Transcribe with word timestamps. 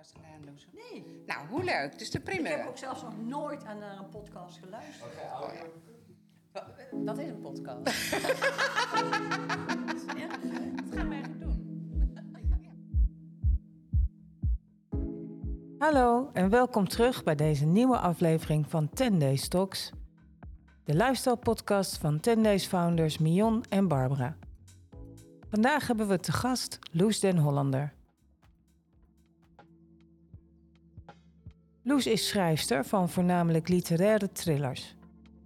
podcast 0.00 0.12
gedaan, 0.16 0.44
Loes? 0.44 0.66
Nee. 0.72 1.22
Nou, 1.26 1.48
hoe 1.48 1.64
leuk. 1.64 1.98
Dus 1.98 2.10
de 2.10 2.18
Ik 2.18 2.24
primeur. 2.24 2.58
heb 2.58 2.68
ook 2.68 2.78
zelfs 2.78 3.02
nog 3.02 3.22
nooit 3.22 3.64
aan 3.64 3.78
naar 3.78 3.98
een 3.98 4.08
podcast 4.08 4.58
geluisterd. 4.58 5.12
Dat 7.04 7.18
is 7.18 7.28
een 7.28 7.40
podcast. 7.40 8.10
ja, 10.20 10.26
dat 10.28 10.94
gaan 10.94 11.08
wij 11.08 11.18
even 11.18 11.40
doen. 11.40 11.68
Hallo 15.78 16.30
en 16.32 16.50
welkom 16.50 16.88
terug 16.88 17.22
bij 17.22 17.34
deze 17.34 17.66
nieuwe 17.66 17.98
aflevering 17.98 18.70
van 18.70 18.90
10 18.90 19.18
Days 19.18 19.48
Talks. 19.48 19.92
De 20.84 20.94
lifestyle 20.94 21.36
podcast 21.36 21.98
van 21.98 22.20
10 22.20 22.42
Days 22.42 22.66
founders 22.66 23.18
Mion 23.18 23.64
en 23.68 23.88
Barbara. 23.88 24.36
Vandaag 25.50 25.86
hebben 25.86 26.08
we 26.08 26.18
te 26.18 26.32
gast 26.32 26.78
Loes 26.90 27.20
den 27.20 27.38
Hollander. 27.38 27.98
Loes 31.82 32.06
is 32.06 32.28
schrijfster 32.28 32.84
van 32.84 33.08
voornamelijk 33.08 33.68
literaire 33.68 34.32
thrillers. 34.32 34.94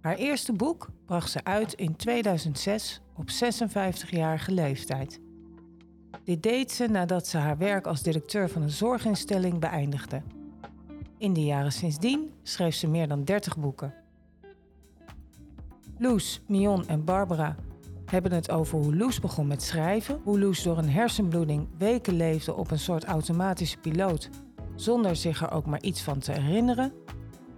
Haar 0.01 0.15
eerste 0.15 0.53
boek 0.53 0.89
bracht 1.05 1.31
ze 1.31 1.43
uit 1.43 1.73
in 1.73 1.95
2006 1.95 3.01
op 3.15 3.29
56-jarige 3.29 4.51
leeftijd. 4.51 5.19
Dit 6.23 6.43
deed 6.43 6.71
ze 6.71 6.87
nadat 6.87 7.27
ze 7.27 7.37
haar 7.37 7.57
werk 7.57 7.87
als 7.87 8.01
directeur 8.01 8.49
van 8.49 8.61
een 8.61 8.69
zorginstelling 8.69 9.59
beëindigde. 9.59 10.21
In 11.17 11.33
de 11.33 11.43
jaren 11.43 11.71
sindsdien 11.71 12.31
schreef 12.43 12.75
ze 12.75 12.87
meer 12.87 13.07
dan 13.07 13.23
30 13.23 13.57
boeken. 13.57 13.93
Loes, 15.97 16.41
Mion 16.47 16.87
en 16.87 17.03
Barbara 17.03 17.55
hebben 18.05 18.31
het 18.31 18.51
over 18.51 18.79
hoe 18.79 18.95
Loes 18.95 19.19
begon 19.19 19.47
met 19.47 19.63
schrijven, 19.63 20.21
hoe 20.23 20.39
Loes 20.39 20.63
door 20.63 20.77
een 20.77 20.89
hersenbloeding 20.89 21.67
weken 21.77 22.13
leefde 22.13 22.55
op 22.55 22.71
een 22.71 22.79
soort 22.79 23.03
automatische 23.03 23.77
piloot, 23.77 24.29
zonder 24.75 25.15
zich 25.15 25.41
er 25.41 25.51
ook 25.51 25.65
maar 25.65 25.81
iets 25.81 26.01
van 26.01 26.19
te 26.19 26.31
herinneren. 26.31 26.93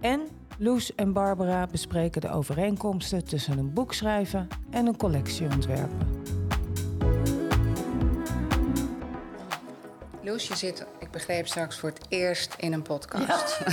En 0.00 0.28
Loes 0.58 0.94
en 0.94 1.12
Barbara 1.12 1.66
bespreken 1.66 2.20
de 2.20 2.30
overeenkomsten 2.30 3.24
tussen 3.24 3.58
een 3.58 3.72
boek 3.72 3.94
schrijven 3.94 4.48
en 4.70 4.86
een 4.86 4.96
collectie 4.96 5.50
ontwerpen. 5.50 6.22
Loes, 10.22 10.48
je 10.48 10.56
zit, 10.56 10.86
ik 10.98 11.10
begreep 11.10 11.46
straks, 11.46 11.78
voor 11.78 11.88
het 11.88 12.06
eerst 12.08 12.54
in 12.58 12.72
een 12.72 12.82
podcast. 12.82 13.58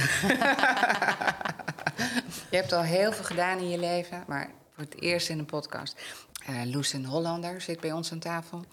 je 2.52 2.58
hebt 2.58 2.72
al 2.72 2.82
heel 2.82 3.12
veel 3.12 3.26
gedaan 3.26 3.58
in 3.58 3.70
je 3.70 3.80
leven, 3.80 4.24
maar 4.28 4.50
voor 4.74 4.84
het 4.84 5.02
eerst 5.02 5.30
in 5.30 5.40
een 5.40 5.46
podcast. 5.46 6.02
Eh 6.46 6.62
Loes 6.66 6.94
en 6.94 7.06
Hollander 7.06 7.62
zit 7.62 7.80
bij 7.80 7.92
ons 7.92 8.12
aan 8.12 8.20
tafel. 8.20 8.66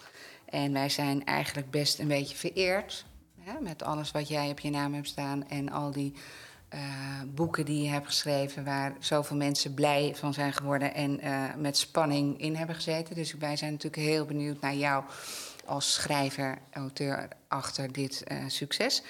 En 0.45 0.73
wij 0.73 0.89
zijn 0.89 1.25
eigenlijk 1.25 1.71
best 1.71 1.99
een 1.99 2.09
beetje 2.09 2.37
vereerd. 2.37 3.05
Hè, 3.45 3.61
met 3.61 3.83
alles 3.83 4.11
wat 4.11 4.29
jij 4.29 4.51
op 4.51 4.61
je 4.61 4.71
naam 4.71 4.95
hebt 4.95 5.09
staan 5.09 5.49
en 5.49 5.71
al 5.71 5.91
die 5.91 6.15
eh, 6.69 6.81
boeken 7.27 7.65
die 7.65 7.83
je 7.83 7.89
hebt 7.89 8.07
geschreven... 8.07 8.65
waar 8.65 8.97
zoveel 8.99 9.37
mensen 9.37 9.75
blij 9.75 10.15
van 10.15 10.35
zijn 10.35 10.53
geworden 10.53 10.95
en 10.95 11.21
eh, 11.21 11.55
met 11.55 11.77
spanning 11.77 12.41
in 12.41 12.57
hebben 12.57 12.75
gezeten. 12.75 13.15
Dus 13.15 13.35
wij 13.35 13.57
zijn 13.57 13.71
natuurlijk 13.71 14.03
heel 14.03 14.25
benieuwd 14.25 14.61
naar 14.61 14.75
jou 14.75 15.05
als 15.65 15.93
schrijver, 15.93 16.59
auteur 16.71 17.29
achter 17.49 17.93
dit 17.93 18.23
eh, 18.23 18.45
succes. 18.47 19.03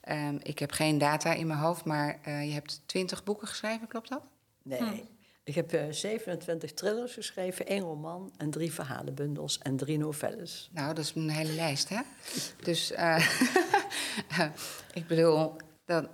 Ehm, 0.00 0.36
ik 0.42 0.58
heb 0.58 0.70
geen 0.70 0.98
data 0.98 1.32
in 1.32 1.46
mijn 1.46 1.58
hoofd, 1.58 1.84
maar 1.84 2.18
eh, 2.22 2.44
je 2.46 2.52
hebt 2.52 2.80
twintig 2.86 3.24
boeken 3.24 3.48
geschreven, 3.48 3.88
klopt 3.88 4.08
dat? 4.08 4.22
Nee. 4.62 5.08
Ik 5.48 5.54
heb 5.54 5.72
eh, 5.72 5.84
27 5.90 6.72
thrillers 6.72 7.12
geschreven, 7.12 7.66
één 7.66 7.80
roman 7.80 8.32
en 8.36 8.50
drie 8.50 8.72
verhalenbundels 8.72 9.58
en 9.58 9.76
drie 9.76 9.98
novelles. 9.98 10.70
Nou, 10.72 10.94
dat 10.94 11.04
is 11.04 11.12
een 11.14 11.30
hele 11.30 11.52
lijst, 11.52 11.88
hè? 11.88 12.00
Dus 12.68 12.92
eh, 12.92 13.16
ik 14.92 15.06
bedoel, 15.06 15.56
dan... 15.86 16.08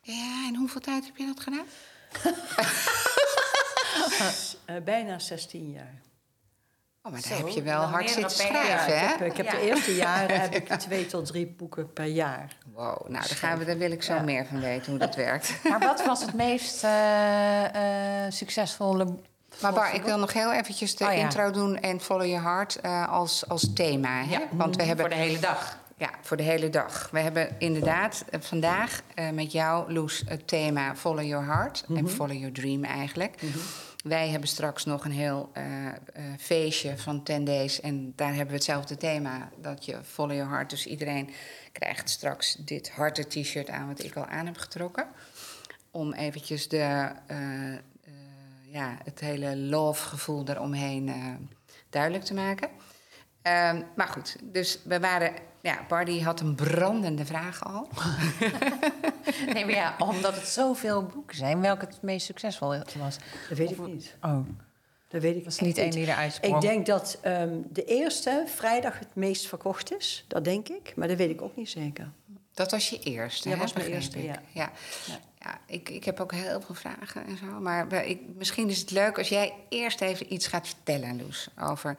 Ja, 0.00 0.44
en 0.48 0.54
hoeveel 0.56 0.80
tijd 0.80 1.04
heb 1.06 1.16
je 1.16 1.26
dat 1.26 1.40
gedaan? 1.40 1.66
Eh, 4.66 4.76
bijna 4.84 5.18
16 5.18 5.70
jaar. 5.70 5.94
Oh, 7.02 7.12
maar 7.12 7.20
daar 7.22 7.38
Zo, 7.38 7.44
heb 7.46 7.48
je 7.54 7.62
wel 7.62 7.82
hard 7.82 8.10
zitten 8.10 8.30
schrijven, 8.30 8.86
ik 8.94 9.00
hè? 9.00 9.06
heb, 9.06 9.20
ik 9.20 9.36
heb 9.36 9.46
Ja. 9.46 9.52
de 9.52 9.60
eerste 9.60 9.94
jaren 9.94 10.40
heb 10.40 10.54
ik 10.54 10.68
twee 10.78 11.06
tot 11.06 11.26
drie 11.26 11.46
boeken 11.46 11.92
per 11.92 12.04
jaar. 12.04 12.56
Wow, 12.72 13.00
nou, 13.08 13.10
daar, 13.12 13.24
gaan 13.36 13.58
we, 13.58 13.64
daar 13.64 13.78
wil 13.78 13.90
ik 13.90 14.02
zo 14.02 14.14
Ja. 14.14 14.22
meer 14.22 14.46
van 14.46 14.60
weten 14.60 14.90
hoe 14.90 14.98
dat 14.98 15.14
werkt. 15.14 15.52
Maar 15.68 15.78
wat 15.78 16.04
was 16.04 16.20
het 16.22 16.34
meest 16.34 16.84
eh, 16.84 18.24
eh, 18.24 18.32
succesvolle... 18.32 19.16
Maar 19.60 19.72
Bar, 19.72 19.94
ik 19.94 20.02
wil 20.02 20.18
nog 20.18 20.32
heel 20.32 20.52
eventjes 20.52 20.96
de 20.96 21.04
Oh, 21.04 21.12
ja. 21.12 21.18
intro 21.18 21.50
doen 21.50 21.76
en 21.76 22.00
Follow 22.00 22.26
Your 22.26 22.42
Heart 22.44 22.76
eh, 22.80 23.08
als, 23.08 23.48
als 23.48 23.72
thema. 23.74 24.22
Hè? 24.22 24.30
Ja, 24.30 24.42
Want 24.50 24.76
we 24.76 24.82
hebben 24.82 25.04
voor 25.06 25.14
de 25.14 25.20
hele 25.20 25.38
dag. 25.38 25.77
Ja, 25.98 26.10
voor 26.22 26.36
de 26.36 26.42
hele 26.42 26.70
dag. 26.70 27.08
We 27.10 27.20
hebben 27.20 27.54
inderdaad 27.58 28.24
eh, 28.30 28.40
vandaag 28.40 29.02
eh, 29.14 29.30
met 29.30 29.52
jou, 29.52 29.92
Loes, 29.92 30.22
het 30.26 30.48
thema 30.48 30.96
Follow 30.96 31.24
Your 31.24 31.44
Heart 31.44 31.84
en 31.94 32.08
Follow 32.08 32.36
Your 32.36 32.52
Dream 32.52 32.84
eigenlijk. 32.84 33.40
Wij 34.04 34.28
hebben 34.28 34.48
straks 34.48 34.84
nog 34.84 35.04
een 35.04 35.12
heel 35.12 35.50
eh, 35.52 35.64
feestje 36.38 36.98
van 36.98 37.22
10 37.22 37.44
days 37.44 37.80
en 37.80 38.12
daar 38.16 38.28
hebben 38.28 38.46
we 38.46 38.54
hetzelfde 38.54 38.96
thema, 38.96 39.48
dat 39.60 39.84
je 39.84 39.98
Follow 40.02 40.36
Your 40.36 40.50
Heart. 40.50 40.70
Dus 40.70 40.86
iedereen 40.86 41.30
krijgt 41.72 42.10
straks 42.10 42.54
dit 42.54 42.90
harte 42.90 43.26
t-shirt 43.26 43.70
aan 43.70 43.88
wat 43.88 44.04
ik 44.04 44.16
al 44.16 44.26
aan 44.26 44.46
heb 44.46 44.56
getrokken. 44.56 45.06
Om 45.90 46.12
eventjes 46.12 46.68
de, 46.68 47.10
ja, 48.70 48.98
het 49.04 49.20
hele 49.20 49.56
love 49.56 50.08
gevoel 50.08 50.44
daaromheen 50.44 51.08
eh, 51.08 51.14
duidelijk 51.90 52.24
te 52.24 52.34
maken. 52.34 52.68
Ehm, 53.48 53.82
maar 53.96 54.08
goed, 54.08 54.36
dus 54.42 54.78
we 54.84 55.00
waren. 55.00 55.32
Ja, 55.60 55.78
Bardi 55.88 56.22
had 56.22 56.40
een 56.40 56.54
brandende 56.54 57.24
vraag 57.24 57.64
al. 57.64 57.88
Nee, 59.52 59.64
maar 59.64 59.74
ja, 59.74 59.94
omdat 59.98 60.34
het 60.34 60.46
zoveel 60.46 61.02
boeken 61.02 61.36
zijn, 61.36 61.60
welke 61.60 61.84
het 61.84 62.02
meest 62.02 62.26
succesvol 62.26 62.68
was. 62.98 63.16
Dat 63.48 63.58
weet 63.58 63.70
ik 63.70 63.86
niet. 63.86 64.16
Oh, 64.22 64.46
Dat 65.08 65.22
weet 65.22 65.36
ik 65.36 65.44
dat 65.44 65.52
is 65.52 65.58
echt 65.58 65.66
niet 65.66 65.78
één 65.78 65.90
die 65.90 66.06
eruit 66.06 66.32
sprong. 66.32 66.54
Ik 66.54 66.60
denk 66.60 66.86
dat 66.86 67.18
ehm, 67.22 67.54
de 67.70 67.84
eerste 67.84 68.44
vrijdag 68.46 68.98
het 68.98 69.14
meest 69.14 69.46
verkocht 69.46 69.96
is. 69.96 70.24
Dat 70.28 70.44
denk 70.44 70.68
ik. 70.68 70.92
Maar 70.96 71.08
dat 71.08 71.16
weet 71.16 71.30
ik 71.30 71.42
ook 71.42 71.56
niet 71.56 71.70
zeker. 71.70 72.10
Dat 72.54 72.70
was 72.70 72.90
je 72.90 73.00
eerste. 73.00 73.48
Ja, 73.48 73.54
hè, 73.54 73.60
was 73.60 73.72
mijn 73.72 73.86
eerste, 73.86 74.18
ik. 74.18 74.24
ja. 74.24 74.40
ja. 74.52 74.70
ja. 75.38 75.60
ik, 75.66 75.88
ik 75.88 76.04
heb 76.04 76.20
ook 76.20 76.32
heel 76.32 76.60
veel 76.60 76.74
vragen 76.74 77.26
en 77.26 77.36
zo. 77.36 77.46
Maar 77.46 78.04
ik, 78.04 78.20
misschien 78.36 78.68
is 78.68 78.80
het 78.80 78.90
leuk 78.90 79.18
als 79.18 79.28
jij 79.28 79.54
eerst 79.68 80.00
even 80.00 80.32
iets 80.32 80.46
gaat 80.46 80.66
vertellen, 80.66 81.22
Loes. 81.22 81.48
Over 81.60 81.96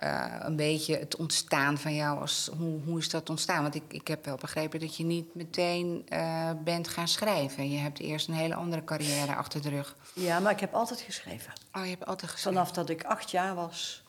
eh, 0.00 0.34
een 0.38 0.56
beetje 0.56 0.96
het 0.96 1.16
ontstaan 1.16 1.78
van 1.78 1.94
jou. 1.94 2.20
Als, 2.20 2.50
hoe, 2.58 2.80
hoe 2.84 2.98
is 2.98 3.08
dat 3.08 3.30
ontstaan? 3.30 3.62
Want 3.62 3.74
ik, 3.74 3.82
ik 3.88 4.08
heb 4.08 4.24
wel 4.24 4.36
begrepen 4.36 4.80
dat 4.80 4.96
je 4.96 5.04
niet 5.04 5.34
meteen 5.34 6.02
eh, 6.08 6.50
bent 6.64 6.88
gaan 6.88 7.08
schrijven. 7.08 7.70
Je 7.70 7.78
hebt 7.78 7.98
eerst 7.98 8.28
een 8.28 8.34
hele 8.34 8.54
andere 8.54 8.84
carrière 8.84 9.34
achter 9.34 9.62
de 9.62 9.68
rug. 9.68 9.96
Ja, 10.14 10.40
maar 10.40 10.52
ik 10.52 10.60
heb 10.60 10.74
altijd 10.74 11.00
geschreven. 11.00 11.52
Oh, 11.72 11.84
je 11.84 11.90
hebt 11.90 12.06
altijd 12.06 12.30
geschreven. 12.30 12.58
Vanaf 12.58 12.72
dat 12.72 12.88
ik 12.88 13.04
acht 13.04 13.30
jaar 13.30 13.54
was, 13.54 14.02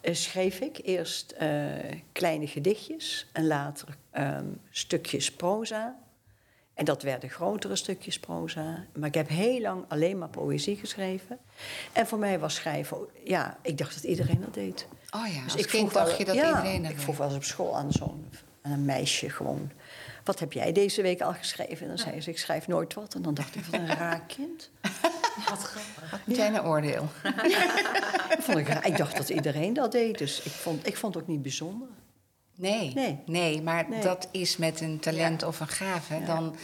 eh, 0.00 0.14
schreef 0.14 0.60
ik 0.60 0.80
eerst 0.82 1.34
kleine 2.12 2.46
gedichtjes 2.46 3.26
en 3.32 3.46
later 3.46 3.96
ehm, 4.10 4.46
stukjes 4.70 5.32
proza. 5.32 5.96
En 6.78 6.84
dat 6.84 7.02
werden 7.02 7.30
grotere 7.30 7.76
stukjes 7.76 8.18
proza. 8.18 8.84
Maar 8.94 9.08
ik 9.08 9.14
heb 9.14 9.28
heel 9.28 9.60
lang 9.60 9.84
alleen 9.88 10.18
maar 10.18 10.28
poëzie 10.28 10.76
geschreven. 10.76 11.38
En 11.92 12.06
voor 12.06 12.18
mij 12.18 12.38
was 12.38 12.54
schrijven, 12.54 12.98
ja, 13.24 13.56
ik 13.62 13.78
dacht 13.78 13.94
dat 13.94 14.04
iedereen 14.04 14.40
dat 14.40 14.54
deed. 14.54 14.86
Oh 15.10 15.26
ja, 15.34 15.42
als 15.42 15.52
Dus 15.52 15.62
ik 15.62 15.68
kind 15.68 15.90
vroeg 15.90 15.92
wel- 15.92 16.04
dacht 16.04 16.18
je 16.18 16.24
dat 16.24 16.34
ja, 16.34 16.48
iedereen 16.48 16.80
dat 16.82 16.90
ik 16.90 16.96
deed. 16.96 17.04
vroeg 17.04 17.16
wel 17.16 17.26
eens 17.26 17.36
op 17.36 17.44
school 17.44 17.76
aan 17.76 17.92
zo'n 17.92 18.28
een 18.62 18.84
meisje 18.84 19.30
gewoon... 19.30 19.70
wat 20.24 20.38
heb 20.38 20.52
jij 20.52 20.72
deze 20.72 21.02
week 21.02 21.20
al 21.20 21.32
geschreven? 21.32 21.80
En 21.80 21.88
dan 21.88 21.98
zei 21.98 22.20
ze, 22.20 22.30
ik 22.30 22.38
schrijf 22.38 22.66
nooit 22.66 22.94
wat. 22.94 23.14
En 23.14 23.22
dan 23.22 23.34
dacht 23.34 23.54
ik, 23.54 23.64
wat 23.64 23.80
een 23.80 23.86
raar 23.94 24.20
kind. 24.26 24.70
Wat 25.48 25.58
grappig. 25.62 26.20
Een 26.38 26.62
oordeel. 26.62 27.08
Vond 28.44 28.58
ik, 28.58 28.68
raar. 28.68 28.86
ik 28.86 28.96
dacht 28.96 29.16
dat 29.16 29.28
iedereen 29.28 29.72
dat 29.72 29.92
deed. 29.92 30.18
Dus 30.18 30.42
ik 30.42 30.52
vond, 30.52 30.86
ik 30.86 30.96
vond 30.96 31.14
het 31.14 31.22
ook 31.22 31.28
niet 31.28 31.42
bijzonder. 31.42 31.88
Nee, 32.58 32.92
nee. 32.94 33.18
Nee. 33.26 33.62
maar 33.62 33.88
Nee. 33.88 34.00
dat 34.02 34.28
is 34.30 34.56
met 34.56 34.80
een 34.80 34.98
talent 34.98 35.42
of 35.42 35.60
een 35.60 35.68
gave. 35.68 36.22
Dan 36.26 36.56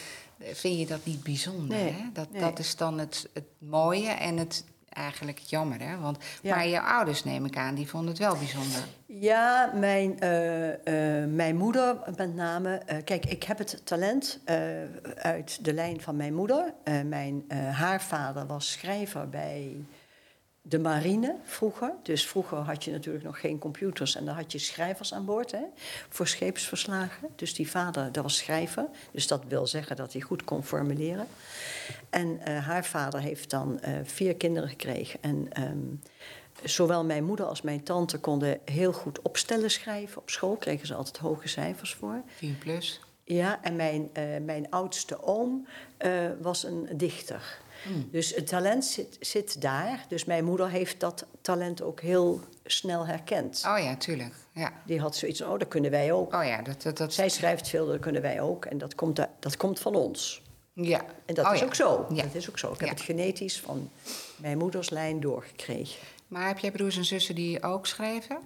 vind 0.53 0.79
je 0.79 0.87
dat 0.87 1.05
niet 1.05 1.23
bijzonder. 1.23 1.79
Nee, 1.79 1.93
Hè? 1.93 2.03
Dat, 2.13 2.29
dat 2.39 2.59
is 2.59 2.77
dan 2.77 2.99
het, 2.99 3.29
het 3.33 3.45
mooie 3.59 4.09
en 4.11 4.37
het 4.37 4.65
eigenlijk 4.89 5.39
het 5.39 5.51
jammer. 5.51 5.81
Hè? 5.81 5.99
Want, 5.99 6.19
Ja. 6.43 6.55
Maar 6.55 6.67
je 6.67 6.81
ouders, 6.81 7.25
neem 7.25 7.45
ik 7.45 7.57
aan, 7.57 7.75
die 7.75 7.89
vonden 7.89 8.09
het 8.09 8.19
wel 8.19 8.37
bijzonder. 8.37 8.81
Ja, 9.07 9.73
mijn, 9.75 10.21
eh, 10.21 11.23
eh, 11.23 11.29
mijn 11.31 11.57
moeder 11.57 11.97
met 12.17 12.35
name. 12.35 12.77
eh, 12.77 12.97
kijk, 13.05 13.27
ik 13.27 13.43
heb 13.43 13.59
het 13.59 13.81
talent 13.85 14.41
uit 15.17 15.65
de 15.65 15.73
lijn 15.73 16.01
van 16.01 16.17
mijn 16.17 16.35
moeder. 16.35 16.75
Mijn 17.05 17.45
haar 17.71 18.03
vader 18.03 18.47
was 18.47 18.71
schrijver 18.73 19.29
bij 19.29 19.77
de 20.67 20.79
marine 20.79 21.37
vroeger. 21.45 21.93
Dus 22.03 22.27
vroeger 22.27 22.59
had 22.59 22.85
je 22.85 22.91
natuurlijk 22.91 23.25
nog 23.25 23.41
geen 23.41 23.59
computers 23.59 24.17
en 24.17 24.25
dan 24.25 24.35
had 24.35 24.53
je 24.53 24.59
schrijvers 24.59 25.15
aan 25.15 25.25
boord 25.25 25.51
hè, 25.51 25.63
voor 26.09 26.27
scheepsverslagen. 26.27 27.29
Dus 27.37 27.55
die 27.55 27.71
vader, 27.71 28.13
dat 28.13 28.23
was 28.23 28.37
schrijver. 28.37 28.87
Dus 29.11 29.27
dat 29.27 29.43
wil 29.49 29.67
zeggen 29.67 29.97
dat 29.97 30.13
hij 30.13 30.23
goed 30.23 30.45
kon 30.45 30.65
formuleren. 30.65 31.27
En 32.11 32.41
eh, 32.41 32.67
haar 32.67 32.85
vader 32.85 33.21
heeft 33.21 33.51
dan 33.51 33.81
eh, 33.81 33.95
vier 34.05 34.37
kinderen 34.37 34.69
gekregen. 34.69 35.23
En 35.23 35.53
ehm, 35.53 35.95
zowel 36.63 37.05
mijn 37.05 37.25
moeder 37.25 37.47
als 37.47 37.63
mijn 37.63 37.83
tante 37.83 38.19
konden 38.19 38.59
heel 38.65 38.93
goed 38.93 39.23
opstellen 39.23 39.71
schrijven. 39.71 40.21
Op 40.21 40.31
school 40.31 40.57
kregen 40.57 40.87
ze 40.87 40.95
altijd 40.95 41.17
hoge 41.17 41.49
cijfers 41.49 41.95
voor. 41.95 42.23
4 42.27 42.55
plus. 42.55 43.01
Ja, 43.25 43.63
en 43.63 43.77
mijn, 43.77 44.11
eh, 44.13 44.25
mijn 44.43 44.71
oudste 44.71 45.23
oom 45.23 45.67
was 46.41 46.65
een 46.65 46.89
dichter. 46.93 47.63
Dus 48.11 48.35
het 48.35 48.47
talent 48.47 48.85
zit, 48.85 49.17
zit 49.21 49.61
daar. 49.61 50.05
Dus 50.09 50.25
mijn 50.25 50.45
moeder 50.45 50.69
heeft 50.69 51.01
dat 51.01 51.27
talent 51.41 51.83
ook 51.83 52.01
heel 52.01 52.41
snel 52.65 53.07
herkend. 53.07 53.63
Oh 53.67 53.79
ja, 53.79 53.97
tuurlijk. 53.97 54.35
Ja. 54.53 54.73
Die 54.87 55.01
had 55.01 55.17
zoiets 55.17 55.41
van, 55.41 55.51
oh, 55.53 55.59
dat 55.59 55.69
kunnen 55.69 55.91
wij 55.91 56.13
ook. 56.13 56.35
Oh 56.35 56.45
ja, 56.45 56.63
dat... 56.63 56.83
dat, 56.83 56.97
dat 56.97 57.13
Zij 57.15 57.29
schrijft 57.29 57.69
veel, 57.69 57.87
dat 57.87 57.99
kunnen 57.99 58.23
wij 58.23 58.41
ook. 58.41 58.65
En 58.65 58.79
dat 58.79 58.95
komt, 58.95 59.17
da- 59.17 59.31
dat 59.41 59.57
komt 59.57 59.81
van 59.81 59.95
ons. 59.95 60.43
ja. 60.73 61.05
En 61.27 61.35
dat 61.35 61.47
Oh 61.47 61.53
is 61.55 61.61
ja. 61.61 61.67
ook 61.67 61.75
zo. 61.75 62.07
Ja. 62.13 62.23
Dat 62.23 62.35
is 62.35 62.49
ook 62.49 62.59
zo. 62.59 62.73
Ik 62.73 62.81
Ja. 62.81 62.87
heb 62.87 62.97
het 62.97 63.05
genetisch 63.05 63.61
van 63.61 63.91
mijn 64.37 64.59
moeders 64.59 64.91
lijn 64.91 65.21
doorgekregen. 65.21 65.99
Maar 66.29 66.47
heb 66.47 66.59
jij 66.59 66.71
broers 66.71 66.97
en 66.97 67.05
zussen 67.05 67.35
die 67.35 67.63
ook 67.63 67.87
schreven? 67.87 68.39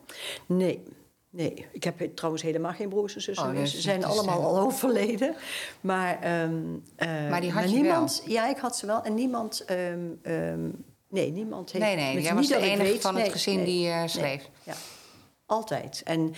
Nee. 0.46 0.82
Nee, 1.30 1.66
ik 1.72 1.84
heb 1.84 2.00
trouwens 2.14 2.42
helemaal 2.44 2.72
geen 2.72 2.88
broers 2.88 3.14
en 3.14 3.20
zussen 3.22 3.48
Oh, 3.48 3.54
dus 3.54 3.70
Ze 3.74 3.80
zijn 3.80 4.04
allemaal 4.04 4.42
al 4.44 4.58
overleden. 4.66 5.34
Maar, 5.80 6.20
ehm, 6.20 6.62
eh, 6.96 7.28
Maar 7.30 7.40
die 7.40 7.50
had 7.52 7.70
je 7.70 7.76
niemand, 7.76 8.22
Ja, 8.26 8.48
ik 8.48 8.56
had 8.58 8.76
ze 8.76 8.86
wel. 8.86 9.02
En 9.02 9.14
niemand... 9.14 9.64
ehm, 9.64 9.98
ehm, 10.22 10.68
nee, 11.08 11.30
niemand 11.32 11.72
heeft... 11.72 11.84
Nee, 11.84 11.96
nee, 11.96 12.22
jij 12.22 12.34
was 12.34 12.46
de 12.48 12.54
dat 12.54 12.62
enige 12.62 13.00
van 13.00 13.14
het 13.14 13.22
nee, 13.22 13.32
gezin 13.32 13.56
nee, 13.56 13.64
die 13.64 13.88
nee. 13.88 14.08
schreef. 14.08 14.48
Ja, 14.62 14.74
altijd. 15.46 16.02
En, 16.04 16.34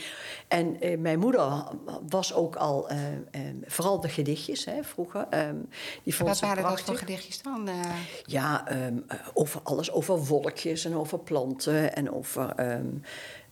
en 0.48 0.80
eh, 0.80 0.98
mijn 0.98 1.18
moeder 1.18 1.64
was 2.08 2.34
ook 2.34 2.56
al... 2.56 2.88
ehm, 2.88 3.20
vooral 3.64 4.00
de 4.00 4.08
gedichtjes, 4.08 4.64
hè, 4.64 4.82
vroeger. 4.84 5.26
ehm, 5.30 5.56
die 6.02 6.14
vond 6.14 6.28
Wat 6.28 6.38
ze 6.38 6.44
waren 6.46 6.62
dat 6.62 6.72
prachtig. 6.72 6.86
voor 6.98 7.06
gedichtjes 7.06 7.42
dan? 7.42 7.68
eh? 7.68 7.74
Ja, 8.24 8.66
ehm, 8.68 8.98
over 9.34 9.60
alles. 9.62 9.90
Over 9.92 10.24
wolkjes 10.24 10.84
en 10.84 10.94
over 10.96 11.18
planten 11.18 11.94
en 11.94 12.12
over, 12.12 12.54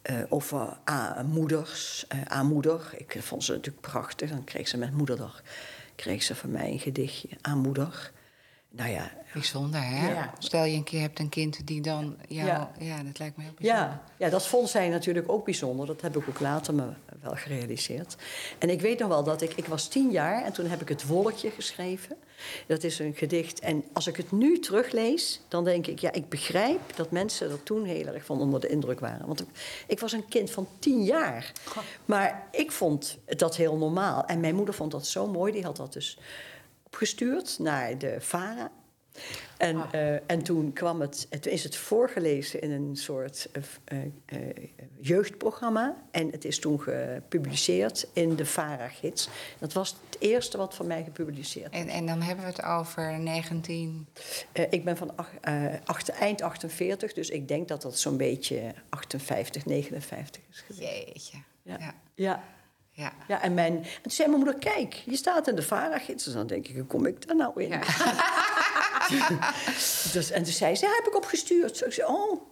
eh, 0.03 0.17
over 0.29 0.77
a- 0.91 1.23
moeders, 1.23 2.05
eh, 2.09 2.23
aan 2.23 2.47
moeder. 2.47 2.91
Ik 2.97 3.17
vond 3.21 3.45
ze 3.45 3.53
natuurlijk 3.53 3.87
prachtig. 3.87 4.31
Dan 4.31 4.45
kreeg 4.45 4.69
ze 4.69 4.77
met 4.77 4.93
moederdag 4.93 5.43
kreeg 5.99 6.23
ze 6.23 6.35
van 6.35 6.51
mij 6.51 6.71
een 6.73 6.79
gedichtje 6.79 7.29
aan 7.41 7.59
moeder. 7.59 8.11
Nou 8.79 8.91
ja, 8.91 9.11
Bijzonder, 9.33 9.83
hè? 9.83 10.09
Ja. 10.13 10.33
Stel 10.39 10.65
je 10.65 10.77
een 10.77 10.85
keer 10.85 11.01
hebt 11.01 11.19
een 11.19 11.29
kind 11.29 11.67
die 11.67 11.81
dan 11.81 12.17
jou... 12.29 12.47
Ja, 12.49 12.71
Ja. 12.79 13.03
dat 13.03 13.19
lijkt 13.19 13.37
me 13.37 13.43
heel 13.43 13.53
bijzonder. 13.57 13.85
ja, 13.85 14.03
ja, 14.19 14.29
dat 14.29 14.47
vond 14.47 14.69
zij 14.69 14.89
natuurlijk 14.89 15.29
ook 15.33 15.45
bijzonder. 15.45 15.87
Dat 15.87 16.01
heb 16.01 16.17
ik 16.17 16.29
ook 16.29 16.41
later 16.41 16.75
me 16.75 16.85
wel 17.23 17.35
gerealiseerd. 17.35 18.17
En 18.59 18.71
ik 18.71 18.81
weet 18.81 18.99
nog 18.99 19.09
wel 19.09 19.25
dat 19.25 19.43
ik... 19.43 19.53
Ik 19.55 19.67
was 19.67 19.89
tien 19.89 20.11
jaar 20.11 20.45
en 20.45 20.53
toen 20.53 20.67
heb 20.67 20.81
ik 20.81 20.89
het 20.89 21.07
Wolkje 21.07 21.51
geschreven. 21.51 22.17
Dat 22.67 22.83
is 22.85 22.99
een 22.99 23.15
gedicht. 23.15 23.61
En 23.61 23.85
als 23.93 24.07
ik 24.07 24.17
het 24.17 24.33
nu 24.33 24.59
teruglees, 24.59 25.41
dan 25.49 25.65
denk 25.65 25.87
ik... 25.87 25.99
Ja, 25.99 26.13
ik 26.13 26.29
begrijp 26.29 26.81
dat 26.97 27.11
mensen 27.11 27.51
er 27.51 27.63
toen 27.63 27.85
heel 27.85 28.07
erg 28.07 28.25
van 28.25 28.41
onder 28.41 28.61
de 28.61 28.69
indruk 28.69 29.01
waren. 29.01 29.27
Want 29.27 29.41
ik, 29.41 29.49
ik 29.87 30.01
was 30.01 30.13
een 30.13 30.29
kind 30.29 30.51
van 30.51 30.69
tien 30.79 31.05
jaar. 31.05 31.53
Maar 32.05 32.47
ik 32.51 32.73
vond 32.73 33.19
dat 33.27 33.57
heel 33.57 33.77
normaal. 33.77 34.25
En 34.25 34.41
mijn 34.41 34.55
moeder 34.55 34.75
vond 34.75 34.91
dat 34.91 35.07
zo 35.07 35.27
mooi. 35.27 35.53
Die 35.53 35.65
had 35.65 35.77
dat 35.77 35.93
dus 35.93 36.19
opgestuurd 36.89 37.59
naar 37.59 37.99
de 37.99 38.17
VARA. 38.21 38.71
En, 39.57 39.83
eh, 39.91 40.31
en 40.31 40.43
toen 40.43 40.73
kwam 40.73 41.01
het, 41.01 41.27
het 41.31 41.47
is 41.47 41.63
het 41.65 41.77
voorgelezen 41.77 42.61
in 42.61 42.71
een 42.71 42.97
soort 42.97 43.49
eh, 43.53 43.99
eh, 44.25 44.69
jeugdprogramma. 45.01 45.97
En 46.11 46.31
het 46.31 46.45
is 46.45 46.59
toen 46.59 46.81
gepubliceerd 46.81 48.09
in 48.13 48.37
de 48.37 48.47
VARA-gids. 48.47 49.29
Dat 49.59 49.73
was 49.73 49.97
het 50.11 50.21
eerste 50.21 50.57
wat 50.57 50.75
van 50.75 50.87
mij 50.87 51.05
gepubliceerd 51.05 51.73
En, 51.73 51.89
en 51.89 52.07
dan 52.07 52.23
hebben 52.23 52.45
we 52.45 52.51
het 52.51 52.63
over 52.63 53.19
19... 53.19 54.07
Eh, 54.53 54.65
ik 54.71 54.85
ben 54.85 54.97
van 54.97 55.17
ach- 55.17 55.41
acht- 55.85 56.09
eind 56.09 56.43
48, 56.43 57.13
dus 57.13 57.31
ik 57.31 57.49
denk 57.49 57.69
dat 57.69 57.83
dat 57.83 57.99
zo'n 57.99 58.17
beetje 58.17 58.75
58, 58.89 59.65
59 59.65 60.43
is 60.51 60.61
geweest. 60.67 60.93
Jeetje. 61.07 61.39
Ja. 61.63 61.77
Ja. 61.79 61.95
Ja, 62.15 62.43
ja. 62.99 63.13
ja 63.29 63.43
en, 63.43 63.55
mijn, 63.55 63.77
en 63.77 64.03
toen 64.03 64.13
zei 64.13 64.29
mijn 64.29 64.43
moeder, 64.45 64.61
kijk, 64.61 64.95
je 64.95 65.17
staat 65.17 65.49
in 65.49 65.55
de 65.55 65.63
VARA-gids. 65.63 66.25
Dus 66.25 66.33
dan 66.35 66.47
denk 66.47 66.69
ik, 66.69 66.75
hoe 66.75 66.85
kom 66.85 67.07
ik 67.07 67.27
daar 67.27 67.37
nou 67.37 67.63
in? 67.63 67.71
dus, 70.13 70.31
en 70.31 70.43
toen 70.43 70.53
zei 70.53 70.77
ze, 70.77 70.87
heb 70.87 71.07
ik 71.07 71.17
opgestuurd. 71.17 71.77
Zo, 71.77 71.85
ik 71.85 71.93
zei, 71.93 72.09
oh, 72.09 72.43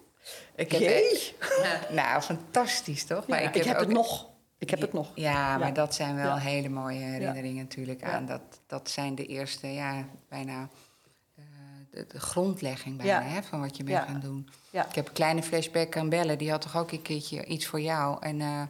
Ik 0.55 0.73
heb. 0.73 1.91
Nou, 1.91 2.23
fantastisch, 2.23 3.05
toch? 3.05 3.27
Ja, 3.27 3.39
ik 3.39 3.65
heb, 3.65 3.79
het 3.79 3.89
nog. 3.89 4.29
Ik 4.59 4.71
heb 4.71 4.81
het 4.81 4.93
nog. 4.93 5.11
Ja, 5.15 5.59
maar 5.59 5.75
dat 5.75 5.95
zijn 5.95 6.17
wel 6.17 6.37
hele 6.37 6.69
mooie 6.69 6.99
herinneringen 6.99 7.63
natuurlijk 7.63 8.03
aan. 8.03 8.27
Dat, 8.27 8.43
dat 8.67 8.91
zijn 8.91 9.15
de 9.15 9.27
eerste, 9.27 9.67
ja, 9.67 10.05
bijna 10.29 10.69
eh, 11.37 11.45
de, 11.91 12.07
de 12.09 12.21
grondlegging 12.21 12.97
bijna, 12.97 13.21
Ja. 13.21 13.27
hè, 13.27 13.43
van 13.43 13.61
wat 13.61 13.77
je 13.77 13.85
bent 13.85 13.97
Ja. 13.97 14.05
gaan 14.05 14.21
doen. 14.21 14.49
Ja. 14.71 14.87
Ik 14.89 14.95
heb 14.95 15.07
een 15.07 15.13
kleine 15.13 15.43
flashback 15.43 15.97
aan 15.97 16.09
Belle, 16.09 16.37
die 16.37 16.51
had 16.51 16.61
toch 16.61 16.77
ook 16.77 16.93
een 16.93 17.03
keertje 17.03 17.45
iets 17.45 17.67
voor 17.67 17.81
jou. 17.81 18.17
En 18.21 18.41
eh, 18.41 18.63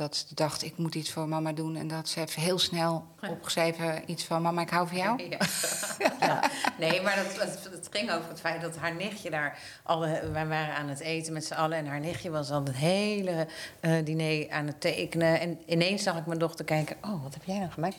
dat 0.00 0.16
ze 0.16 0.34
dacht, 0.34 0.64
ik 0.64 0.76
moet 0.76 0.94
iets 0.94 1.10
voor 1.10 1.28
mama 1.28 1.52
doen. 1.52 1.76
En 1.76 1.88
dat 1.88 2.08
ze 2.08 2.20
even 2.20 2.42
heel 2.42 2.58
snel 2.58 3.06
opgeschreven 3.28 4.02
iets 4.06 4.24
van, 4.24 4.42
mama, 4.42 4.60
ik 4.60 4.70
hou 4.70 4.88
van 4.88 4.96
jou. 4.96 5.22
Ja. 5.28 5.38
Nee, 6.78 7.02
maar 7.02 7.24
dat, 7.38 7.88
ging 7.90 8.12
over 8.12 8.28
het 8.28 8.40
feit 8.40 8.60
dat 8.60 8.76
haar 8.76 8.94
nichtje 8.94 9.30
daar... 9.30 9.58
Alle, 9.82 10.30
wij 10.32 10.46
waren 10.46 10.74
aan 10.74 10.88
het 10.88 11.00
eten 11.00 11.32
met 11.32 11.44
z'n 11.44 11.54
allen... 11.54 11.78
en 11.78 11.86
haar 11.86 12.00
nichtje 12.00 12.30
was 12.30 12.50
al 12.50 12.64
het 12.64 12.76
hele 12.76 13.46
eh, 13.80 14.04
diner 14.04 14.50
aan 14.50 14.66
het 14.66 14.80
tekenen. 14.80 15.40
En 15.40 15.58
ineens 15.66 16.02
zag 16.02 16.16
ik 16.18 16.26
mijn 16.26 16.38
dochter 16.38 16.64
kijken... 16.64 16.96
oh, 17.02 17.22
wat 17.22 17.34
heb 17.34 17.44
jij 17.44 17.58
nou 17.58 17.70
gemaakt? 17.70 17.96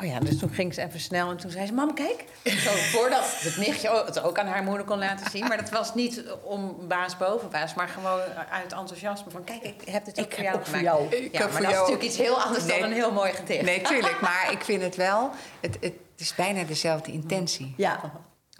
Oh 0.00 0.06
ja, 0.06 0.18
dus 0.20 0.38
toen 0.38 0.50
ging 0.50 0.74
ze 0.74 0.82
even 0.82 1.00
snel 1.00 1.30
en 1.30 1.36
toen 1.36 1.50
zei 1.50 1.66
ze... 1.66 1.72
Mam, 1.72 1.94
kijk. 1.94 2.24
Zo, 2.44 2.70
voordat 2.70 3.24
het 3.40 3.56
nichtje 3.56 4.02
het 4.06 4.22
ook 4.22 4.38
aan 4.38 4.46
haar 4.46 4.62
moeder 4.62 4.84
kon 4.84 4.98
laten 4.98 5.30
zien. 5.30 5.46
Maar 5.48 5.56
dat 5.56 5.70
was 5.70 5.94
niet 5.94 6.22
om 6.42 6.76
baas 6.88 7.16
boven 7.16 7.50
baas... 7.50 7.74
maar 7.74 7.88
gewoon 7.88 8.20
uit 8.50 8.72
enthousiasme 8.72 9.30
van... 9.30 9.44
kijk, 9.44 9.62
ik 9.62 9.82
heb 9.90 10.04
dit 10.04 10.18
ook 10.20 10.26
Ik 10.26 10.34
voor 10.34 10.42
jou 10.44 10.56
ook 10.56 10.66
voor 10.66 10.76
gemaakt. 10.78 10.96
jou. 11.10 11.24
Ik 11.24 11.32
ja, 11.32 11.38
heb 11.40 11.50
maar 11.50 11.50
voor 11.50 11.60
dat 11.60 11.70
is 11.70 11.76
jou- 11.76 11.78
natuurlijk 11.78 12.02
iets 12.02 12.16
heel 12.16 12.42
anders 12.42 12.64
Nee. 12.64 12.80
dan 12.80 12.88
een 12.88 12.94
heel 12.96 13.12
mooi 13.12 13.32
gedicht. 13.32 13.62
Nee, 13.62 13.82
tuurlijk, 13.82 14.20
maar 14.20 14.48
ik 14.56 14.64
vind 14.64 14.82
het 14.82 14.96
wel, 14.96 15.30
het, 15.60 15.76
het 15.80 15.94
is 16.16 16.34
bijna 16.34 16.62
dezelfde 16.64 17.12
intentie. 17.12 17.74
Ja, 17.76 18.00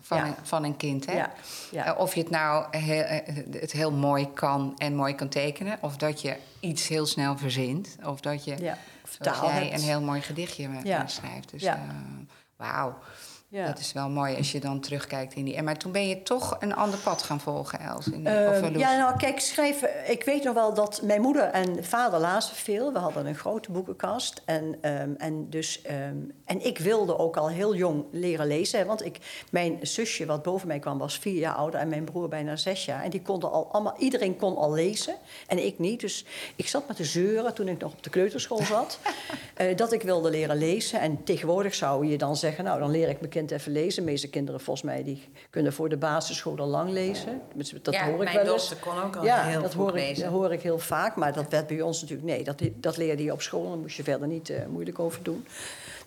van, 0.07 0.19
Ja. 0.19 0.27
een, 0.27 0.35
van 0.43 0.65
een 0.65 0.77
kind. 0.77 1.07
Hè? 1.07 1.13
Ja. 1.17 1.33
Eh, 1.85 1.99
Of 1.99 2.15
je 2.15 2.21
het 2.21 2.31
nou 2.31 2.77
heel, 2.77 3.03
eh, 3.03 3.37
het 3.61 3.73
heel 3.73 3.93
mooi 3.93 4.33
kan 4.33 4.73
en 4.77 4.95
mooi 4.95 5.15
kan 5.15 5.29
tekenen, 5.29 5.79
of 5.81 5.97
dat 5.97 6.21
je 6.21 6.37
iets 6.61 6.89
heel 6.89 7.07
snel 7.07 7.37
verzint, 7.39 7.97
of 8.05 8.21
dat 8.21 8.45
je, 8.45 8.57
jij, 8.57 8.77
hebt. 9.19 9.73
een 9.73 9.81
heel 9.81 10.01
mooi 10.01 10.21
gedichtje 10.21 10.69
eh, 10.85 11.01
schrijft. 11.07 11.51
Dus 11.51 11.63
eh, 11.63 11.75
wauw, 12.57 12.99
Ja. 13.49 13.67
dat 13.67 13.79
is 13.79 13.93
wel 13.93 14.09
mooi 14.09 14.37
als 14.37 14.53
je 14.53 14.61
dan 14.61 14.81
terugkijkt 14.81 15.35
in 15.35 15.45
die. 15.45 15.63
Maar 15.63 15.77
toen 15.77 15.93
ben 15.93 16.09
je 16.09 16.23
toch 16.23 16.57
een 16.61 16.75
ander 16.75 16.99
pad 16.99 17.23
gaan 17.23 17.41
volgen, 17.41 17.81
Els. 17.81 18.09
In, 18.09 18.27
Ehm, 18.27 18.49
of, 18.49 18.55
eh, 18.55 18.63
Loes. 18.63 18.79
ja, 18.81 18.97
nou 18.97 19.17
kijk, 19.17 19.41
schrijven. 19.41 20.11
Ik 20.11 20.25
weet 20.25 20.45
nog 20.45 20.55
wel 20.55 20.75
dat 20.75 21.01
mijn 21.03 21.21
moeder 21.21 21.43
en 21.43 21.85
vader 21.85 22.21
lazen 22.21 22.57
veel. 22.57 22.93
We 22.93 22.99
hadden 22.99 23.27
een 23.27 23.35
grote 23.35 23.71
boekenkast. 23.73 24.43
En, 24.45 24.79
ehm, 24.81 25.11
en, 25.19 25.51
dus, 25.51 25.83
ehm, 25.83 26.17
en 26.45 26.67
ik 26.67 26.79
wilde 26.79 27.19
ook 27.19 27.37
al 27.37 27.49
heel 27.49 27.75
jong 27.75 28.05
leren 28.11 28.47
lezen. 28.47 28.87
Want 28.87 29.05
ik, 29.05 29.19
mijn 29.51 29.79
zusje, 29.83 30.27
wat 30.27 30.43
boven 30.43 30.69
mij 30.69 30.79
kwam, 30.79 30.99
was 30.99 31.19
vier 31.19 31.39
jaar 31.41 31.55
ouder. 31.55 31.81
En 31.81 31.89
mijn 31.89 32.05
broer 32.05 32.29
bijna 32.29 32.57
zes 32.57 32.85
jaar. 32.85 33.03
En 33.03 33.11
die 33.11 33.23
konden 33.23 33.51
al 33.53 33.69
allemaal, 33.73 33.95
iedereen 33.99 34.37
kon 34.37 34.57
al 34.57 34.73
lezen. 34.73 35.15
En 35.47 35.65
ik 35.67 35.79
niet. 35.79 36.01
Dus 36.01 36.25
ik 36.57 36.69
zat 36.69 36.89
met 36.89 36.97
te 36.97 37.05
zeuren 37.05 37.55
toen 37.55 37.69
ik 37.69 37.79
nog 37.81 37.93
op 37.93 38.03
de 38.03 38.11
kleuterschool 38.11 38.63
zat. 38.63 38.99
eh, 39.55 39.77
dat 39.77 39.93
ik 39.93 40.03
wilde 40.03 40.31
leren 40.31 40.57
lezen. 40.57 41.01
En 41.01 41.25
tegenwoordig 41.25 41.75
zou 41.75 42.07
je 42.07 42.19
dan 42.19 42.37
zeggen, 42.37 42.65
nou 42.65 42.79
dan 42.79 42.91
leer 42.91 43.09
ik 43.09 43.19
mijn 43.21 43.31
kind 43.37 43.51
even 43.51 43.73
lezen. 43.73 44.05
De 44.05 44.11
meeste 44.11 44.29
kinderen 44.29 44.61
volgens 44.61 44.87
mij 44.87 45.05
die 45.05 45.29
kunnen 45.51 45.73
voor 45.73 45.89
de 45.89 45.97
basisschool 45.97 46.59
al 46.59 46.67
lang 46.67 46.91
lezen. 46.91 47.41
Tenminste, 47.49 47.81
Dat 47.83 47.95
Ja, 47.95 48.05
hoor 48.05 48.23
ik 48.23 48.33
mijn 48.33 48.45
wel 48.45 48.53
eens. 48.55 48.79
kon 48.81 49.03
ook 49.03 49.17
al 49.17 49.25
ja, 49.25 49.45
heel 49.45 49.63
dat 49.63 49.73
hoor 49.73 49.89
ik, 49.89 49.95
lezen. 49.95 50.25
dat 50.25 50.33
hoor 50.33 50.53
ik 50.53 50.63
heel 50.63 50.79
vaak. 50.79 51.17
Maar 51.17 51.33
dat 51.33 51.49
werd 51.51 51.67
bij 51.67 51.81
ons 51.81 52.01
natuurlijk... 52.01 52.29
Nee, 52.29 52.45
dat, 52.45 52.63
dat 52.75 52.97
leerde 52.97 53.23
je 53.23 53.33
op 53.33 53.43
school. 53.43 53.69
Daar 53.69 53.79
moest 53.79 53.97
je 53.97 54.03
verder 54.03 54.29
niet 54.29 54.51
eh, 54.51 54.67
moeilijk 54.67 54.99
over 54.99 55.23
doen. 55.23 55.47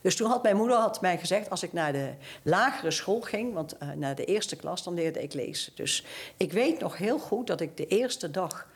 Dus 0.02 0.16
toen 0.16 0.30
had 0.30 0.44
mijn 0.44 0.56
moeder 0.56 0.78
had 0.78 1.02
mij 1.02 1.18
gezegd... 1.18 1.50
als 1.50 1.64
ik 1.64 1.74
naar 1.74 1.92
de 1.92 2.10
lagere 2.42 2.92
school 2.92 3.22
ging... 3.22 3.54
want 3.54 3.78
eh, 3.78 3.90
naar 3.96 4.16
de 4.16 4.26
eerste 4.26 4.56
klas, 4.56 4.84
dan 4.84 4.94
leerde 4.94 5.22
ik 5.24 5.34
lezen. 5.34 5.72
Dus 5.76 6.06
ik 6.38 6.52
weet 6.52 6.80
nog 6.80 6.98
heel 6.98 7.20
goed 7.20 7.48
dat 7.48 7.62
ik 7.62 7.78
de 7.78 7.88
eerste 7.88 8.32
dag... 8.32 8.68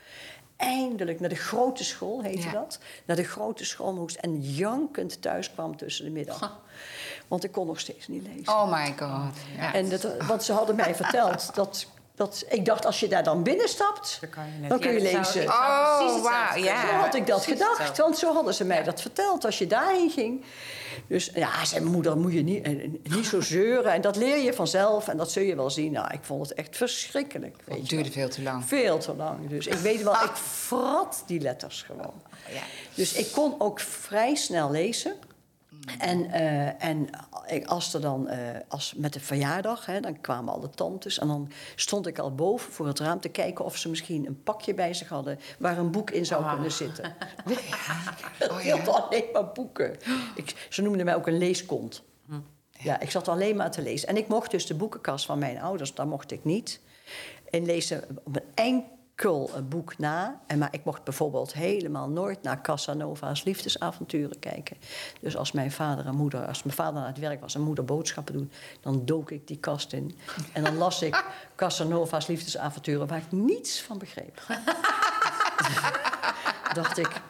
eindelijk 0.55 1.19
naar 1.19 1.29
de 1.29 1.35
grote 1.35 1.83
school, 1.83 2.21
heette 2.21 2.41
Ja. 2.47 2.51
dat... 2.51 2.79
naar 3.05 3.15
de 3.15 3.23
grote 3.23 3.65
school 3.65 3.93
moest 3.93 4.15
en 4.15 4.41
jankend 4.41 5.21
thuis 5.21 5.53
kwam 5.53 5.77
tussen 5.77 6.05
de 6.05 6.11
middag. 6.11 6.61
Want 7.33 7.45
ik 7.45 7.51
kon 7.51 7.67
nog 7.67 7.79
steeds 7.79 8.07
niet 8.07 8.27
lezen. 8.35 8.53
Oh 8.53 8.71
my 8.71 8.93
god. 8.99 9.33
Ja. 9.57 9.73
En 9.73 9.89
dat, 9.89 10.07
want 10.27 10.43
ze 10.43 10.53
hadden 10.53 10.75
mij 10.75 10.95
verteld 10.95 11.49
dat, 11.55 11.85
dat... 12.15 12.45
Ik 12.49 12.65
dacht, 12.65 12.85
als 12.85 12.99
je 12.99 13.07
daar 13.07 13.23
dan 13.23 13.43
binnenstapt, 13.43 14.17
Dan 14.21 14.29
kan 14.29 14.43
je, 14.45 14.59
net- 14.59 14.69
dan 14.69 14.79
kun 14.79 14.91
je 14.93 15.01
Ja, 15.01 15.11
dat 15.17 15.25
zou- 15.27 15.37
lezen. 15.37 15.53
zou 15.53 16.17
Oh, 16.17 16.23
wauw, 16.23 16.63
ja. 16.63 16.81
Zo 16.87 16.93
had 16.93 17.15
ik 17.15 17.27
dat 17.27 17.41
Precies 17.41 17.53
gedacht, 17.61 17.77
hetzelfde. 17.77 18.01
want 18.03 18.17
zo 18.17 18.33
hadden 18.33 18.53
ze 18.53 18.63
mij 18.65 18.83
dat 18.83 19.01
verteld 19.01 19.45
als 19.45 19.57
je 19.57 19.67
daarheen 19.67 20.09
ging. 20.09 20.43
Dus 21.07 21.31
ja, 21.35 21.65
zei 21.65 21.79
mijn 21.81 21.93
moeder, 21.93 22.17
moet 22.17 22.33
je 22.33 22.41
niet, 22.43 22.65
eh, 22.65 22.89
niet 23.03 23.25
zo 23.25 23.41
zeuren. 23.41 23.91
En 23.93 24.01
dat 24.01 24.15
leer 24.15 24.37
je 24.37 24.53
vanzelf 24.53 25.07
en 25.07 25.17
dat 25.17 25.31
zul 25.31 25.43
je 25.43 25.55
wel 25.55 25.69
zien. 25.69 25.91
Nou, 25.91 26.13
ik 26.13 26.19
vond 26.21 26.49
het 26.49 26.57
echt 26.57 26.77
verschrikkelijk. 26.77 27.55
Weet 27.65 27.77
Het 27.79 27.89
je 27.89 27.95
duurde 27.95 28.09
wel. 28.09 28.19
veel 28.19 28.29
te 28.29 28.41
lang. 28.41 28.65
Veel 28.65 28.97
te 28.97 29.15
lang. 29.15 29.49
Dus 29.49 29.67
ik 29.67 29.73
weet 29.77 30.03
wel, 30.03 30.13
ik 30.13 30.35
frat 30.67 31.23
die 31.25 31.39
letters 31.39 31.81
gewoon. 31.81 32.13
Ja. 32.53 32.61
Dus 32.93 33.13
ik 33.13 33.31
kon 33.31 33.55
ook 33.57 33.79
vrij 33.79 34.35
snel 34.35 34.71
lezen. 34.71 35.13
En, 35.99 36.31
eh, 36.31 36.83
en 36.83 37.09
ik, 37.47 37.65
als 37.67 37.93
er 37.93 38.01
dan, 38.01 38.27
eh, 38.27 38.59
als 38.67 38.93
met 38.97 39.13
de 39.13 39.19
verjaardag, 39.19 39.85
hè, 39.85 39.99
dan 39.99 40.21
kwamen 40.21 40.53
alle 40.53 40.69
tantes. 40.69 41.19
En 41.19 41.27
dan 41.27 41.51
stond 41.75 42.07
ik 42.07 42.19
al 42.19 42.35
boven 42.35 42.71
voor 42.71 42.87
het 42.87 42.99
raam 42.99 43.19
te 43.19 43.29
kijken 43.29 43.65
of 43.65 43.77
ze 43.77 43.89
misschien 43.89 44.25
een 44.27 44.43
pakje 44.43 44.73
bij 44.73 44.93
zich 44.93 45.09
hadden 45.09 45.39
waar 45.59 45.77
een 45.77 45.91
boek 45.91 46.11
in 46.11 46.25
zou 46.25 46.49
kunnen 46.53 46.71
zitten. 46.71 47.05
Ik 47.45 48.51
Oh, 48.51 48.61
ja. 48.61 48.75
wilde 48.75 48.91
alleen 48.91 49.25
maar 49.33 49.51
boeken. 49.51 49.97
Ik, 50.35 50.67
ze 50.69 50.81
noemden 50.81 51.05
mij 51.05 51.15
ook 51.15 51.27
een 51.27 51.37
leeskont. 51.37 52.03
Ja, 52.79 52.99
ik 52.99 53.11
zat 53.11 53.27
alleen 53.27 53.55
maar 53.55 53.71
te 53.71 53.81
lezen. 53.81 54.07
En 54.07 54.17
ik 54.17 54.27
mocht 54.27 54.51
dus 54.51 54.65
de 54.65 54.73
boekenkast 54.73 55.25
van 55.25 55.39
mijn 55.39 55.61
ouders, 55.61 55.93
daar 55.93 56.07
mocht 56.07 56.31
ik 56.31 56.43
niet. 56.43 56.79
En 57.49 57.65
lezen 57.65 58.03
op 58.23 58.39
een 58.55 58.83
enkel 59.15 59.51
eh, 59.55 59.61
boek 59.61 59.97
na. 59.97 60.41
En 60.47 60.57
maar 60.57 60.67
ik 60.71 60.83
mocht 60.83 61.03
bijvoorbeeld 61.03 61.53
helemaal 61.53 62.09
nooit 62.09 62.43
naar 62.43 62.61
Casanova's 62.61 63.43
liefdesavonturen 63.43 64.39
kijken. 64.39 64.77
Dus 65.21 65.37
als 65.37 65.51
mijn 65.51 65.71
vader 65.71 66.05
en 66.05 66.15
moeder, 66.15 66.47
als 66.47 66.63
mijn 66.63 66.75
vader 66.75 66.93
naar 66.93 67.07
het 67.07 67.19
werk 67.19 67.41
was 67.41 67.55
en 67.55 67.61
moeder 67.61 67.85
boodschappen 67.85 68.33
doen, 68.33 68.51
dan 68.81 69.05
dook 69.05 69.31
ik 69.31 69.47
die 69.47 69.57
kast 69.57 69.93
in. 69.93 70.17
En 70.53 70.63
dan 70.63 70.77
las 70.77 71.01
ik 71.01 71.25
Casanova's 71.55 72.27
liefdesavonturen 72.27 73.07
waar 73.07 73.17
ik 73.17 73.31
niets 73.31 73.81
van 73.81 73.97
begreep. 73.97 74.41
dacht 76.73 76.97
ik, 76.97 77.21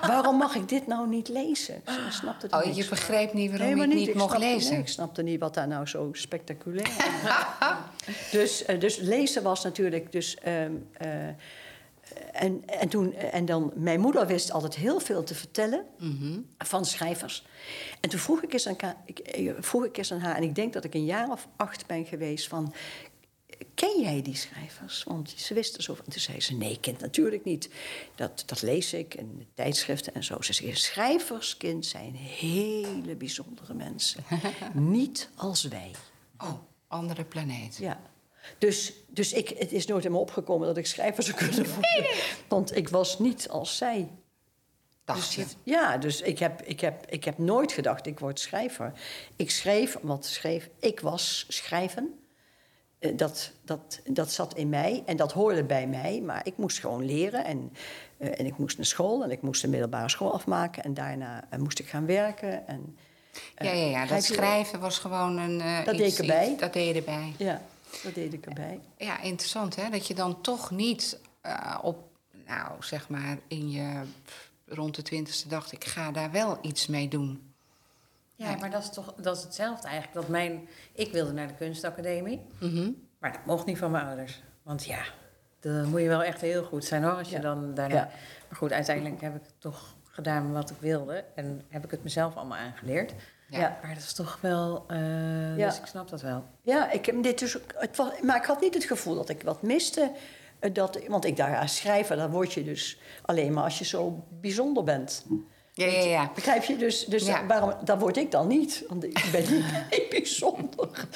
waarom 0.00 0.36
mag 0.36 0.54
ik 0.54 0.68
dit 0.68 0.86
nou 0.86 1.08
niet 1.08 1.28
lezen? 1.28 1.74
Ik 1.74 1.82
snapte 2.10 2.46
Oh, 2.50 2.64
niks 2.64 2.76
je 2.76 2.88
begreep 2.88 3.32
niet 3.32 3.58
waarom 3.58 3.80
het 3.80 3.88
niet 3.94 4.08
Ik 4.08 4.14
mocht 4.14 4.28
snapte- 4.30 4.46
lezen. 4.48 4.70
nee, 4.72 4.80
ik 4.80 4.88
snapte 4.88 5.22
niet 5.22 5.40
wat 5.40 5.54
daar 5.54 5.68
nou 5.68 5.86
zo 5.86 6.08
spectaculair 6.12 6.90
aan 7.58 7.78
dus, 8.30 8.64
eh, 8.64 8.80
dus 8.80 8.96
lezen 8.96 9.42
was 9.42 9.64
natuurlijk... 9.64 10.12
Dus, 10.12 10.34
ehm, 10.36 10.72
eh, 10.92 11.08
en, 12.32 12.62
en, 12.66 12.88
toen, 12.88 13.14
en 13.14 13.44
dan, 13.44 13.72
mijn 13.74 14.00
moeder 14.00 14.26
wist 14.26 14.52
altijd 14.52 14.74
heel 14.74 15.00
veel 15.00 15.22
te 15.24 15.34
vertellen 15.34 15.84
Mhm. 15.98 16.38
van 16.58 16.84
schrijvers. 16.84 17.46
En 18.00 18.08
toen 18.10 18.18
vroeg 18.20 18.42
ik, 18.42 18.52
eens 18.52 18.68
aan, 18.68 18.76
ik, 19.04 19.18
eh, 19.18 19.52
vroeg 19.60 19.84
ik 19.84 19.96
eens 19.96 20.12
aan 20.12 20.20
haar, 20.20 20.36
en 20.36 20.42
ik 20.42 20.54
denk 20.54 20.72
dat 20.72 20.84
ik 20.84 20.94
een 20.94 21.04
jaar 21.04 21.30
of 21.30 21.48
acht 21.56 21.86
ben 21.86 22.04
geweest 22.04 22.48
van... 22.48 22.72
Ken 23.74 24.00
jij 24.00 24.22
die 24.22 24.36
schrijvers? 24.36 25.02
Want 25.02 25.34
ze 25.36 25.54
wisten 25.54 25.82
zo. 25.82 25.92
En 25.92 26.12
toen 26.12 26.20
zei 26.20 26.40
ze: 26.40 26.54
Nee, 26.54 26.80
kind, 26.80 27.00
natuurlijk 27.00 27.44
niet. 27.44 27.68
Dat, 28.14 28.42
dat 28.46 28.62
lees 28.62 28.92
ik 28.92 29.14
in 29.14 29.38
de 29.38 29.46
tijdschriften 29.54 30.14
en 30.14 30.24
zo. 30.24 30.40
Ze 30.40 30.52
zei: 30.52 30.74
Schrijverskind 30.74 31.86
zijn 31.86 32.14
hele 32.14 33.16
bijzondere 33.16 33.74
mensen. 33.74 34.24
niet 34.74 35.28
als 35.34 35.64
wij. 35.64 35.90
Oh, 36.38 36.52
andere 36.88 37.24
planeet. 37.24 37.76
Ja. 37.76 38.00
Dus, 38.58 38.92
dus 39.08 39.32
ik, 39.32 39.48
het 39.48 39.72
is 39.72 39.86
nooit 39.86 40.04
in 40.04 40.12
me 40.12 40.18
opgekomen 40.18 40.66
dat 40.66 40.76
ik 40.76 40.86
schrijver 40.86 41.22
zou 41.22 41.36
kunnen 41.36 41.66
worden. 41.74 42.10
Want 42.48 42.76
ik 42.76 42.88
was 42.88 43.18
niet 43.18 43.48
als 43.48 43.76
zij. 43.76 44.08
Dacht 45.04 45.32
je. 45.32 45.44
Ja, 45.62 45.98
dus 45.98 46.20
ik 46.20 46.38
heb, 46.38 46.62
ik, 46.62 46.80
heb, 46.80 47.06
ik 47.06 47.24
heb 47.24 47.38
nooit 47.38 47.72
gedacht, 47.72 48.06
ik 48.06 48.18
word 48.18 48.40
schrijver. 48.40 48.92
Ik 49.36 49.50
schreef, 49.50 49.96
wat 50.02 50.26
schreef, 50.26 50.68
ik 50.80 51.00
was 51.00 51.44
schrijven. 51.48 52.25
Eh, 52.98 53.16
Dat, 53.16 53.52
dat, 53.64 54.00
dat 54.04 54.32
zat 54.32 54.54
in 54.54 54.68
mij 54.68 55.02
en 55.06 55.16
dat 55.16 55.32
hoorde 55.32 55.64
bij 55.64 55.86
mij. 55.86 56.20
Maar 56.20 56.46
ik 56.46 56.56
moest 56.56 56.78
gewoon 56.78 57.04
leren 57.04 57.44
en, 57.44 57.72
eh, 58.16 58.40
en 58.40 58.46
ik 58.46 58.58
moest 58.58 58.76
naar 58.76 58.86
school... 58.86 59.24
en 59.24 59.30
ik 59.30 59.42
moest 59.42 59.62
de 59.62 59.68
middelbare 59.68 60.08
school 60.08 60.32
afmaken... 60.32 60.82
en 60.84 60.94
daarna 60.94 61.44
eh, 61.50 61.58
moest 61.58 61.78
ik 61.78 61.86
gaan 61.88 62.06
werken. 62.06 62.66
En, 62.68 62.96
Ja, 63.58 63.72
ja, 63.72 63.86
ja. 63.86 64.06
Dat 64.06 64.24
schrijven 64.24 64.80
was 64.80 64.98
gewoon 64.98 65.38
een. 65.38 65.58
Dat 65.84 65.96
deed 65.96 66.06
iets- 66.06 66.18
ik 66.18 66.20
erbij. 66.28 66.50
iets- 66.50 66.60
Dat 66.60 66.72
deed 66.72 66.86
je 66.88 66.94
erbij. 66.94 67.34
ja, 67.38 67.62
dat 68.02 68.14
deed 68.14 68.32
ik 68.32 68.46
erbij. 68.46 68.80
Ja, 68.96 69.20
interessant 69.20 69.76
hè. 69.76 69.90
Dat 69.90 70.06
je 70.06 70.14
dan 70.14 70.40
toch 70.40 70.70
niet 70.70 71.18
op, 71.82 71.98
nou 72.46 72.70
zeg 72.80 73.08
maar, 73.08 73.38
in 73.48 73.70
je 73.70 74.02
rond 74.66 74.94
de 74.94 75.02
twintigste 75.02 75.48
dacht: 75.48 75.72
ik 75.72 75.84
ga 75.84 76.10
daar 76.10 76.30
wel 76.30 76.58
iets 76.62 76.86
mee 76.86 77.08
doen. 77.08 77.54
Ja, 78.36 78.56
maar 78.56 78.70
dat 78.70 78.82
is 78.82 78.90
toch 78.90 79.14
dat 79.14 79.36
is 79.36 79.42
hetzelfde 79.42 79.86
eigenlijk. 79.88 80.14
Dat 80.20 80.28
mijn, 80.28 80.68
ik 80.92 81.12
wilde 81.12 81.32
naar 81.32 81.46
de 81.48 81.54
kunstacademie, 81.54 82.46
Mhm. 82.60 82.90
maar 83.18 83.32
dat 83.32 83.44
mocht 83.46 83.66
niet 83.66 83.78
van 83.78 83.90
mijn 83.90 84.06
ouders. 84.06 84.42
Want 84.62 84.84
ja, 84.84 85.02
dan 85.60 85.88
moet 85.88 86.00
je 86.00 86.08
wel 86.08 86.22
echt 86.22 86.40
heel 86.40 86.64
goed 86.64 86.84
zijn 86.84 87.02
hoor. 87.02 87.12
Als 87.12 87.28
je 87.28 87.34
Ja. 87.36 87.40
dan 87.40 87.74
daarna... 87.74 87.94
Ja. 87.94 88.10
Maar 88.48 88.58
goed, 88.58 88.72
uiteindelijk 88.72 89.20
heb 89.20 89.34
ik 89.34 89.42
toch 89.58 89.94
gedaan 90.04 90.52
wat 90.52 90.70
ik 90.70 90.76
wilde. 90.80 91.24
En 91.34 91.62
heb 91.68 91.84
ik 91.84 91.90
het 91.90 92.02
mezelf 92.02 92.36
allemaal 92.36 92.58
aangeleerd. 92.58 93.14
Ja. 93.48 93.58
Ja. 93.58 93.78
Maar 93.82 93.94
dat 93.94 94.02
is 94.02 94.12
toch 94.12 94.38
wel... 94.40 94.84
eh, 94.88 95.56
Ja. 95.56 95.66
Dus 95.66 95.78
ik 95.78 95.86
snap 95.86 96.08
dat 96.08 96.20
wel. 96.22 96.44
Ja, 96.62 96.90
ik 96.90 97.06
heb 97.06 97.22
dit 97.22 97.38
dus 97.38 97.56
ook, 97.56 97.72
het 97.76 97.96
was, 97.96 98.20
maar 98.22 98.36
ik 98.36 98.44
had 98.44 98.60
niet 98.60 98.74
het 98.74 98.84
gevoel 98.84 99.14
dat 99.14 99.28
ik 99.28 99.42
wat 99.42 99.62
miste. 99.62 100.12
eh, 100.58 100.74
Dat, 100.74 101.06
want 101.08 101.24
ik 101.24 101.36
dacht, 101.36 101.50
ja, 101.50 101.66
schrijver, 101.66 102.16
dan 102.16 102.30
word 102.30 102.52
je 102.52 102.64
dus 102.64 102.98
alleen 103.22 103.52
maar 103.52 103.64
als 103.64 103.78
je 103.78 103.84
zo 103.84 104.24
bijzonder 104.40 104.84
bent. 104.84 105.26
Ja, 105.76 105.86
ja, 105.86 106.02
ja. 106.02 106.30
Begrijp 106.34 106.64
je? 106.64 106.76
Dus, 106.76 107.04
dus 107.04 107.26
Ja. 107.26 107.46
waarom, 107.46 107.74
dat 107.84 108.00
word 108.00 108.16
ik 108.16 108.30
dan 108.30 108.46
niet. 108.46 108.84
Want 108.88 109.04
ik 109.04 109.28
ben 109.32 109.44
niet, 109.54 110.06
bijzonder. 110.10 111.08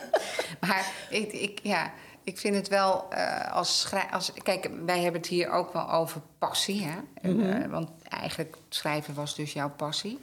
Maar 0.60 0.92
ik, 1.10 1.32
ik, 1.32 1.60
ja, 1.62 1.92
ik 2.24 2.38
vind 2.38 2.54
het 2.54 2.68
wel 2.68 3.06
eh, 3.10 3.52
als 3.52 3.80
schrijver. 3.80 4.12
Als, 4.12 4.32
kijk, 4.42 4.70
wij 4.86 5.00
hebben 5.00 5.20
het 5.20 5.30
hier 5.30 5.50
ook 5.50 5.72
wel 5.72 5.90
over 5.90 6.20
passie. 6.38 6.82
Hè? 6.84 7.30
Mhm. 7.30 7.50
Eh, 7.50 7.70
want 7.70 7.90
eigenlijk 8.08 8.56
schrijven 8.68 9.14
was 9.14 9.34
dus 9.34 9.52
jouw 9.52 9.70
passie. 9.70 10.18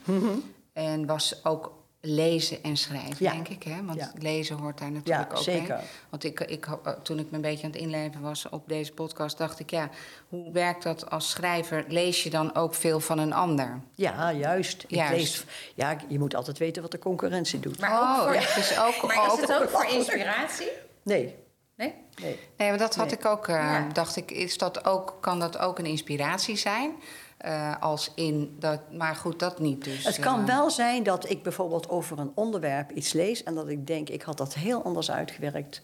En 0.74 1.06
was 1.06 1.46
ook 1.46 1.72
lezen 2.06 2.64
en 2.64 2.78
schrijven, 2.78 3.16
Ja. 3.20 3.32
denk 3.32 3.48
ik. 3.48 3.64
Hè? 3.64 3.84
Want 3.86 4.00
Ja. 4.00 4.12
lezen 4.20 4.58
hoort 4.58 4.78
daar 4.78 4.92
natuurlijk 4.92 5.32
Ja, 5.32 5.38
ook 5.38 5.44
zeker. 5.44 5.68
bij. 5.68 5.84
Want 6.10 6.24
ik, 6.24 6.40
ik, 6.40 6.66
eh, 6.84 6.92
toen 7.04 7.20
ik 7.20 7.30
me 7.30 7.36
een 7.36 7.42
beetje 7.42 7.66
aan 7.66 7.72
het 7.72 7.80
inleven 7.82 8.22
was 8.22 8.50
op 8.50 8.64
deze 8.68 8.92
podcast... 8.94 9.38
dacht 9.38 9.60
ik, 9.60 9.70
ja, 9.70 9.90
hoe 10.30 10.52
werkt 10.52 10.84
dat 10.84 11.10
als 11.10 11.30
schrijver? 11.30 11.86
Lees 11.88 12.24
je 12.24 12.30
dan 12.30 12.56
ook 12.56 12.74
veel 12.76 13.00
van 13.00 13.18
een 13.20 13.34
ander? 13.34 13.80
Ja, 13.96 14.32
juist. 14.32 14.84
Ik 14.88 15.10
lees, 15.10 15.44
ja, 15.76 15.98
je 16.08 16.20
moet 16.20 16.36
altijd 16.36 16.58
weten 16.58 16.82
wat 16.82 16.92
de 16.92 17.00
concurrentie 17.00 17.60
doet. 17.60 17.80
Maar 17.80 17.92
ook 17.98 18.02
oh, 18.04 18.22
voor- 18.24 18.34
het 18.36 18.56
is 18.58 18.80
ook... 18.80 19.02
Maar 19.16 19.32
ook 19.32 19.36
is 19.42 19.48
het 19.48 19.62
ook 19.62 19.70
voor 19.70 19.86
inspiratie? 19.86 20.70
Nee, 21.04 21.36
Nee? 21.76 21.94
nee. 22.22 22.40
Nee, 22.58 22.70
maar 22.70 22.78
dat 22.78 22.96
had 22.96 23.06
Nee. 23.06 23.16
ik 23.16 23.26
ook. 23.26 23.48
eh, 23.48 23.56
Ja. 23.56 23.88
Dacht 23.94 24.16
ik, 24.16 24.32
is 24.32 24.58
dat 24.58 24.86
ook, 24.86 25.18
kan 25.22 25.40
dat 25.40 25.58
ook 25.58 25.80
een 25.80 25.86
inspiratie 25.86 26.56
zijn? 26.56 26.92
Eh, 27.46 27.75
als 27.80 28.12
in 28.16 28.56
dat, 28.60 28.80
maar 28.92 29.16
goed, 29.16 29.40
dat 29.40 29.60
niet. 29.60 29.84
Dus, 29.84 30.04
Het 30.04 30.20
kan 30.20 30.40
eh, 30.40 30.46
wel 30.46 30.70
zijn 30.70 31.04
dat 31.04 31.30
ik 31.30 31.44
bijvoorbeeld 31.44 31.90
over 31.90 32.20
een 32.20 32.32
onderwerp 32.36 32.92
iets 32.92 33.14
lees... 33.14 33.44
en 33.44 33.56
dat 33.56 33.68
ik 33.68 33.88
denk, 33.88 34.10
ik 34.10 34.22
had 34.22 34.38
dat 34.38 34.54
heel 34.54 34.84
anders 34.84 35.12
uitgewerkt. 35.12 35.82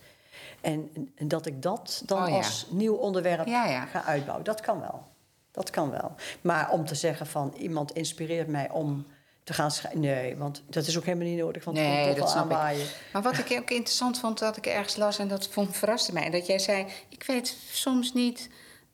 En, 0.61 1.11
en 1.15 1.27
dat 1.27 1.45
ik 1.45 1.61
dat 1.61 2.03
dan 2.05 2.23
Oh 2.23 2.29
ja. 2.29 2.35
als 2.35 2.67
nieuw 2.69 2.95
onderwerp 2.95 3.47
Ja, 3.47 3.65
ja. 3.65 3.85
ga 3.85 4.03
uitbouwen. 4.03 4.45
Dat 4.45 4.61
kan 4.61 4.79
wel. 4.79 5.03
Dat 5.51 5.69
kan 5.69 5.89
wel. 5.89 6.15
Maar 6.41 6.69
om 6.71 6.85
te 6.85 6.95
zeggen 6.95 7.27
van 7.27 7.53
iemand 7.57 7.91
inspireert 7.91 8.47
mij 8.47 8.69
om 8.69 9.05
te 9.43 9.53
gaan 9.53 9.71
schrijven... 9.71 9.99
Nee, 9.99 10.37
want 10.37 10.63
dat 10.69 10.87
is 10.87 10.97
ook 10.97 11.05
helemaal 11.05 11.27
niet 11.27 11.39
nodig. 11.39 11.63
Want 11.63 11.77
het 11.77 11.87
Nee, 11.87 12.07
toch 12.07 12.17
dat 12.17 12.29
snap 12.29 12.45
ik. 12.45 12.51
aanwaaien. 12.51 12.87
Maar 13.13 13.21
wat 13.21 13.37
ik 13.37 13.57
ook 13.59 13.69
interessant 13.69 14.19
vond, 14.19 14.39
dat 14.39 14.57
ik 14.57 14.65
ergens 14.65 14.95
las 14.95 15.19
en 15.19 15.27
dat 15.27 15.47
vond, 15.47 15.77
verraste 15.77 16.13
mij. 16.13 16.29
Dat 16.29 16.45
jij 16.45 16.59
zei: 16.59 16.85
Ik 17.09 17.23
weet 17.23 17.57
soms 17.71 18.13
niet 18.13 18.49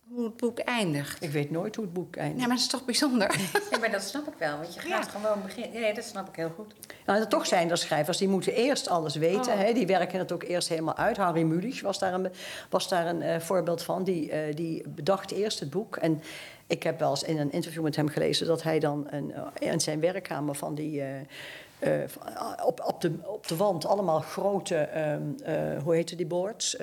hoe 0.10 0.24
het 0.24 0.38
boek 0.38 0.60
eindigt. 0.60 1.24
Ik 1.24 1.30
weet 1.32 1.52
nooit 1.52 1.76
hoe 1.76 1.86
het 1.86 1.94
boek 1.94 2.16
eindigt. 2.16 2.38
Nee, 2.38 2.48
maar 2.48 2.56
dat 2.56 2.66
is 2.66 2.72
toch 2.72 2.86
bijzonder? 2.86 3.36
Nee, 3.72 3.80
maar 3.80 3.92
dat 3.92 4.02
snap 4.04 4.28
ik 4.28 4.34
wel. 4.38 4.58
Want 4.58 4.74
je 4.74 4.80
gaat 4.80 5.06
Ja. 5.06 5.12
gewoon 5.20 5.42
beginnen. 5.44 5.82
Nee, 5.82 5.94
dat 5.94 6.04
snap 6.04 6.28
ik 6.30 6.36
heel 6.36 6.50
goed. 6.56 6.74
Nou, 7.06 7.20
er 7.20 7.28
toch 7.28 7.46
zijn 7.46 7.70
er 7.70 7.78
schrijvers 7.78 8.18
die 8.18 8.28
moeten 8.28 8.54
eerst 8.54 8.88
alles 8.90 9.16
weten. 9.16 9.54
Oh. 9.54 9.60
Hè? 9.60 9.74
Die 9.74 9.88
werken 9.88 10.20
het 10.20 10.32
ook 10.32 10.44
eerst 10.44 10.70
helemaal 10.70 10.96
uit. 10.98 11.18
Harry 11.18 11.42
Mulisch 11.44 11.82
was 11.82 12.00
daar 12.00 12.14
een, 12.14 12.32
was 12.70 12.90
daar 12.90 13.08
een 13.08 13.22
eh, 13.22 13.40
voorbeeld 13.40 13.84
van. 13.84 14.04
Die, 14.04 14.32
eh, 14.32 14.56
die 14.56 14.88
bedacht 14.90 15.32
eerst 15.32 15.60
het 15.60 15.70
boek. 15.70 15.96
En 15.96 16.22
ik 16.68 16.84
heb 16.84 17.00
wel 17.00 17.10
eens 17.10 17.24
in 17.24 17.38
een 17.40 17.52
interview 17.52 17.84
met 17.84 17.96
hem 17.96 18.08
gelezen... 18.08 18.48
dat 18.48 18.64
hij 18.64 18.80
dan 18.80 19.08
een, 19.10 19.34
eh, 19.34 19.72
in 19.72 19.80
zijn 19.80 20.00
werkkamer 20.00 20.56
van 20.56 20.76
die... 20.76 21.02
eh, 21.02 21.20
eh, 21.80 22.10
van- 22.10 22.64
op, 22.66 22.84
op, 22.86 23.02
de, 23.02 23.12
op 23.24 23.48
de 23.48 23.56
wand 23.56 23.86
allemaal 23.86 24.20
grote, 24.20 24.76
ehm, 24.76 25.22
eh, 25.44 25.84
hoe 25.84 25.96
heette 25.96 26.16
die 26.16 26.26
boards? 26.26 26.78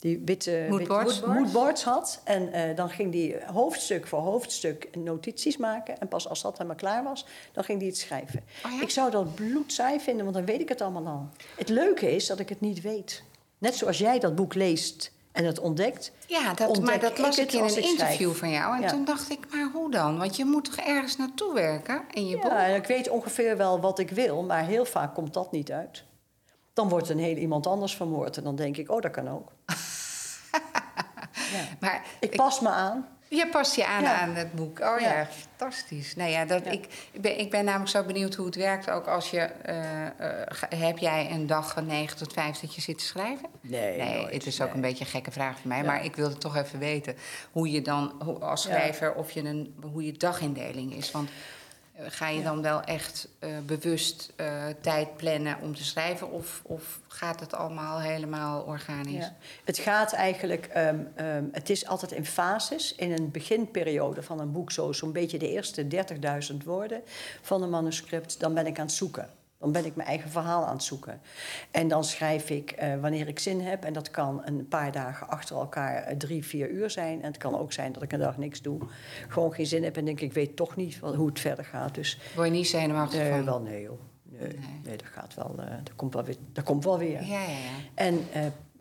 Die 0.00 0.22
witte 0.24 0.66
Moodboards? 0.68 1.20
witte 1.20 1.28
moodboards 1.40 1.84
had. 1.84 2.20
En 2.24 2.52
eh, 2.52 2.76
dan 2.76 2.90
ging 2.90 3.12
hij 3.14 3.42
hoofdstuk 3.52 4.06
voor 4.06 4.18
hoofdstuk 4.18 4.88
notities 4.96 5.56
maken. 5.56 5.98
En 6.00 6.08
pas 6.08 6.28
als 6.28 6.42
dat 6.42 6.52
helemaal 6.52 6.76
klaar 6.76 7.02
was, 7.04 7.26
dan 7.52 7.64
ging 7.64 7.78
hij 7.78 7.88
het 7.88 7.98
schrijven. 7.98 8.42
Oh 8.66 8.72
ja? 8.72 8.82
Ik 8.82 8.90
zou 8.90 9.10
dat 9.10 9.34
bloedsaai 9.34 10.00
vinden, 10.00 10.24
want 10.24 10.36
dan 10.36 10.44
weet 10.44 10.60
ik 10.60 10.68
het 10.68 10.80
allemaal 10.80 11.06
al. 11.06 11.28
Het 11.56 11.68
leuke 11.68 12.14
is 12.14 12.26
dat 12.26 12.38
ik 12.38 12.48
het 12.48 12.60
niet 12.60 12.80
weet. 12.80 13.22
Net 13.58 13.74
zoals 13.76 13.98
jij 13.98 14.18
dat 14.18 14.34
boek 14.34 14.54
leest 14.54 15.12
en 15.32 15.44
het 15.44 15.58
ontdekt. 15.58 16.12
Ja, 16.26 16.54
dat, 16.54 16.68
ontdek 16.68 16.84
maar 16.86 17.00
dat 17.00 17.18
las 17.18 17.36
het 17.36 17.48
ik 17.48 17.52
in 17.54 17.62
als 17.62 17.72
een 17.76 17.78
ik 17.82 17.84
schrijf. 17.84 18.00
interview 18.00 18.32
van 18.32 18.50
jou. 18.50 18.74
En 18.76 18.82
Ja. 18.82 18.88
toen 18.88 19.04
dacht 19.04 19.30
ik: 19.30 19.38
Maar 19.52 19.70
hoe 19.72 19.90
dan? 19.90 20.18
Want 20.18 20.36
je 20.36 20.44
moet 20.44 20.64
toch 20.64 20.76
ergens 20.76 21.16
naartoe 21.16 21.54
werken 21.54 22.02
in 22.10 22.26
je 22.26 22.36
boek? 22.38 22.50
Ja, 22.50 22.66
en 22.66 22.74
ik 22.74 22.86
weet 22.86 23.08
ongeveer 23.08 23.56
wel 23.56 23.80
wat 23.80 23.98
ik 23.98 24.10
wil, 24.10 24.42
maar 24.42 24.64
heel 24.64 24.84
vaak 24.84 25.14
komt 25.14 25.34
dat 25.34 25.52
niet 25.52 25.72
uit. 25.72 26.04
Dan 26.72 26.88
wordt 26.88 27.08
een 27.08 27.18
heel 27.18 27.36
iemand 27.36 27.66
anders 27.66 27.96
vermoord 27.96 28.36
en 28.36 28.44
dan 28.44 28.56
denk 28.56 28.76
ik, 28.76 28.90
oh, 28.90 29.00
dat 29.00 29.10
kan 29.10 29.28
ook. 29.30 29.52
Maar 31.80 32.02
Ik 32.20 32.36
pas 32.36 32.60
me 32.60 32.68
aan. 32.68 33.06
Je 33.28 33.48
past 33.48 33.74
je 33.76 33.86
aan 33.86 34.06
aan 34.06 34.34
het 34.34 34.52
boek. 34.54 34.80
Oh 34.80 35.00
ja, 35.00 35.26
fantastisch. 35.56 36.16
Nou 36.16 36.30
ja, 36.30 36.44
dat. 36.44 36.66
Ik, 36.66 36.86
ik, 37.12 37.20
ben, 37.20 37.38
ik 37.38 37.50
ben 37.50 37.64
namelijk 37.64 37.90
zo 37.90 38.04
benieuwd 38.04 38.34
hoe 38.34 38.46
het 38.46 38.54
werkt. 38.54 38.90
Ook 38.90 39.06
als 39.06 39.30
je. 39.30 39.38
eh, 39.40 40.06
eh, 40.06 40.46
heb 40.76 40.98
jij 40.98 41.30
een 41.30 41.46
dag 41.46 41.72
van 41.72 41.86
9 41.86 42.16
tot 42.16 42.32
5 42.32 42.58
dat 42.60 42.74
je 42.74 42.80
zit 42.80 42.98
te 42.98 43.04
schrijven? 43.04 43.48
Nee, 43.60 43.96
Nee, 43.98 44.16
nooit, 44.20 44.32
het 44.32 44.46
is 44.46 44.60
ook 44.60 44.66
nee. 44.66 44.74
een 44.76 44.80
beetje 44.80 45.04
een 45.04 45.10
gekke 45.10 45.30
vraag 45.30 45.58
voor 45.58 45.68
mij. 45.68 45.84
Maar 45.84 46.04
ik 46.04 46.16
wilde 46.16 46.38
toch 46.38 46.56
even 46.56 46.78
weten 46.78 47.16
hoe 47.50 47.70
je 47.70 47.82
dan 47.82 48.12
hoe, 48.24 48.38
als 48.38 48.62
schrijver. 48.62 49.14
Of 49.14 49.30
je 49.30 49.40
een, 49.42 49.74
hoe 49.92 50.04
je 50.04 50.12
dagindeling 50.12 50.94
is. 50.94 51.10
Want 51.10 51.30
Ga 52.08 52.28
je 52.28 52.42
dan 52.42 52.62
wel 52.62 52.82
echt 52.82 53.28
eh, 53.38 53.50
bewust 53.66 54.32
eh, 54.36 54.66
tijd 54.80 55.16
plannen 55.16 55.56
om 55.62 55.74
te 55.74 55.84
schrijven? 55.84 56.30
Of, 56.30 56.60
of 56.64 57.00
gaat 57.08 57.40
het 57.40 57.54
allemaal 57.54 58.00
helemaal 58.00 58.62
organisch? 58.62 59.24
Ja. 59.24 59.36
Het 59.64 59.78
gaat 59.78 60.12
eigenlijk, 60.12 60.66
ehm, 60.66 60.98
ehm, 61.14 61.44
het 61.52 61.70
is 61.70 61.86
altijd 61.86 62.12
in 62.12 62.26
fases. 62.26 62.94
In 62.94 63.12
een 63.12 63.30
beginperiode 63.30 64.22
van 64.22 64.40
een 64.40 64.52
boek, 64.52 64.72
zo, 64.72 64.92
zo'n 64.92 65.12
beetje 65.12 65.38
de 65.38 65.50
eerste 65.50 65.86
30.000 66.52 66.64
woorden 66.64 67.02
van 67.42 67.62
een 67.62 67.70
manuscript, 67.70 68.40
dan 68.40 68.54
ben 68.54 68.66
ik 68.66 68.78
aan 68.78 68.86
het 68.86 68.94
zoeken. 68.94 69.28
Dan 69.60 69.72
ben 69.72 69.84
ik 69.84 69.96
mijn 69.96 70.08
eigen 70.08 70.30
verhaal 70.30 70.64
aan 70.66 70.72
het 70.74 70.82
zoeken. 70.82 71.20
En 71.70 71.88
dan 71.88 72.04
schrijf 72.04 72.50
ik 72.50 72.70
eh, 72.70 73.00
wanneer 73.00 73.28
ik 73.28 73.38
zin 73.38 73.60
heb. 73.60 73.84
En 73.84 73.92
dat 73.92 74.10
kan 74.10 74.42
een 74.44 74.68
paar 74.68 74.92
dagen 74.92 75.28
achter 75.28 75.56
elkaar 75.56 76.02
eh, 76.02 76.16
drie, 76.16 76.44
vier 76.44 76.68
uur 76.70 76.90
zijn. 76.90 77.22
En 77.22 77.26
het 77.26 77.36
kan 77.36 77.58
ook 77.58 77.72
zijn 77.72 77.92
dat 77.92 78.02
ik 78.02 78.12
een 78.12 78.18
dag 78.18 78.36
niks 78.38 78.62
doe. 78.62 78.80
Gewoon 79.28 79.52
geen 79.52 79.66
zin 79.66 79.84
heb 79.84 79.96
en 79.96 80.04
denk 80.04 80.20
ik 80.20 80.32
weet 80.32 80.56
toch 80.56 80.76
niet 80.76 80.98
wat, 80.98 81.14
hoe 81.14 81.28
het 81.28 81.40
verder 81.40 81.64
gaat. 81.64 81.94
Dus 81.94 82.18
Word 82.34 82.46
je 82.48 82.52
niet 82.54 82.68
zenuwachtig 82.68 83.20
nee, 83.20 83.30
van? 83.30 83.44
wel 83.44 83.60
nee 83.60 83.82
joh. 83.82 83.98
Nee, 84.22 84.48
Nee. 84.48 84.80
nee. 84.84 84.96
dat 84.96 85.06
gaat 85.06 85.34
wel. 85.34 85.54
eh, 85.58 85.66
dat, 85.84 85.96
komt 85.96 86.14
wel 86.14 86.24
weer, 86.24 86.36
dat 86.52 86.64
komt 86.64 86.84
wel 86.84 86.98
weer. 86.98 87.22
Ja, 87.22 87.42
ja, 87.42 87.48
ja. 87.48 87.78
En 87.94 88.24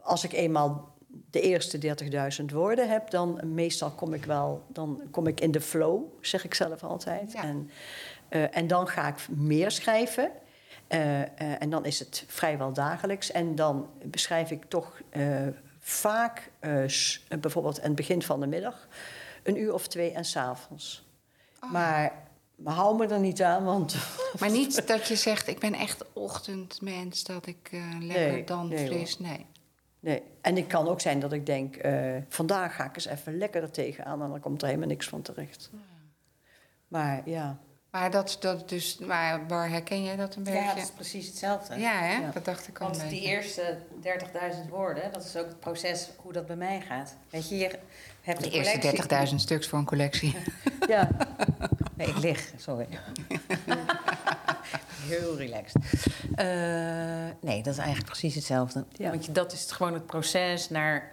als 0.02 0.24
ik 0.24 0.34
eenmaal 0.34 0.98
de 1.30 1.42
eerste 1.42 1.96
30.000 2.40 2.46
woorden 2.54 2.90
heb, 2.90 3.10
dan 3.10 3.40
meestal 3.54 3.92
kom 3.92 4.14
ik 4.14 4.26
wel, 4.26 4.64
dan 4.68 5.02
kom 5.12 5.28
ik 5.28 5.42
in 5.42 5.52
de 5.52 5.62
flow, 5.62 6.02
zeg 6.22 6.44
ik 6.46 6.54
zelf 6.54 6.84
altijd. 6.84 7.32
Ja. 7.32 7.44
En, 7.44 7.70
en 8.52 8.68
dan 8.68 8.88
ga 8.88 9.08
ik 9.08 9.16
meer 9.30 9.72
schrijven. 9.72 10.32
Eh, 10.90 11.22
eh, 11.22 11.28
en 11.62 11.70
dan 11.70 11.86
is 11.86 12.00
het 12.00 12.24
vrijwel 12.28 12.74
dagelijks. 12.74 13.32
En 13.32 13.56
dan 13.56 13.90
beschrijf 14.04 14.52
ik 14.52 14.66
toch 14.68 15.02
eh, 15.10 15.48
vaak, 15.80 16.52
bijvoorbeeld 17.40 17.80
aan 17.80 17.88
het 17.88 17.96
begin 17.96 18.22
van 18.22 18.40
de 18.40 18.48
middag, 18.48 18.88
een 19.44 19.58
uur 19.58 19.74
of 19.74 19.88
twee 19.88 20.12
en 20.12 20.26
s'avonds. 20.26 21.08
Oh. 21.64 21.72
Maar, 21.72 22.14
maar 22.56 22.74
hou 22.74 22.98
me 22.98 23.08
er 23.08 23.20
niet 23.20 23.42
aan, 23.42 23.64
want 23.64 23.96
Maar 24.40 24.52
niet 24.52 24.88
dat 24.88 25.08
je 25.08 25.16
zegt, 25.16 25.48
ik 25.48 25.60
ben 25.60 25.74
echt 25.74 26.06
ochtendmens, 26.14 27.24
dat 27.24 27.46
ik 27.46 27.70
lekker 28.00 28.32
Nee, 28.32 28.44
dan 28.44 28.68
nee, 28.68 28.88
fris. 28.88 29.20
Nee. 29.20 29.46
Nee, 30.00 30.24
en 30.42 30.56
het 30.56 30.68
kan 30.68 30.88
ook 30.88 31.02
zijn 31.02 31.20
dat 31.20 31.34
ik 31.34 31.46
denk, 31.46 31.78
vandaag 32.30 32.76
ga 32.76 32.86
ik 32.86 32.96
eens 32.96 33.06
even 33.06 33.38
lekker 33.38 33.62
er 33.62 33.72
tegenaan 33.72 34.22
en 34.22 34.30
dan 34.30 34.40
komt 34.40 34.62
er 34.62 34.68
helemaal 34.68 34.90
niks 34.90 35.08
van 35.08 35.22
terecht. 35.22 35.70
Maar 36.88 37.30
ja, 37.30 37.60
Maar 37.92 38.12
dat, 38.12 38.38
dat 38.40 38.70
dus, 38.70 38.98
maar 38.98 39.48
waar 39.48 39.70
herken 39.70 40.04
jij 40.04 40.16
dat 40.16 40.36
een 40.36 40.44
beetje? 40.44 40.60
Ja, 40.60 40.74
dat 40.74 40.84
is 40.84 40.92
precies 40.92 41.28
hetzelfde. 41.28 41.80
Ja, 41.80 42.00
hè? 42.00 42.14
Ja. 42.14 42.32
dat 42.32 42.46
dacht 42.46 42.68
ik 42.68 42.80
al. 42.80 42.88
Want 42.88 43.10
die 43.10 43.22
eerste 43.22 43.78
30.000 44.04 44.70
woorden, 44.70 45.12
dat 45.12 45.24
is 45.26 45.36
ook 45.36 45.48
het 45.48 45.60
proces 45.60 46.10
hoe 46.16 46.34
dat 46.34 46.46
bij 46.48 46.56
mij 46.56 46.82
gaat. 46.82 47.16
Weet 47.30 47.50
je, 47.50 47.58
je 47.58 47.80
hebt 48.22 48.44
De 48.44 48.50
eerste 48.50 48.80
collectie- 48.80 49.28
30.000 49.30 49.36
stuks 49.36 49.68
voor 49.68 49.80
een 49.80 49.86
collectie. 49.86 50.36
ja, 50.88 51.10
Nee, 51.96 52.08
ik 52.08 52.18
lig, 52.18 52.52
sorry. 52.58 52.88
Heel 55.08 55.38
relaxed. 55.38 55.82
Eh, 56.36 56.46
nee, 57.42 57.64
dat 57.64 57.74
is 57.74 57.78
eigenlijk 57.80 58.06
precies 58.06 58.36
hetzelfde. 58.36 58.86
Ja. 58.92 59.10
Want 59.10 59.26
je, 59.26 59.32
dat 59.32 59.52
is 59.54 59.62
het 59.62 59.72
gewoon 59.72 59.94
het 59.94 60.06
proces 60.06 60.70
naar... 60.70 61.12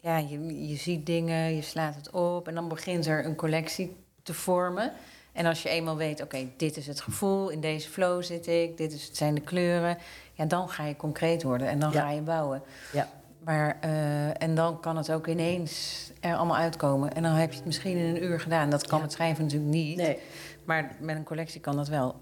Ja, 0.00 0.16
je, 0.16 0.68
je 0.68 0.76
ziet 0.76 1.06
dingen, 1.06 1.54
je 1.54 1.62
slaat 1.62 1.94
het 1.94 2.10
op... 2.10 2.48
en 2.48 2.54
dan 2.54 2.68
begint 2.68 3.06
er 3.06 3.24
een 3.24 3.34
collectie 3.36 3.96
te 4.22 4.34
vormen. 4.34 4.92
En 5.36 5.46
als 5.46 5.62
je 5.62 5.68
eenmaal 5.68 5.96
weet, 5.96 6.22
oké, 6.22 6.46
dit 6.56 6.76
is 6.76 6.86
het 6.86 7.00
gevoel... 7.00 7.48
in 7.48 7.60
deze 7.60 7.88
flow 7.88 8.22
zit 8.22 8.46
ik, 8.46 8.76
dit 8.76 8.92
is, 8.92 9.04
het 9.06 9.16
zijn 9.16 9.34
de 9.34 9.40
kleuren... 9.40 9.98
ja, 10.32 10.44
dan 10.44 10.68
ga 10.68 10.84
je 10.86 10.96
concreet 10.96 11.42
worden 11.42 11.68
en 11.68 11.78
dan 11.78 11.92
Ja. 11.92 12.00
ga 12.00 12.10
je 12.10 12.20
bouwen. 12.20 12.62
ja, 12.92 13.08
Maar, 13.44 13.76
eh, 13.80 14.42
en 14.42 14.54
dan 14.54 14.80
kan 14.80 14.96
het 14.96 15.12
ook 15.12 15.26
ineens 15.26 16.00
er 16.20 16.36
allemaal 16.36 16.56
uitkomen. 16.56 17.12
En 17.14 17.22
dan 17.22 17.32
heb 17.32 17.50
je 17.50 17.56
het 17.56 17.66
misschien 17.66 17.96
in 17.96 18.16
een 18.16 18.22
uur 18.24 18.40
gedaan. 18.40 18.70
Dat 18.70 18.86
kan 18.86 18.98
Ja. 18.98 19.04
met 19.04 19.12
schrijven 19.12 19.44
natuurlijk 19.44 19.70
niet. 19.72 19.96
nee, 19.96 20.18
Maar 20.64 20.96
met 21.00 21.16
een 21.16 21.24
collectie 21.24 21.60
kan 21.60 21.76
dat 21.76 21.88
wel. 21.88 22.14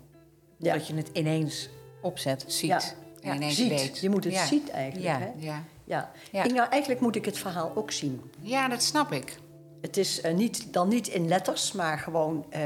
ja. 0.56 0.72
Dat 0.74 0.86
je 0.86 0.94
het 0.94 1.10
ineens 1.12 1.68
opzet. 2.02 2.44
Ziet. 2.46 2.68
Ja. 2.70 2.80
En 3.30 3.36
ineens 3.36 3.56
ziet. 3.56 3.68
weet. 3.68 3.98
Je 3.98 4.10
moet 4.10 4.24
het 4.24 4.32
Ja. 4.32 4.46
zien 4.46 4.70
eigenlijk. 4.72 5.04
Ja. 5.06 5.18
Hè? 5.18 5.30
Ja. 5.46 5.62
Ja. 5.84 6.10
Ja. 6.32 6.44
Nou, 6.46 6.68
eigenlijk 6.70 7.00
moet 7.00 7.16
ik 7.16 7.24
het 7.24 7.38
verhaal 7.38 7.72
ook 7.74 7.90
zien. 7.90 8.22
ja, 8.40 8.68
dat 8.68 8.82
snap 8.82 9.12
ik. 9.12 9.36
Het 9.80 9.96
is 9.96 10.20
eh, 10.20 10.34
niet, 10.34 10.72
dan 10.72 10.88
niet 10.88 11.08
in 11.08 11.28
letters, 11.28 11.72
maar 11.72 11.98
gewoon, 11.98 12.46
eh, 12.50 12.62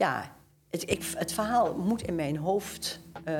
ja, 0.00 0.36
het, 0.70 0.90
ik, 0.90 1.02
het 1.16 1.32
verhaal 1.32 1.74
moet 1.76 2.02
in 2.02 2.14
mijn 2.14 2.36
hoofd 2.36 3.00
eh, 3.24 3.34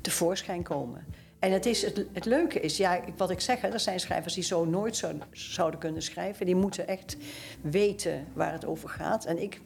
tevoorschijn 0.00 0.62
komen. 0.62 1.04
En 1.38 1.52
het, 1.52 1.66
is, 1.66 1.82
het, 1.82 2.04
het 2.12 2.24
leuke 2.24 2.60
is, 2.60 2.76
ja, 2.76 3.00
wat 3.16 3.30
ik 3.30 3.40
zeg, 3.40 3.62
er 3.62 3.80
zijn 3.80 4.00
schrijvers 4.00 4.34
die 4.34 4.42
zo 4.42 4.64
nooit 4.64 4.96
zo, 4.96 5.10
zouden 5.30 5.80
kunnen 5.80 6.02
schrijven. 6.02 6.46
Die 6.46 6.54
moeten 6.56 6.88
echt 6.88 7.16
weten 7.60 8.26
waar 8.32 8.52
het 8.52 8.64
over 8.64 8.88
gaat. 8.88 9.24
En 9.24 9.42
ik, 9.42 9.60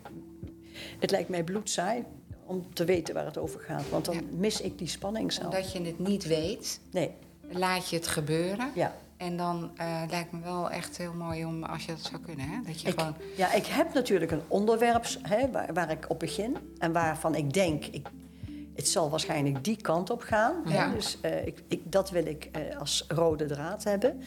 het 0.98 1.10
lijkt 1.10 1.28
mij 1.28 1.44
bloedsaai 1.44 2.04
om 2.46 2.74
te 2.74 2.84
weten 2.84 3.14
waar 3.14 3.24
het 3.24 3.38
over 3.38 3.60
gaat. 3.60 3.88
Want 3.88 4.04
dan 4.04 4.14
Ja. 4.14 4.20
mis 4.30 4.60
ik 4.60 4.78
die 4.78 4.88
spanning 4.88 5.32
zelf. 5.32 5.44
Omdat 5.54 5.72
je 5.72 5.80
het 5.82 5.98
niet 5.98 6.24
weet, 6.26 6.80
Nee, 6.90 7.10
laat 7.50 7.88
je 7.90 7.96
het 7.96 8.06
gebeuren. 8.06 8.70
ja. 8.74 8.94
En 9.20 9.36
dan 9.36 9.70
eh, 9.76 10.02
lijkt 10.10 10.32
me 10.32 10.40
wel 10.40 10.70
echt 10.70 10.96
heel 10.96 11.12
mooi 11.12 11.44
om, 11.44 11.64
als 11.64 11.84
je 11.84 11.92
dat 11.92 12.00
zou 12.00 12.22
kunnen, 12.22 12.48
hè? 12.48 12.56
Dat 12.66 12.80
je 12.80 12.88
Ik, 12.88 12.98
gewoon... 12.98 13.16
ja, 13.36 13.52
ik 13.52 13.66
heb 13.66 13.94
natuurlijk 13.94 14.30
een 14.30 14.42
onderwerp 14.48 15.06
hè, 15.22 15.50
waar, 15.50 15.72
waar 15.72 15.90
ik 15.90 16.04
op 16.08 16.18
begin. 16.18 16.56
En 16.78 16.92
waarvan 16.92 17.34
ik 17.34 17.52
denk, 17.52 17.84
ik, 17.84 18.08
het 18.74 18.88
zal 18.88 19.10
waarschijnlijk 19.10 19.64
die 19.64 19.76
kant 19.76 20.10
op 20.10 20.20
gaan. 20.22 20.54
hè. 20.64 20.74
Ja. 20.74 20.88
Dus 20.92 21.20
eh, 21.20 21.46
ik, 21.46 21.62
ik, 21.68 21.92
dat 21.92 22.10
wil 22.10 22.26
ik 22.26 22.48
eh, 22.52 22.78
als 22.78 23.04
rode 23.08 23.46
draad 23.46 23.84
hebben. 23.84 24.22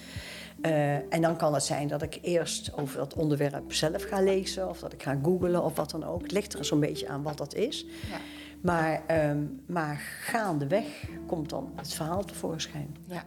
En 1.10 1.21
dan 1.21 1.38
kan 1.38 1.53
het 1.53 1.63
zijn 1.63 1.88
dat 1.88 2.01
ik 2.01 2.19
eerst 2.21 2.77
over 2.77 2.97
dat 2.97 3.13
onderwerp 3.13 3.73
zelf 3.73 4.03
ga 4.03 4.21
lezen... 4.21 4.69
of 4.69 4.79
dat 4.79 4.93
ik 4.93 5.03
ga 5.03 5.17
googlen 5.23 5.63
of 5.63 5.75
wat 5.75 5.89
dan 5.91 6.03
ook. 6.03 6.21
Het 6.21 6.32
ligt 6.32 6.53
er 6.53 6.65
zo'n 6.65 6.79
beetje 6.79 7.08
aan 7.08 7.23
wat 7.23 7.38
dat 7.38 7.53
is. 7.53 7.86
Ja. 8.10 8.17
Maar, 8.62 9.01
ehm, 9.08 9.43
maar 9.65 10.01
gaandeweg 10.21 10.86
komt 11.27 11.49
dan 11.49 11.71
het 11.75 11.93
verhaal 11.93 12.23
tevoorschijn. 12.23 12.95
Ja. 13.06 13.23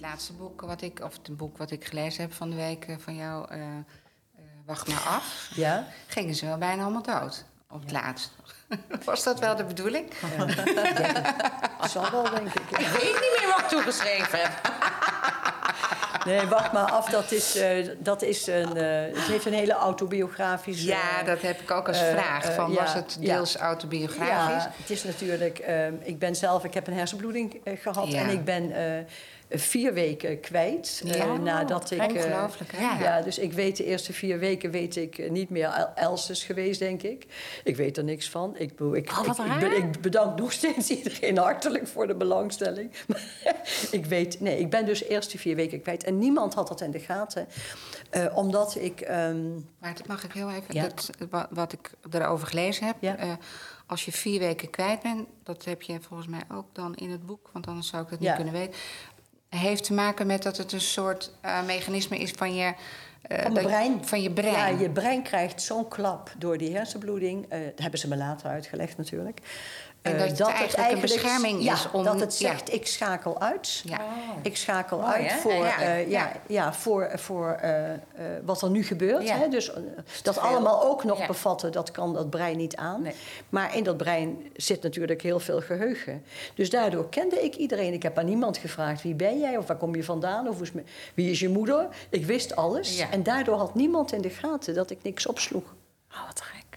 Het 0.00 0.08
laatste 0.08 0.32
boek 0.32 0.60
wat 0.60 0.82
ik, 0.82 1.00
of 1.04 1.12
het 1.12 1.36
boek 1.36 1.58
wat 1.58 1.70
ik 1.70 1.84
gelezen 1.84 2.22
heb 2.22 2.32
van 2.32 2.50
de 2.50 2.56
week 2.56 2.84
eh, 2.84 2.94
van 2.98 3.16
jou, 3.16 3.46
eh, 3.50 3.60
eh, 3.60 3.66
Wacht 4.66 4.88
maar 4.88 5.00
af, 5.00 5.50
Ja? 5.54 5.86
gingen 6.06 6.34
ze 6.34 6.46
wel 6.46 6.58
bijna 6.58 6.82
allemaal 6.82 7.02
dood. 7.02 7.44
Op 7.70 7.80
het 7.80 7.92
laatst. 7.92 8.30
Was 9.04 9.24
dat 9.24 9.40
wel 9.40 9.56
de 9.56 9.64
bedoeling? 9.64 10.12
Zal 11.88 12.10
wel, 12.10 12.30
denk 12.30 12.54
ik. 12.54 12.78
Ik 12.78 12.86
weet 12.86 13.02
niet 13.02 13.38
meer 13.38 13.48
wat 13.48 13.60
ik 13.60 13.68
toegeschreven 13.68 14.38
heb. 14.40 14.52
Nee, 16.24 16.46
wacht 16.46 16.72
maar 16.72 16.90
af. 16.90 17.10
Dat 17.10 17.32
is, 17.32 17.58
dat 17.98 18.22
is 18.22 18.46
een, 18.46 18.76
het 18.76 19.26
heeft 19.26 19.46
een 19.46 19.52
hele 19.52 19.72
autobiografische... 19.72 20.86
Ja, 20.86 21.22
dat 21.22 21.42
heb 21.42 21.60
ik 21.60 21.70
ook 21.70 21.88
als 21.88 21.98
vraag. 21.98 22.54
Van, 22.54 22.72
ja, 22.72 22.80
was 22.80 22.94
het 22.94 23.16
ja. 23.20 23.34
deels 23.34 23.56
autobiografisch? 23.56 24.64
Ja, 24.64 24.72
het 24.76 24.90
is 24.90 25.04
natuurlijk... 25.04 25.58
ehm, 25.58 25.94
ik 26.02 26.18
ben 26.18 26.36
zelf... 26.36 26.64
Ik 26.64 26.74
heb 26.74 26.86
een 26.86 26.94
hersenbloeding 26.94 27.60
eh, 27.64 27.72
gehad. 27.80 28.08
Ja. 28.08 28.20
En 28.20 28.28
ik 28.28 28.44
ben 28.44 28.72
vier 29.50 29.94
weken 29.94 30.40
kwijt. 30.40 31.02
eh, 31.06 31.14
Ja. 31.16 31.36
nadat 31.36 31.90
ik... 31.90 31.98
eh, 32.00 32.06
Ongelooflijk, 32.06 32.72
hè? 32.76 33.04
ja. 33.04 33.22
dus 33.22 33.38
ik 33.38 33.52
weet 33.52 33.76
de 33.76 33.84
eerste 33.84 34.12
vier 34.12 34.38
weken 34.38 34.70
weet 34.70 34.96
ik 34.96 35.18
eh, 35.18 35.30
niet 35.30 35.50
meer 35.50 35.64
El- 35.68 35.92
Els 35.94 36.30
is 36.30 36.44
geweest, 36.44 36.78
denk 36.78 37.02
ik. 37.02 37.26
Ik 37.64 37.76
weet 37.76 37.96
er 37.96 38.04
niks 38.04 38.30
van. 38.30 38.54
Ik, 38.58 38.70
ik, 38.92 39.10
Oh, 39.18 39.72
ik, 39.76 40.00
bedank 40.00 40.38
nog 40.38 40.52
steeds 40.52 40.90
iedereen 40.98 41.38
hartelijk 41.38 41.86
voor 41.86 42.06
de 42.06 42.14
belangstelling. 42.14 42.90
ik 43.90 44.06
weet... 44.06 44.40
Nee, 44.40 44.58
ik 44.58 44.70
ben 44.70 44.86
dus 44.86 45.02
eerst 45.04 45.30
die 45.30 45.40
vier 45.40 45.56
weken 45.56 45.82
kwijt. 45.82 46.04
En 46.04 46.18
niemand 46.18 46.54
had 46.54 46.68
dat 46.68 46.80
in 46.80 46.90
de 46.90 47.00
gaten. 47.00 47.46
Omdat 48.34 48.76
ik... 48.80 49.00
ehm, 49.00 49.52
Maar 49.78 49.94
dat 49.94 50.06
mag 50.06 50.24
ik 50.24 50.32
heel 50.32 50.50
even. 50.50 50.74
Ja. 50.74 50.82
Dat, 50.82 51.10
wa- 51.30 51.48
wat 51.50 51.72
ik 51.72 51.90
erover 52.10 52.46
gelezen 52.46 52.86
heb. 52.86 52.96
Ja. 53.00 53.38
als 53.86 54.04
je 54.04 54.12
vier 54.12 54.38
weken 54.38 54.70
kwijt 54.70 55.02
bent, 55.02 55.28
dat 55.42 55.64
heb 55.64 55.82
je 55.82 55.98
volgens 56.00 56.28
mij 56.28 56.40
ook 56.52 56.64
dan 56.72 56.94
in 56.96 57.10
het 57.10 57.26
boek, 57.26 57.48
want 57.52 57.66
anders 57.66 57.88
zou 57.88 58.02
ik 58.02 58.10
Ja. 58.10 58.16
niet 58.18 58.34
kunnen 58.34 58.52
weten. 58.52 58.74
Heeft 59.56 59.84
te 59.84 59.92
maken 59.92 60.26
met 60.26 60.42
dat 60.42 60.56
het 60.56 60.72
een 60.72 60.80
soort 60.80 61.30
eh, 61.40 61.64
mechanisme 61.66 62.18
is 62.18 62.30
van 62.30 62.54
je. 62.54 62.62
eh, 63.22 63.42
Van 63.42 63.52
mijn 63.52 63.54
dat- 63.54 63.72
brein. 63.72 64.04
Van 64.06 64.22
je 64.22 64.30
brein. 64.30 64.52
Ja, 64.54 64.66
je 64.80 64.90
brein 64.90 65.22
krijgt 65.22 65.62
zo'n 65.62 65.88
klap 65.88 66.30
door 66.38 66.58
die 66.58 66.74
hersenbloeding. 66.76 67.46
Eh, 67.48 67.60
dat 67.64 67.78
hebben 67.78 68.00
ze 68.00 68.08
me 68.08 68.16
later 68.16 68.50
uitgelegd 68.50 68.96
natuurlijk. 68.96 69.40
En 70.02 70.12
Eh, 70.16 70.18
dat 70.36 70.38
het 70.38 70.74
eigenlijk 70.74 70.92
een 70.92 71.00
bescherming 71.00 71.62
ja, 71.62 71.72
is 71.72 71.90
om- 71.92 72.04
dat 72.04 72.20
het 72.20 72.38
ja. 72.38 72.48
zegt, 72.50 72.72
ik 72.72 72.86
schakel 72.86 73.40
uit. 73.40 73.82
Ja. 73.84 74.00
Ik 74.42 74.56
schakel 74.56 74.98
Mooi, 74.98 75.12
uit 75.12 75.32
voor, 75.32 75.52
Ja, 75.52 75.80
eh, 75.80 76.10
ja, 76.10 76.32
ja. 76.46 76.72
voor, 76.74 77.10
voor 77.14 77.50
eh, 77.50 77.74
wat 78.44 78.62
er 78.62 78.70
nu 78.70 78.84
gebeurt. 78.84 79.30
Hè? 79.30 79.48
Dus 79.48 79.70
dat 80.22 80.38
allemaal 80.38 80.84
ook 80.84 81.04
nog 81.04 81.26
bevatten, 81.26 81.72
dat 81.72 81.90
kan 81.90 82.12
dat 82.14 82.30
brein 82.30 82.56
niet 82.56 82.76
aan. 82.76 83.02
Nee. 83.02 83.14
Maar 83.48 83.76
in 83.76 83.84
dat 83.84 83.96
brein 83.96 84.50
zit 84.56 84.82
natuurlijk 84.82 85.22
heel 85.22 85.40
veel 85.40 85.60
geheugen. 85.60 86.24
Dus 86.54 86.70
daardoor 86.70 87.08
kende 87.08 87.42
ik 87.44 87.54
iedereen. 87.56 87.92
Ik 87.92 88.02
heb 88.02 88.18
aan 88.18 88.24
niemand 88.26 88.56
gevraagd 88.58 89.02
wie 89.02 89.14
ben 89.14 89.38
jij 89.40 89.56
of 89.56 89.66
waar 89.66 89.76
kom 89.76 89.94
je 89.94 90.04
vandaan 90.04 90.48
of 90.48 90.60
is 90.60 90.70
wie 91.14 91.30
is 91.30 91.40
je 91.40 91.48
moeder. 91.48 91.88
Ik 92.10 92.26
wist 92.26 92.56
alles. 92.56 92.98
En 93.10 93.22
daardoor 93.22 93.56
had 93.56 93.74
niemand 93.74 94.12
in 94.12 94.20
de 94.20 94.30
gaten 94.30 94.74
dat 94.74 94.90
ik 94.90 94.98
niks 95.02 95.26
opsloeg. 95.26 95.64
Oh, 96.12 96.26
wat 96.26 96.40
gek. 96.40 96.69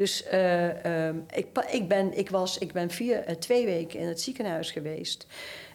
Dus 0.00 0.24
eh, 0.24 0.84
ehm, 0.84 1.16
ik, 1.34 1.46
ik, 1.70 1.88
ben, 1.88 2.18
ik, 2.18 2.30
was, 2.30 2.58
ik 2.58 2.72
ben 2.72 2.90
vier, 2.90 3.24
eh, 3.24 3.34
twee 3.34 3.66
weken 3.66 3.98
in 3.98 4.08
het 4.08 4.20
ziekenhuis 4.20 4.70
geweest. 4.70 5.26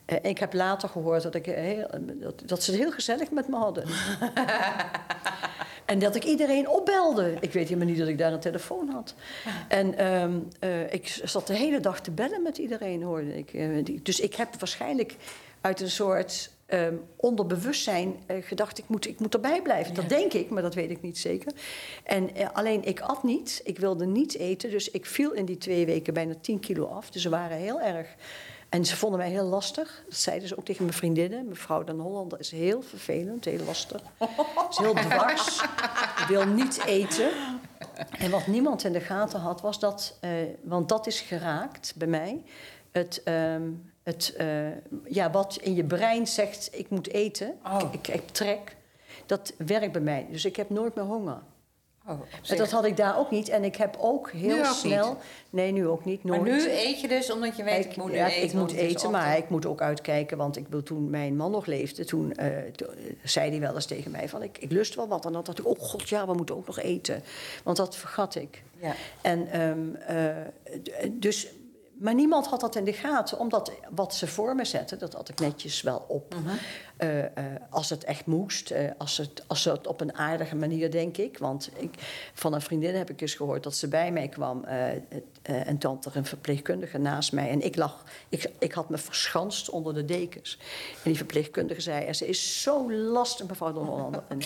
Eh, 0.06 0.18
ik 0.22 0.38
heb 0.38 0.54
later 0.54 0.90
gehoord 0.90 1.24
dat, 1.24 1.36
ik, 1.36 1.46
heel, 1.46 1.88
dat, 2.14 2.42
dat 2.46 2.64
ze 2.64 2.72
het 2.72 2.80
heel 2.80 2.92
gezellig 2.92 3.32
met 3.32 3.48
me 3.48 3.56
hadden. 3.56 3.88
En 5.86 6.00
dat 6.00 6.16
ik 6.16 6.24
iedereen 6.24 6.70
opbelde. 6.70 7.38
Ik 7.40 7.54
weet 7.54 7.68
helemaal 7.68 7.88
niet 7.88 7.98
dat 7.98 8.08
ik 8.08 8.18
daar 8.18 8.34
een 8.34 8.40
telefoon 8.40 8.90
had. 8.90 9.14
En 9.68 9.98
ehm, 9.98 10.40
eh, 10.60 10.94
ik 10.94 11.22
zat 11.24 11.48
de 11.48 11.54
hele 11.54 11.80
dag 11.80 12.02
te 12.02 12.12
bellen 12.12 12.42
met 12.42 12.58
iedereen, 12.58 13.04
hoorde 13.04 13.38
ik. 13.38 14.06
Dus 14.06 14.20
ik 14.20 14.36
heb 14.36 14.56
waarschijnlijk 14.60 15.16
uit 15.62 15.82
een 15.82 15.90
soort 15.90 16.50
ehm, 16.66 16.96
onderbewustzijn 17.16 18.16
eh, 18.26 18.38
gedacht... 18.42 18.78
Ik 18.78 18.88
moet, 18.88 19.08
ik 19.08 19.20
moet 19.20 19.34
erbij 19.34 19.62
blijven. 19.62 19.94
Dat 19.94 20.10
denk 20.10 20.34
ik, 20.34 20.50
maar 20.50 20.62
dat 20.62 20.74
weet 20.74 20.90
ik 20.90 21.02
niet 21.02 21.18
zeker. 21.18 21.52
En 22.04 22.36
eh, 22.36 22.48
alleen, 22.54 22.84
ik 22.84 23.02
at 23.02 23.24
niet. 23.24 23.62
Ik 23.64 23.80
wilde 23.80 24.06
niet 24.06 24.38
eten. 24.38 24.70
Dus 24.72 24.92
ik 24.92 25.06
viel 25.06 25.32
in 25.32 25.46
die 25.46 25.58
twee 25.58 25.86
weken 25.86 26.14
bijna 26.14 26.34
10 26.42 26.60
kilo 26.60 26.86
af. 26.86 27.10
Dus 27.10 27.22
ze 27.22 27.30
waren 27.30 27.58
heel 27.58 27.82
erg... 27.82 28.16
En 28.70 28.86
ze 28.86 28.96
vonden 28.96 29.20
mij 29.20 29.30
heel 29.30 29.44
lastig. 29.46 30.04
Dat 30.10 30.18
zeiden 30.18 30.48
ze 30.48 30.58
ook 30.58 30.66
tegen 30.66 30.84
mijn 30.84 30.98
vriendinnen. 30.98 31.48
Mevrouw 31.48 31.84
Den 31.84 32.00
Hollander 32.00 32.40
is 32.40 32.52
heel 32.52 32.82
vervelend, 32.82 33.46
heel 33.46 33.66
lastig. 33.66 34.02
Is 34.70 34.78
heel 34.78 34.94
dwars. 34.94 35.62
Wil 36.28 36.48
niet 36.48 36.84
eten. 36.86 37.30
En 38.18 38.32
wat 38.32 38.48
niemand 38.48 38.84
in 38.84 38.94
de 38.94 39.00
gaten 39.00 39.40
had, 39.40 39.62
was 39.62 39.80
dat... 39.80 40.18
eh, 40.22 40.30
want 40.64 40.90
dat 40.90 41.08
is 41.08 41.20
geraakt 41.20 41.94
bij 41.96 42.08
mij. 42.08 42.44
Het, 42.92 43.22
ehm, 43.24 43.70
het, 44.06 44.34
eh, 44.38 44.48
ja, 45.06 45.32
wat 45.32 45.58
in 45.62 45.76
je 45.76 45.84
brein 45.84 46.28
zegt, 46.28 46.70
ik 46.72 46.90
moet 46.90 47.10
eten. 47.10 47.58
Oh. 47.66 47.82
Ik, 47.92 48.08
ik 48.08 48.28
trek. 48.28 48.76
Dat 49.26 49.54
werkt 49.58 49.92
bij 49.92 50.02
mij. 50.02 50.28
Dus 50.32 50.46
ik 50.46 50.56
heb 50.56 50.70
nooit 50.70 50.96
meer 50.96 51.06
honger. 51.06 51.42
Oh, 52.08 52.20
En 52.48 52.58
dat 52.58 52.72
had 52.72 52.86
ik 52.86 52.98
daar 52.98 53.18
ook 53.20 53.32
niet. 53.32 53.50
En 53.50 53.64
ik 53.64 53.76
heb 53.76 53.98
ook 54.00 54.32
heel 54.32 54.58
ook 54.58 54.66
snel... 54.66 55.18
Nee, 55.50 55.72
nu 55.72 55.88
ook 55.88 56.06
niet. 56.06 56.24
Maar 56.24 56.38
Nooit. 56.38 56.52
nu 56.52 56.72
eet 56.72 57.02
je 57.02 57.08
dus 57.08 57.32
omdat 57.32 57.58
je 57.58 57.64
weet, 57.64 57.86
ik, 57.86 57.92
Ik, 57.92 57.98
moet 57.98 58.12
ja, 58.12 58.28
eten. 58.28 58.44
ik 58.44 58.54
moet 58.54 58.72
eten, 58.72 59.12
maar 59.12 59.38
ik 59.38 59.50
moet 59.50 59.66
ook 59.66 59.82
uitkijken. 59.82 60.38
Want 60.38 60.58
ik 60.58 60.66
toen 60.84 61.10
mijn 61.10 61.36
man 61.36 61.52
nog 61.52 61.66
leefde, 61.66 62.06
toen, 62.06 62.34
eh, 62.34 62.48
zei 63.24 63.50
hij 63.50 63.60
wel 63.60 63.76
eens 63.76 63.86
tegen 63.86 64.12
mij 64.12 64.30
van... 64.30 64.44
Ik, 64.44 64.58
ik 64.58 64.72
lust 64.72 64.96
wel 64.96 65.08
wat. 65.08 65.26
En 65.26 65.34
dan 65.34 65.44
dacht 65.44 65.60
ik, 65.60 65.68
oh 65.68 65.80
god, 65.80 66.10
ja, 66.10 66.28
we 66.28 66.34
moeten 66.34 66.56
ook 66.56 66.68
nog 66.68 66.80
eten. 66.80 67.24
Want 67.64 67.78
dat 67.78 67.96
vergat 67.96 68.36
ik. 68.36 68.64
Ja. 68.80 68.96
En 69.22 69.52
ehm, 69.52 69.96
eh, 69.96 71.10
dus... 71.12 71.48
Maar 71.98 72.14
niemand 72.14 72.48
had 72.48 72.60
dat 72.60 72.76
in 72.76 72.84
de 72.84 72.94
gaten, 72.94 73.40
omdat 73.40 73.72
wat 73.90 74.14
ze 74.14 74.28
voor 74.28 74.56
me 74.56 74.66
zetten, 74.66 75.00
dat 75.00 75.14
had 75.14 75.30
ik 75.30 75.40
netjes 75.40 75.82
wel 75.82 76.06
op. 76.08 76.36
Mhm. 76.36 76.56
Eh, 76.98 77.24
eh, 77.24 77.30
als 77.70 77.90
het 77.90 78.04
echt 78.04 78.26
moest, 78.26 78.72
eh, 78.72 78.90
als, 78.98 79.18
het, 79.18 79.44
als 79.48 79.64
het 79.64 79.88
op 79.88 80.02
een 80.02 80.16
aardige 80.16 80.56
manier, 80.56 80.92
denk 80.92 81.18
ik. 81.18 81.38
Want 81.38 81.70
ik, 81.78 81.96
van 82.34 82.54
een 82.54 82.62
vriendin 82.62 82.96
heb 82.96 83.10
ik 83.10 83.22
eens 83.22 83.34
gehoord 83.34 83.64
dat 83.64 83.76
ze 83.76 83.88
bij 83.88 84.12
mij 84.12 84.28
kwam. 84.28 84.64
en 85.44 85.80
er 85.80 86.16
een 86.16 86.26
verpleegkundige 86.26 86.98
naast 86.98 87.32
mij. 87.32 87.50
En 87.50 87.62
ik 87.62 87.76
lag, 87.76 88.04
ik, 88.30 88.52
ik 88.60 88.72
had 88.72 88.90
me 88.90 88.98
verschanst 88.98 89.70
onder 89.70 89.94
de 89.94 90.06
dekens. 90.06 90.58
En 90.94 91.02
die 91.04 91.16
verpleegkundige 91.16 91.82
zei, 91.82 92.06
en 92.06 92.16
ze 92.16 92.28
is 92.28 92.62
zo 92.62 92.92
lastig, 92.92 93.48
mevrouw 93.48 93.74
de 93.74 93.80
Hollander. 93.80 94.24
En 94.28 94.42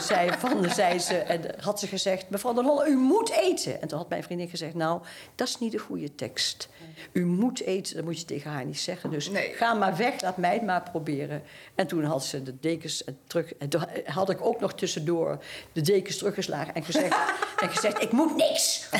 zei, 0.00 0.30
van, 0.38 0.70
zei 0.70 0.98
ze, 0.98 1.14
en 1.16 1.40
had 1.60 1.80
ze 1.80 1.86
gezegd, 1.86 2.30
mevrouw 2.30 2.52
de 2.52 2.60
Hollander, 2.60 2.88
u 2.88 2.96
moet 2.96 3.30
eten. 3.30 3.80
En 3.80 3.88
toen 3.88 3.98
had 3.98 4.08
mijn 4.08 4.22
vriendin 4.22 4.48
gezegd, 4.48 4.74
nou, 4.74 5.00
dat 5.34 5.48
is 5.48 5.58
niet 5.58 5.72
de 5.72 5.78
goede 5.78 6.14
tekst. 6.14 6.68
U 7.12 7.26
moet 7.26 7.60
eten, 7.60 7.96
dat 7.96 8.04
moet 8.04 8.18
je 8.18 8.24
tegen 8.24 8.50
haar 8.50 8.64
niet 8.64 8.80
zeggen. 8.80 9.10
Dus 9.10 9.30
Nee. 9.30 9.52
ga 9.52 9.74
maar 9.74 9.96
weg, 9.96 10.20
laat 10.20 10.36
mij 10.36 10.52
het 10.52 10.62
maar 10.62 10.90
proberen. 10.90 11.42
En 11.74 11.86
toen 11.86 12.04
had 12.04 12.24
ze 12.24 12.42
de 12.42 12.58
dekens 12.60 13.04
eh, 13.04 13.14
terug. 13.26 13.54
En 13.54 13.68
toen 13.68 13.84
had 14.04 14.30
ik 14.30 14.40
ook 14.40 14.60
nog 14.60 14.74
tussendoor 14.74 15.44
de 15.72 15.80
dekens 15.80 16.18
teruggeslagen 16.18 16.74
en 16.74 16.84
gezegd: 16.84 17.16
en 17.62 17.68
gezegd 17.68 18.02
Ik 18.02 18.12
moet 18.12 18.36
niks. 18.36 18.88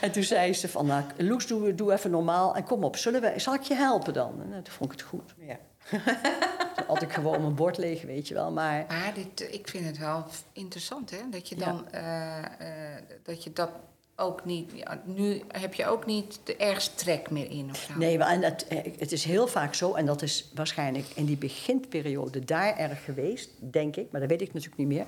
en 0.00 0.12
toen 0.12 0.22
zei 0.22 0.54
ze: 0.54 0.68
van, 0.68 0.86
nou, 0.86 1.04
Loes, 1.16 1.46
doe, 1.46 1.74
doe 1.74 1.92
even 1.92 2.10
normaal 2.10 2.56
en 2.56 2.64
kom 2.64 2.84
op. 2.84 2.96
Zullen 2.96 3.20
we, 3.20 3.32
zal 3.36 3.54
ik 3.54 3.62
je 3.62 3.74
helpen 3.74 4.12
dan? 4.12 4.42
En 4.42 4.52
eh, 4.52 4.62
toen 4.62 4.72
vond 4.72 4.92
ik 4.92 4.98
het 4.98 5.08
goed. 5.08 5.34
Ja. 5.38 5.58
Toen 6.74 6.86
had 6.86 7.02
ik 7.02 7.12
gewoon 7.12 7.40
mijn 7.40 7.54
bord 7.54 7.78
leeg, 7.78 8.02
weet 8.02 8.28
je 8.28 8.34
wel. 8.34 8.52
Maar 8.52 8.84
Maar 8.88 9.12
dit, 9.14 9.52
ik 9.52 9.68
vind 9.68 9.86
het 9.86 9.98
wel 9.98 10.24
interessant, 10.52 11.10
hè? 11.10 11.18
Dat 11.30 11.48
je 11.48 11.56
dan 11.56 11.90
eh, 11.90 12.38
eh, 12.38 13.02
dat 13.22 13.44
je 13.44 13.52
dat 13.52 13.70
ook 14.16 14.44
niet. 14.44 14.72
Ja, 14.74 15.02
nu 15.04 15.42
heb 15.48 15.74
je 15.74 15.86
ook 15.86 16.06
niet 16.06 16.40
de 16.44 16.56
ergste 16.56 16.94
trek 16.94 17.30
meer 17.30 17.50
in 17.50 17.70
of 17.70 17.76
zo. 17.76 17.98
Nee, 17.98 18.18
maar 18.18 18.28
en 18.28 18.42
het, 18.42 18.66
eh, 18.66 18.78
het 18.98 19.12
is 19.12 19.24
heel 19.24 19.46
vaak 19.46 19.74
zo, 19.74 19.94
en 19.94 20.06
dat 20.06 20.22
is 20.22 20.50
waarschijnlijk 20.54 21.06
in 21.14 21.24
die 21.24 21.36
beginperiode 21.36 22.44
daar 22.44 22.76
erg 22.76 23.04
geweest, 23.04 23.50
denk 23.58 23.96
ik, 23.96 24.10
maar 24.10 24.20
dat 24.20 24.30
weet 24.30 24.40
ik 24.40 24.52
natuurlijk 24.52 24.78
niet 24.78 24.88
meer, 24.88 25.06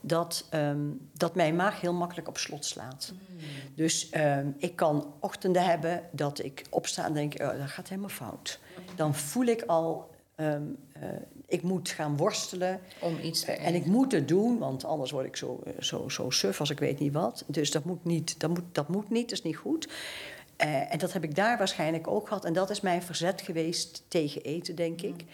dat, 0.00 0.46
ehm, 0.50 0.86
dat 1.12 1.34
mijn 1.34 1.56
maag 1.56 1.80
heel 1.80 1.92
makkelijk 1.92 2.28
op 2.28 2.38
slot 2.38 2.64
slaat. 2.64 3.12
Dus 3.74 4.10
ehm, 4.10 4.48
ik 4.58 4.76
kan 4.76 5.14
ochtenden 5.20 5.64
hebben 5.64 6.02
dat 6.10 6.44
ik 6.44 6.64
opsta 6.70 7.04
en 7.04 7.12
denk, 7.12 7.34
oh, 7.40 7.58
dat 7.58 7.68
gaat 7.68 7.88
helemaal 7.88 8.10
fout. 8.10 8.58
Dan 8.96 9.14
voel 9.14 9.44
ik 9.44 9.62
al, 9.62 10.10
ehm, 10.34 10.62
eh, 10.92 11.08
ik 11.54 11.62
moet 11.62 11.88
gaan 11.88 12.16
worstelen. 12.16 12.80
Om 12.98 13.18
iets 13.22 13.40
te 13.40 13.52
En 13.52 13.74
ik 13.74 13.86
moet 13.86 14.12
het 14.12 14.28
doen, 14.28 14.58
want 14.58 14.84
anders 14.84 15.10
word 15.10 15.26
ik 15.26 15.36
zo, 15.36 15.60
eh, 15.64 15.72
zo, 15.78 16.08
zo 16.08 16.30
suf 16.30 16.60
als 16.60 16.70
ik 16.70 16.78
weet 16.78 16.98
niet 16.98 17.12
wat. 17.12 17.44
Dus 17.46 17.70
dat 17.70 17.84
moet 17.84 18.04
niet, 18.04 18.40
dat 18.40 18.50
moet, 18.50 18.64
dat 18.72 18.88
moet 18.88 19.10
niet, 19.10 19.28
dat 19.28 19.38
is 19.38 19.44
niet 19.44 19.56
goed. 19.56 19.88
Eh, 20.56 20.92
en 20.92 20.98
dat 20.98 21.12
heb 21.12 21.24
ik 21.24 21.34
daar 21.34 21.58
waarschijnlijk 21.58 22.06
ook 22.06 22.28
gehad. 22.28 22.44
En 22.44 22.52
dat 22.52 22.70
is 22.70 22.80
mijn 22.80 23.02
verzet 23.02 23.40
geweest 23.40 24.02
tegen 24.08 24.42
eten, 24.42 24.74
denk 24.74 25.00
ik. 25.00 25.24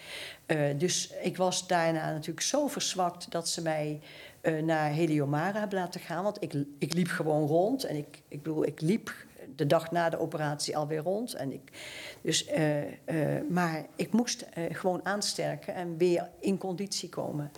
Eh, 0.46 0.59
dus 0.76 1.12
ik 1.22 1.37
was 1.37 1.66
daarna 1.66 2.12
natuurlijk 2.12 2.46
zo 2.46 2.68
verzwakt 2.68 3.30
dat 3.30 3.48
ze 3.48 3.62
mij 3.62 4.00
eh, 4.40 4.62
naar 4.62 4.90
Heliomara 4.90 5.59
hebben 5.59 5.78
laten 5.78 6.00
gaan. 6.00 6.22
Want 6.22 6.42
ik, 6.42 6.54
ik 6.78 6.94
liep 6.94 7.09
gewoon 7.09 7.46
rond. 7.46 7.85
En 7.85 7.96
ik, 7.96 8.22
ik 8.28 8.42
bedoel, 8.42 8.66
ik 8.66 8.80
liep 8.80 9.14
de 9.61 9.66
dag 9.66 9.90
na 9.90 10.09
de 10.09 10.18
operatie 10.18 10.77
alweer 10.77 11.03
rond. 11.03 11.35
En 11.35 11.53
ik, 11.53 11.73
dus, 12.20 12.46
eh, 12.46 12.83
eh, 12.83 13.46
maar 13.49 13.87
ik 13.96 14.12
moest 14.12 14.42
eh, 14.42 14.64
gewoon 14.70 15.05
aansterken 15.05 15.75
en 15.75 15.96
weer 15.96 16.31
in 16.38 16.59
conditie 16.59 17.09
komen. 17.09 17.51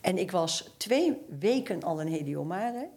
En 0.00 0.18
ik 0.18 0.30
was 0.30 0.74
twee 0.76 1.18
weken 1.38 1.82
al 1.82 2.00
in 2.00 2.06
Heliomare. 2.06 2.88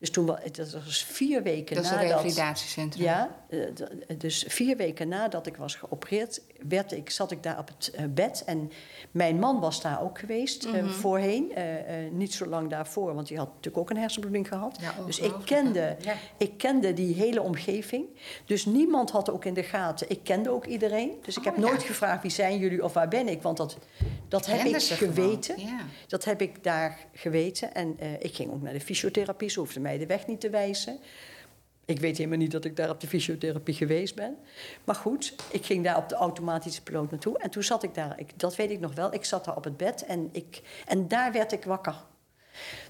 Dus 0.00 0.10
toen, 0.10 0.26
dat 0.52 0.72
was 0.84 1.04
vier 1.04 1.42
weken 1.42 1.74
dat 1.76 1.84
is 1.84 1.90
een 1.90 1.96
nadat... 1.96 2.10
revalidatiecentrum. 2.10 3.04
Ja, 3.04 3.36
eh, 3.48 3.60
d- 3.60 4.20
dus 4.20 4.44
vier 4.48 4.76
weken 4.76 5.08
nadat 5.08 5.46
ik 5.46 5.56
was 5.56 5.74
geopereerd, 5.74 6.40
werd 6.68 6.92
ik, 6.92 7.10
zat 7.10 7.30
ik 7.30 7.42
daar 7.42 7.58
op 7.58 7.68
het 7.68 7.90
eh, 7.94 8.04
bed. 8.10 8.42
En 8.46 8.70
mijn 9.10 9.38
man 9.38 9.60
was 9.60 9.82
daar 9.82 10.02
ook 10.02 10.18
geweest 10.18 10.64
eh, 10.64 10.72
Mhm. 10.72 10.88
voorheen. 10.88 11.52
eh, 11.54 12.04
eh, 12.06 12.12
niet 12.12 12.34
zo 12.34 12.46
lang 12.46 12.70
daarvoor, 12.70 13.14
want 13.14 13.28
die 13.28 13.36
had 13.36 13.46
natuurlijk 13.46 13.76
ook 13.76 13.90
een 13.90 13.96
hersenbloeding 13.96 14.48
gehad. 14.48 14.78
Ja, 14.80 14.94
dus 15.06 15.18
ik 15.18 15.32
kende, 15.44 15.96
Ja. 16.00 16.14
ik 16.36 16.58
kende 16.58 16.92
die 16.92 17.14
hele 17.14 17.42
omgeving. 17.42 18.04
Dus 18.44 18.64
niemand 18.64 19.10
had 19.10 19.30
ook 19.30 19.44
in 19.44 19.54
de 19.54 19.62
gaten. 19.62 20.10
Ik 20.10 20.20
kende 20.24 20.50
ook 20.50 20.66
iedereen. 20.66 21.12
Dus 21.24 21.36
ik 21.36 21.40
Oh, 21.40 21.46
heb 21.54 21.56
ja. 21.56 21.68
nooit 21.70 21.82
gevraagd 21.82 22.22
wie 22.22 22.30
zijn 22.30 22.58
jullie 22.58 22.84
of 22.84 22.92
waar 22.92 23.08
ben 23.08 23.28
ik. 23.28 23.42
Want 23.42 23.56
dat, 23.56 23.78
dat 24.28 24.46
heb 24.46 24.60
ik 24.66 24.80
geweten. 24.82 25.56
Dat 26.06 26.24
heb 26.24 26.40
ik 26.42 26.64
daar 26.64 26.98
geweten. 27.14 27.74
En 27.74 27.96
eh, 27.98 28.12
ik 28.18 28.34
ging 28.34 28.50
ook 28.52 28.62
naar 28.62 28.72
de 28.72 28.80
fysiotherapie. 28.80 29.48
Ze 29.50 29.58
hoefden 29.60 29.82
mij 29.82 29.89
de 29.98 30.06
weg 30.06 30.26
niet 30.26 30.40
te 30.40 30.50
wijzen. 30.50 30.98
Ik 31.84 32.00
weet 32.00 32.16
helemaal 32.16 32.38
niet 32.38 32.50
dat 32.50 32.64
ik 32.64 32.76
daar 32.76 32.90
op 32.90 33.00
de 33.00 33.06
fysiotherapie 33.06 33.74
geweest 33.74 34.14
ben. 34.14 34.36
Maar 34.84 34.94
goed, 34.94 35.34
ik 35.50 35.64
ging 35.64 35.84
daar 35.84 35.96
op 35.96 36.08
de 36.08 36.14
automatische 36.14 36.82
piloot 36.82 37.10
naartoe. 37.10 37.38
En 37.38 37.50
toen 37.50 37.62
zat 37.62 37.82
ik 37.82 37.94
daar, 37.94 38.18
ik, 38.18 38.38
dat 38.38 38.56
weet 38.56 38.70
ik 38.70 38.80
nog 38.80 38.94
wel, 38.94 39.14
ik 39.14 39.24
zat 39.24 39.44
daar 39.44 39.56
op 39.56 39.64
het 39.64 39.76
bed 39.76 40.04
en, 40.04 40.28
ik, 40.32 40.62
en 40.86 41.08
daar 41.08 41.32
werd 41.32 41.52
ik 41.52 41.64
wakker. 41.64 41.94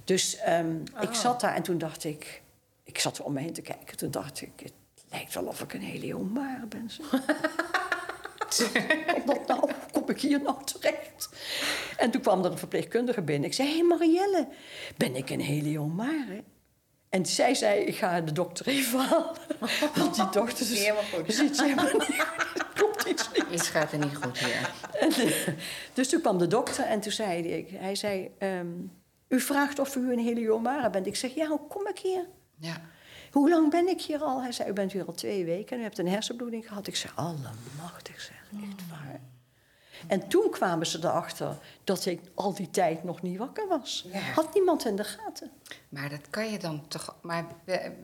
Dus 0.04 0.36
ehm, 0.36 0.76
ik 1.00 1.14
zat 1.14 1.40
daar 1.40 1.54
en 1.54 1.62
toen 1.62 1.78
dacht 1.78 2.04
ik, 2.04 2.42
ik 2.84 2.98
zat 2.98 3.18
er 3.18 3.24
om 3.24 3.32
me 3.32 3.40
heen 3.40 3.52
te 3.52 3.62
kijken. 3.62 3.96
Toen 3.96 4.10
dacht 4.10 4.40
ik, 4.40 4.60
het 4.62 4.72
lijkt 5.10 5.34
wel 5.34 5.44
of 5.44 5.60
ik 5.60 5.72
een 5.72 5.82
heliomare 5.82 6.66
ben. 6.66 6.90
Wat 9.26 9.46
nou, 9.46 9.60
hoe 9.60 9.74
kom 9.92 10.08
ik 10.08 10.20
hier 10.20 10.42
nou 10.42 10.64
terecht? 10.64 11.28
En 11.96 12.10
toen 12.10 12.20
kwam 12.20 12.44
er 12.44 12.50
een 12.50 12.58
verpleegkundige 12.58 13.22
binnen. 13.22 13.48
Ik 13.48 13.54
zei, 13.54 13.68
hé 13.68 13.74
hey 13.74 13.84
Marielle, 13.84 14.48
ben 14.96 15.16
ik 15.16 15.30
een 15.30 15.40
heliomare? 15.40 16.42
En 17.10 17.26
zij 17.26 17.54
zei, 17.54 17.80
ik 17.80 17.96
ga 17.96 18.20
de 18.20 18.32
dokter 18.32 18.66
even 18.66 18.98
halen. 18.98 19.36
Want 19.96 20.14
die 20.14 20.28
dokter 20.30 20.66
Niet 20.68 20.78
helemaal 20.78 21.02
goed. 21.02 21.28
is 21.28 21.40
iets 21.40 21.60
helemaal 21.60 21.84
niet 21.84 22.26
klopt 22.74 23.04
iets 23.04 23.28
niet. 23.32 23.44
Iets 23.50 23.68
gaat 23.68 23.92
er 23.92 23.98
niet 23.98 24.16
goed 24.16 24.38
hier. 24.38 24.72
En, 25.00 25.12
eh, 25.12 25.48
dus 25.92 26.08
toen 26.08 26.20
kwam 26.20 26.38
de 26.38 26.46
dokter 26.46 26.84
en 26.84 27.00
toen 27.00 27.12
zei 27.12 27.48
hij, 27.48 27.66
hij 27.78 27.94
zei, 27.94 28.30
ehm, 28.38 28.66
u 29.28 29.40
vraagt 29.40 29.78
of 29.78 29.96
u 29.96 30.12
een 30.12 30.18
heliomare 30.18 30.90
bent. 30.90 31.06
Ik 31.06 31.16
zeg, 31.16 31.34
ja, 31.34 31.46
hoe 31.46 31.66
kom 31.68 31.86
ik 31.86 31.98
hier? 31.98 32.26
Ja. 32.58 32.80
Hoe 33.30 33.48
lang 33.48 33.70
ben 33.70 33.88
ik 33.88 34.00
hier 34.00 34.20
al? 34.20 34.42
Hij 34.42 34.52
zei, 34.52 34.68
u 34.70 34.72
bent 34.72 34.92
hier 34.92 35.06
al 35.06 35.12
twee 35.12 35.44
weken 35.44 35.76
en 35.76 35.80
u 35.80 35.82
hebt 35.82 35.98
een 35.98 36.08
hersenbloeding 36.08 36.68
gehad. 36.68 36.86
Ik 36.86 36.96
zei, 36.96 37.12
allemachtig 37.16 38.20
zeg, 38.20 38.42
echt 38.62 38.88
waar. 38.90 39.20
En 40.06 40.28
toen 40.28 40.50
kwamen 40.50 40.86
ze 40.86 40.98
erachter 40.98 41.56
dat 41.84 42.06
ik 42.06 42.20
al 42.34 42.54
die 42.54 42.70
tijd 42.70 43.04
nog 43.04 43.22
niet 43.22 43.38
wakker 43.38 43.68
was. 43.68 44.06
Ja. 44.12 44.18
Had 44.18 44.54
niemand 44.54 44.86
in 44.86 44.96
de 44.96 45.04
gaten. 45.04 45.50
Maar 45.88 46.08
dat 46.08 46.30
kan 46.30 46.50
je 46.50 46.58
dan 46.58 46.88
toch. 46.88 47.16
Maar 47.22 47.46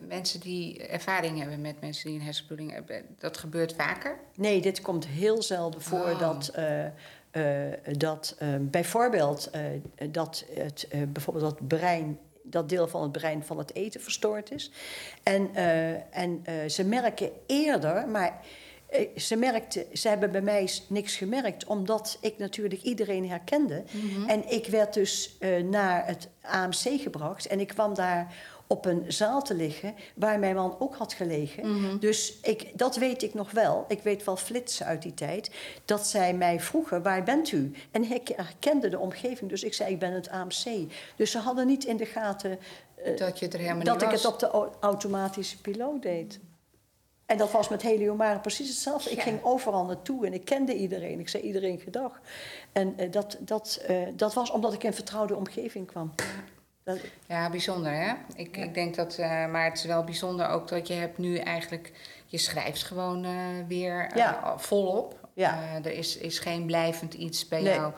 mensen 0.07 0.39
die 0.39 0.87
ervaring 0.87 1.39
hebben 1.39 1.61
met 1.61 1.81
mensen 1.81 2.09
die 2.09 2.19
een 2.19 2.25
hersenbloeding 2.25 2.71
hebben, 2.71 3.05
dat 3.17 3.37
gebeurt 3.37 3.73
vaker. 3.73 4.19
Nee, 4.35 4.61
dit 4.61 4.81
komt 4.81 5.07
heel 5.07 5.41
zelden 5.41 5.81
voor 5.81 5.97
Oh. 5.99 6.19
dat, 6.19 6.47
eh, 6.47 6.85
eh, 6.85 7.73
dat 7.97 8.35
eh, 8.37 8.47
bijvoorbeeld 8.59 9.49
dat 10.11 10.45
het, 10.53 10.87
bijvoorbeeld 11.07 11.45
dat 11.45 11.67
brein, 11.67 12.19
dat 12.43 12.69
deel 12.69 12.87
van 12.87 13.01
het 13.01 13.11
brein 13.11 13.43
van 13.43 13.57
het 13.57 13.75
eten 13.75 14.01
verstoord 14.01 14.51
is. 14.51 14.71
En, 15.23 15.55
en 16.11 16.43
ze 16.67 16.83
merken 16.83 17.31
eerder, 17.45 18.07
maar 18.07 18.39
ze, 19.15 19.35
merkte, 19.35 19.85
ze 19.93 20.07
hebben 20.07 20.31
bij 20.31 20.41
mij 20.41 20.69
niks 20.87 21.15
gemerkt, 21.15 21.65
omdat 21.65 22.17
ik 22.21 22.37
natuurlijk 22.37 22.81
iedereen 22.81 23.29
herkende. 23.29 23.83
En 24.27 24.51
ik 24.51 24.67
werd 24.67 24.93
dus 24.93 25.35
eh, 25.39 25.63
naar 25.63 26.07
het 26.07 26.27
AMC 26.41 27.01
gebracht 27.01 27.47
en 27.47 27.59
ik 27.59 27.67
kwam 27.67 27.93
daar 27.93 28.35
op 28.69 28.85
een 28.85 29.03
zaal 29.07 29.41
te 29.43 29.53
liggen 29.53 29.95
waar 30.15 30.39
mijn 30.39 30.55
man 30.55 30.75
ook 30.79 30.95
had 30.95 31.13
gelegen. 31.13 31.99
Dus 31.99 32.33
ik, 32.41 32.71
dat 32.77 32.95
weet 32.95 33.23
ik 33.23 33.33
nog 33.33 33.51
wel. 33.51 33.85
Ik 33.87 34.01
weet 34.01 34.23
wel 34.23 34.37
flitsen 34.37 34.85
uit 34.85 35.01
die 35.01 35.13
tijd. 35.13 35.51
Dat 35.85 36.07
zij 36.07 36.33
mij 36.33 36.59
vroegen, 36.59 37.01
waar 37.03 37.23
bent 37.23 37.51
u? 37.51 37.71
En 37.91 38.11
ik 38.11 38.27
herkende 38.35 38.89
de 38.89 38.99
omgeving, 38.99 39.49
dus 39.49 39.63
ik 39.63 39.73
zei, 39.73 39.91
ik 39.93 39.99
ben 39.99 40.11
het 40.13 40.29
AMC. 40.29 40.91
Dus 41.15 41.31
ze 41.31 41.37
hadden 41.37 41.67
niet 41.67 41.85
in 41.85 41.97
de 41.97 42.05
gaten 42.05 42.59
eh, 42.95 43.17
Dat 43.17 43.39
je 43.39 43.47
er 43.47 43.59
helemaal 43.59 43.83
dat 43.83 43.93
niet 43.93 44.03
ik 44.03 44.09
was. 44.09 44.23
het 44.23 44.31
op 44.33 44.39
de 44.39 44.47
au- 44.49 44.69
automatische 44.79 45.61
piloot 45.61 46.01
deed. 46.01 46.39
En 47.27 47.37
dat 47.37 47.51
was 47.51 47.69
met 47.69 47.81
Heliomare 47.81 48.39
precies 48.39 48.67
hetzelfde. 48.67 49.09
Ik 49.09 49.17
Ja. 49.17 49.23
ging 49.23 49.43
overal 49.43 49.85
naartoe 49.85 50.25
en 50.25 50.33
ik 50.33 50.45
kende 50.45 50.75
iedereen. 50.75 51.19
Ik 51.19 51.29
zei 51.29 51.43
iedereen 51.43 51.79
gedag. 51.79 52.21
En 52.71 52.97
eh, 52.97 53.11
dat, 53.11 53.37
dat, 53.39 53.83
eh, 53.87 54.07
dat 54.15 54.33
was 54.33 54.51
omdat 54.51 54.73
ik 54.73 54.81
in 54.83 54.87
een 54.89 54.93
vertrouwde 54.95 55.35
omgeving 55.35 55.87
kwam. 55.87 56.13
Dat, 56.83 56.99
Ja, 57.27 57.49
bijzonder 57.49 57.91
hè. 57.91 58.13
Ik, 58.35 58.57
ik 58.57 58.73
denk 58.73 58.95
dat, 58.95 59.17
eh, 59.17 59.29
maar 59.47 59.63
het 59.65 59.77
is 59.77 59.85
wel 59.85 60.03
bijzonder 60.03 60.47
ook 60.47 60.67
dat 60.67 60.87
je 60.87 60.93
hebt 60.93 61.17
nu 61.17 61.37
eigenlijk, 61.37 61.91
je 62.25 62.37
schrijft 62.37 62.83
gewoon 62.83 63.25
weer 63.67 64.11
Ja. 64.17 64.57
volop. 64.59 65.27
Ja. 65.33 65.59
Er 65.83 65.91
is, 65.91 66.17
is 66.17 66.39
geen 66.39 66.65
blijvend 66.65 67.13
iets 67.13 67.47
bij 67.47 67.61
Nee. 67.61 67.73
jou 67.73 67.93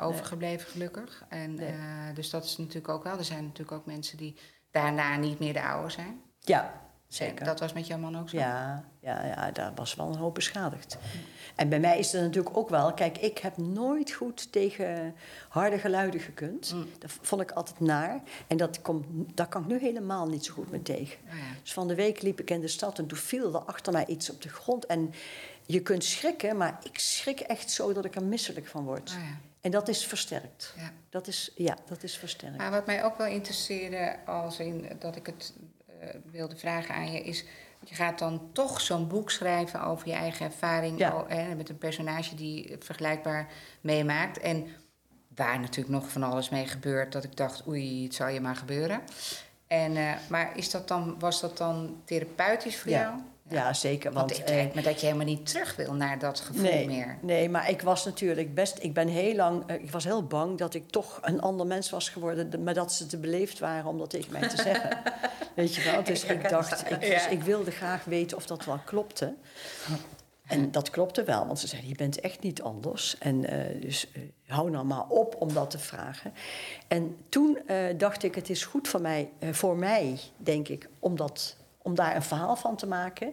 overgebleven, 0.00 0.70
gelukkig. 0.70 1.24
En, 1.28 1.54
Nee. 1.54 1.74
dus 2.14 2.30
dat 2.30 2.44
is 2.44 2.56
natuurlijk 2.56 2.88
ook 2.88 3.04
wel. 3.04 3.18
Er 3.18 3.24
zijn 3.24 3.42
natuurlijk 3.44 3.72
ook 3.72 3.86
mensen 3.86 4.16
die 4.16 4.36
daarna 4.70 5.16
niet 5.16 5.38
meer 5.38 5.52
de 5.52 5.62
oude 5.62 5.90
zijn. 5.90 6.20
ja, 6.40 6.84
zeker. 7.16 7.44
dat 7.44 7.60
was 7.60 7.72
met 7.72 7.86
jouw 7.86 7.98
man 7.98 8.18
ook 8.18 8.28
zo. 8.28 8.36
Ja, 8.36 8.84
ja, 9.00 9.24
ja, 9.24 9.50
daar 9.50 9.72
was 9.74 9.94
wel 9.94 10.06
een 10.06 10.16
hoop 10.16 10.34
beschadigd. 10.34 10.98
En 11.54 11.68
bij 11.68 11.80
mij 11.80 11.98
is 11.98 12.12
het 12.12 12.22
natuurlijk 12.22 12.56
ook 12.56 12.68
wel... 12.68 12.94
Kijk, 12.94 13.18
ik 13.18 13.38
heb 13.38 13.56
nooit 13.56 14.10
goed 14.10 14.52
tegen 14.52 15.14
harde 15.48 15.78
geluiden 15.78 16.20
gekund. 16.20 16.72
Mm. 16.74 16.88
Dat 16.98 17.10
vond 17.20 17.42
ik 17.42 17.50
altijd 17.50 17.80
naar. 17.80 18.20
En 18.46 18.56
dat 18.56 18.82
komt, 18.82 19.06
daar 19.36 19.48
kan 19.48 19.62
ik 19.62 19.68
nu 19.68 19.78
helemaal 19.78 20.26
niet 20.26 20.44
zo 20.44 20.52
goed 20.52 20.70
mee 20.70 20.82
tegen. 20.82 21.18
Oh 21.28 21.38
ja. 21.38 21.44
Dus 21.62 21.72
van 21.72 21.88
de 21.88 21.94
week 21.94 22.22
liep 22.22 22.40
ik 22.40 22.50
in 22.50 22.60
de 22.60 22.68
stad 22.68 22.98
en 22.98 23.06
toen 23.06 23.18
viel 23.18 23.54
er 23.54 23.60
achter 23.60 23.92
mij 23.92 24.06
iets 24.06 24.30
op 24.30 24.42
de 24.42 24.48
grond. 24.48 24.86
En 24.86 25.14
je 25.66 25.80
kunt 25.80 26.04
schrikken, 26.04 26.56
maar 26.56 26.78
ik 26.82 26.98
schrik 26.98 27.40
echt 27.40 27.70
zo 27.70 27.92
dat 27.92 28.04
ik 28.04 28.14
er 28.14 28.24
misselijk 28.24 28.66
van 28.66 28.84
word. 28.84 29.10
Oh 29.10 29.22
ja. 29.22 29.38
En 29.60 29.70
dat 29.70 29.88
is 29.88 30.06
versterkt. 30.06 30.74
Ja. 30.76 30.92
Dat 31.10 31.26
is, 31.26 31.52
ja, 31.54 31.76
dat 31.86 32.02
is 32.02 32.16
versterkt. 32.16 32.56
Maar 32.56 32.70
wat 32.70 32.86
mij 32.86 33.04
ook 33.04 33.16
wel 33.16 33.26
interesseerde, 33.26 34.16
als 34.26 34.58
in 34.58 34.90
dat 34.98 35.16
ik 35.16 35.26
het 35.26 35.52
wilde 36.30 36.56
vragen 36.56 36.94
aan 36.94 37.12
je, 37.12 37.20
is. 37.22 37.44
Je 37.84 37.94
gaat 37.94 38.18
dan 38.18 38.48
toch 38.52 38.80
zo'n 38.80 39.08
boek 39.08 39.30
schrijven 39.30 39.82
over 39.82 40.08
je 40.08 40.14
eigen 40.14 40.46
ervaring 40.46 40.98
Ja. 40.98 41.24
eh, 41.28 41.52
met 41.56 41.68
een 41.68 41.78
personage 41.78 42.34
die 42.34 42.66
het 42.70 42.84
vergelijkbaar 42.84 43.48
meemaakt. 43.80 44.38
En 44.38 44.66
waar 45.34 45.60
natuurlijk 45.60 45.94
nog 45.94 46.08
van 46.10 46.22
alles 46.22 46.48
mee 46.48 46.66
gebeurt, 46.66 47.12
dat 47.12 47.24
ik 47.24 47.36
dacht, 47.36 47.66
oei, 47.68 48.04
het 48.04 48.14
zal 48.14 48.28
je 48.28 48.40
maar 48.40 48.56
gebeuren. 48.56 49.00
En, 49.66 49.96
eh, 49.96 50.12
maar 50.28 50.56
is 50.56 50.70
dat 50.70 50.88
dan, 50.88 51.18
was 51.18 51.40
dat 51.40 51.56
dan 51.56 52.00
therapeutisch 52.04 52.78
voor 52.78 52.90
Ja. 52.90 53.00
jou? 53.00 53.20
Ja, 53.48 53.72
zeker. 53.72 54.12
Want, 54.12 54.28
Want, 54.30 54.40
het 54.40 54.50
eh, 54.50 54.54
lijkt 54.56 54.74
me 54.74 54.82
dat 54.82 55.00
je 55.00 55.06
helemaal 55.06 55.26
niet 55.26 55.46
terug 55.46 55.76
wil 55.76 55.92
naar 55.94 56.18
dat 56.18 56.40
gevoel 56.40 56.62
nee, 56.62 56.86
meer. 56.86 57.18
Nee, 57.20 57.48
maar 57.48 57.70
ik 57.70 57.82
was 57.82 58.04
natuurlijk 58.04 58.54
best. 58.54 58.78
Ik 58.82 58.92
ben 58.94 59.08
heel 59.08 59.34
lang. 59.34 59.62
eh, 59.66 59.82
Ik 59.82 59.90
was 59.90 60.04
heel 60.04 60.22
bang 60.26 60.58
dat 60.58 60.74
ik 60.74 60.90
toch 60.90 61.18
een 61.22 61.40
ander 61.40 61.66
mens 61.66 61.90
was 61.90 62.08
geworden. 62.08 62.50
de- 62.50 62.58
Maar 62.58 62.74
dat 62.74 62.92
ze 62.92 63.06
te 63.06 63.16
beleefd 63.18 63.58
waren 63.58 63.86
om 63.86 63.98
dat 63.98 64.10
tegen 64.10 64.32
mij 64.32 64.48
te 64.48 64.56
zeggen. 64.62 64.98
Weet 65.54 65.74
je 65.74 65.82
wel? 65.90 66.02
Dus 66.04 66.24
ik 66.24 66.48
dacht. 66.48 66.90
Ik, 66.90 67.00
dus 67.00 67.26
ik 67.28 67.42
wilde 67.42 67.70
graag 67.70 68.04
weten 68.04 68.36
of 68.36 68.46
dat 68.46 68.64
wel 68.64 68.78
klopte. 68.84 69.34
En 70.46 70.70
dat 70.70 70.90
klopte 70.90 71.24
wel, 71.24 71.46
want 71.46 71.58
ze 71.58 71.66
zeiden: 71.66 71.90
Je 71.90 71.96
bent 71.96 72.20
echt 72.20 72.42
niet 72.42 72.62
anders. 72.62 73.18
En 73.18 73.44
eh, 73.48 73.80
dus 73.82 74.10
eh, 74.12 74.22
hou 74.46 74.70
nou 74.70 74.84
maar 74.84 75.06
op 75.08 75.36
om 75.38 75.52
dat 75.52 75.70
te 75.70 75.78
vragen. 75.78 76.32
En 76.88 77.16
toen 77.28 77.58
eh, 77.66 77.76
dacht 77.96 78.22
ik: 78.22 78.34
Het 78.34 78.50
is 78.50 78.64
goed 78.64 78.88
voor 78.88 79.00
mij, 79.00 79.30
eh, 79.38 79.52
voor 79.52 79.76
mij 79.76 80.18
denk 80.36 80.68
ik, 80.68 80.88
om 80.98 81.16
dat 81.16 81.55
om 81.86 81.94
daar 81.94 82.16
een 82.16 82.22
verhaal 82.22 82.56
van 82.56 82.76
te 82.76 82.86
maken. 82.86 83.32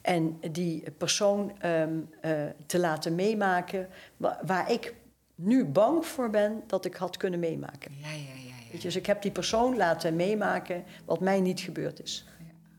En 0.00 0.38
die 0.50 0.90
persoon 0.90 1.52
ehm, 1.58 1.98
eh, 2.20 2.32
te 2.66 2.78
laten 2.78 3.14
meemaken 3.14 3.88
wa- 4.16 4.40
waar 4.46 4.70
ik 4.72 4.94
nu 5.34 5.64
bang 5.64 6.06
voor 6.06 6.30
ben 6.30 6.62
dat 6.66 6.84
ik 6.84 6.94
had 6.94 7.16
kunnen 7.16 7.40
meemaken. 7.40 7.92
Ja, 8.00 8.08
ja, 8.10 8.14
ja. 8.16 8.54
ja. 8.72 8.78
Dus 8.80 8.96
ik 8.96 9.06
heb 9.06 9.22
die 9.22 9.30
persoon 9.30 9.76
laten 9.76 10.16
meemaken 10.16 10.84
wat 11.04 11.20
mij 11.20 11.40
niet 11.40 11.60
gebeurd 11.60 12.02
is. 12.02 12.26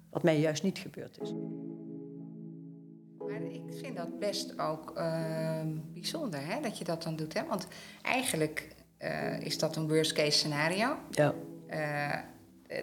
Wat 0.09 0.23
mij 0.23 0.39
juist 0.39 0.63
niet 0.63 0.77
gebeurd 0.77 1.21
is. 1.21 1.33
Maar 3.17 3.41
ik 3.41 3.61
vind 3.81 3.97
dat 3.97 4.19
best 4.19 4.59
ook 4.59 4.91
ehm, 4.97 5.67
bijzonder 5.93 6.39
hè, 6.47 6.61
dat 6.61 6.77
je 6.77 6.83
dat 6.83 7.03
dan 7.03 7.15
doet. 7.15 7.33
Hè? 7.33 7.45
Want 7.45 7.67
eigenlijk 8.01 8.75
eh, 8.97 9.39
is 9.39 9.57
dat 9.57 9.75
een 9.75 9.87
worst 9.87 10.13
case 10.13 10.31
scenario. 10.31 10.95
Ja. 11.09 11.33
Eh, 11.67 12.19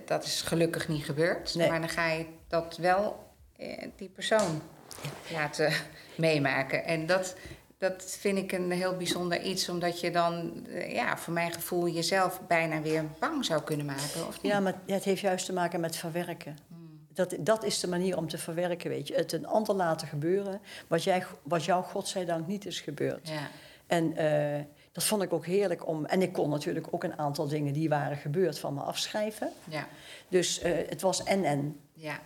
dat 0.05 0.25
is 0.25 0.43
gelukkig 0.43 0.89
niet 0.89 1.05
gebeurd. 1.05 1.55
Nee. 1.55 1.69
Maar 1.69 1.81
dan 1.81 1.89
ga 1.89 2.11
je 2.11 2.27
dat 2.49 2.77
wel 2.77 3.31
eh, 3.57 3.89
die 3.97 4.09
persoon 4.09 4.63
laten 5.33 5.73
meemaken. 6.17 6.85
En 6.85 7.07
dat, 7.07 7.37
dat 7.79 8.17
vind 8.21 8.39
ik 8.39 8.53
een 8.53 8.71
heel 8.71 8.97
bijzonder 8.97 9.43
iets. 9.43 9.69
Omdat 9.69 10.01
je 10.01 10.11
dan, 10.11 10.67
eh, 10.67 10.93
ja, 10.93 11.17
voor 11.17 11.33
mijn 11.33 11.53
gevoel, 11.53 11.89
jezelf 11.89 12.41
bijna 12.47 12.81
weer 12.81 13.05
bang 13.19 13.45
zou 13.45 13.63
kunnen 13.63 13.87
maken. 13.87 14.27
Of 14.27 14.43
niet? 14.43 14.53
Ja, 14.53 14.61
maar 14.61 14.75
het 14.87 15.05
heeft 15.05 15.21
juist 15.21 15.47
te 15.47 15.53
maken 15.53 15.81
met 15.81 15.97
verwerken. 15.97 16.57
Dat, 17.15 17.37
dat 17.41 17.65
is 17.65 17.81
de 17.81 17.89
manier 17.89 18.17
om 18.17 18.29
te 18.29 18.39
verwerken, 18.39 18.91
weet 18.91 19.09
je. 19.09 19.15
Het 19.15 19.33
een 19.33 19.47
ander 19.47 19.75
laten 19.75 20.09
gebeuren, 20.09 20.61
wat, 20.87 21.05
jij, 21.05 21.25
wat 21.43 21.65
jou 21.65 21.85
godzijdank 21.85 22.47
niet 22.47 22.67
is 22.67 22.81
gebeurd. 22.81 23.29
Ja. 23.29 23.49
En 23.87 24.17
eh, 24.17 24.61
dat 24.93 25.05
vond 25.05 25.23
ik 25.23 25.33
ook 25.33 25.47
heerlijk 25.47 25.87
om... 25.87 26.05
En 26.05 26.23
ik 26.23 26.33
kon 26.33 26.51
natuurlijk 26.51 26.87
ook 26.91 27.05
een 27.05 27.19
aantal 27.19 27.49
dingen 27.49 27.73
die 27.73 27.89
waren 27.89 28.17
gebeurd 28.17 28.59
van 28.59 28.75
me 28.75 28.81
afschrijven. 28.81 29.51
Ja. 29.69 29.87
Dus 30.29 30.61
eh, 30.61 30.89
het 30.89 31.01
was 31.01 31.23
en-en. 31.25 31.81
ja. 31.93 32.21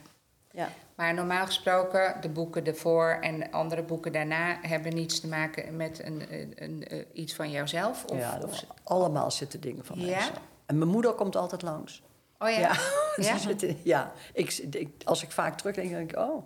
Ja. 0.51 0.69
Maar 0.95 1.15
normaal 1.15 1.47
gesproken, 1.47 2.17
de 2.21 2.29
boeken 2.29 2.67
ervoor 2.67 3.19
en 3.21 3.51
andere 3.51 3.83
boeken 3.83 4.13
daarna 4.13 4.59
hebben 4.61 4.95
niets 4.95 5.21
te 5.21 5.27
maken 5.27 5.77
met 5.77 6.05
een, 6.05 6.33
een, 6.33 6.53
een, 6.55 6.85
eh, 6.89 7.05
iets 7.13 7.35
van 7.35 7.51
jouzelf. 7.51 8.05
Of, 8.05 8.19
ja, 8.19 8.39
of, 8.45 8.65
allemaal 8.83 9.31
zitten 9.31 9.61
dingen 9.61 9.85
van 9.85 9.99
mij. 9.99 10.07
Ja? 10.07 10.31
En 10.67 10.79
mijn 10.79 10.91
moeder 10.91 11.13
komt 11.13 11.37
altijd 11.37 11.63
langs. 11.63 12.03
oh 12.39 12.51
ja. 12.51 12.77
Ja, 13.17 13.39
zitten- 13.49 13.79
ja. 13.83 14.13
Ik, 14.33 14.53
ik, 14.53 15.03
als 15.05 15.23
ik 15.23 15.31
vaak 15.31 15.59
terugdenk, 15.59 15.91
denk 15.91 16.11
ik, 16.11 16.19
oh, 16.19 16.45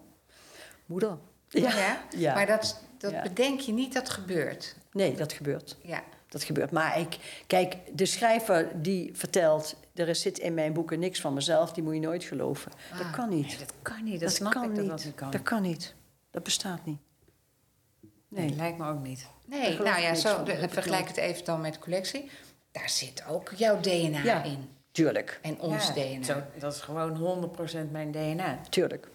moeder. 0.86 1.18
Ja. 1.48 2.02
ja? 2.16 2.34
Maar 2.34 2.46
dat, 2.46 2.84
dat 2.98 3.22
bedenk 3.22 3.60
je 3.60 3.72
niet 3.72 3.92
dat 3.92 4.10
gebeurt. 4.10 4.76
Nee, 4.92 5.14
dat 5.14 5.32
gebeurt. 5.32 5.76
Ja. 5.82 6.02
Dat 6.28 6.42
gebeurt. 6.42 6.70
Maar 6.70 6.98
ik, 7.00 7.16
kijk, 7.46 7.76
de 7.92 8.06
schrijver 8.06 8.82
die 8.82 9.10
vertelt, 9.14 9.76
er 9.94 10.14
zit 10.14 10.38
in 10.38 10.54
mijn 10.54 10.72
boeken 10.72 10.98
niks 10.98 11.20
van 11.20 11.34
mezelf, 11.34 11.72
die 11.72 11.82
moet 11.82 11.94
je 11.94 12.00
nooit 12.00 12.24
geloven. 12.24 12.72
dat 12.90 13.00
Ah, 13.00 13.12
kan 13.12 13.28
niet. 13.28 13.46
Nee, 13.46 13.58
dat 13.58 13.72
kan 13.82 14.04
niet. 14.04 14.12
Dat, 14.12 14.20
dat 14.20 14.32
snap 14.32 14.52
kan 14.52 14.62
ik 14.64 14.68
dat 14.70 14.78
niet. 14.80 14.88
dat 14.90 15.04
niet 15.04 15.14
kan. 15.14 15.30
Dat 15.30 15.42
kan 15.42 15.62
niet. 15.62 15.94
Dat 16.30 16.42
bestaat 16.42 16.84
niet. 16.86 16.98
Nee, 18.28 18.46
Nee. 18.46 18.56
lijkt 18.56 18.78
me 18.78 18.88
ook 18.88 19.02
niet. 19.02 19.26
Nee, 19.46 19.78
nou 19.78 20.00
ja, 20.00 20.14
zo, 20.14 20.42
de- 20.42 20.58
Dat 20.60 20.70
vergelijk 20.70 21.08
het 21.08 21.16
even 21.16 21.44
dan 21.44 21.60
met 21.60 21.72
de 21.72 21.78
collectie. 21.78 22.30
Daar 22.72 22.88
zit 22.90 23.24
ook 23.28 23.52
jouw 23.56 23.80
DNA 23.80 24.22
Ja. 24.22 24.42
in. 24.42 24.68
Tuurlijk, 24.92 25.38
En 25.42 25.60
ons 25.60 25.86
Ja, 25.86 25.92
DNA. 25.92 26.22
Zo, 26.24 26.42
dat 26.58 26.74
is 26.74 26.80
gewoon 26.80 27.16
100% 27.16 27.90
mijn 27.90 28.10
DNA. 28.12 28.60
tuurlijk. 28.70 29.08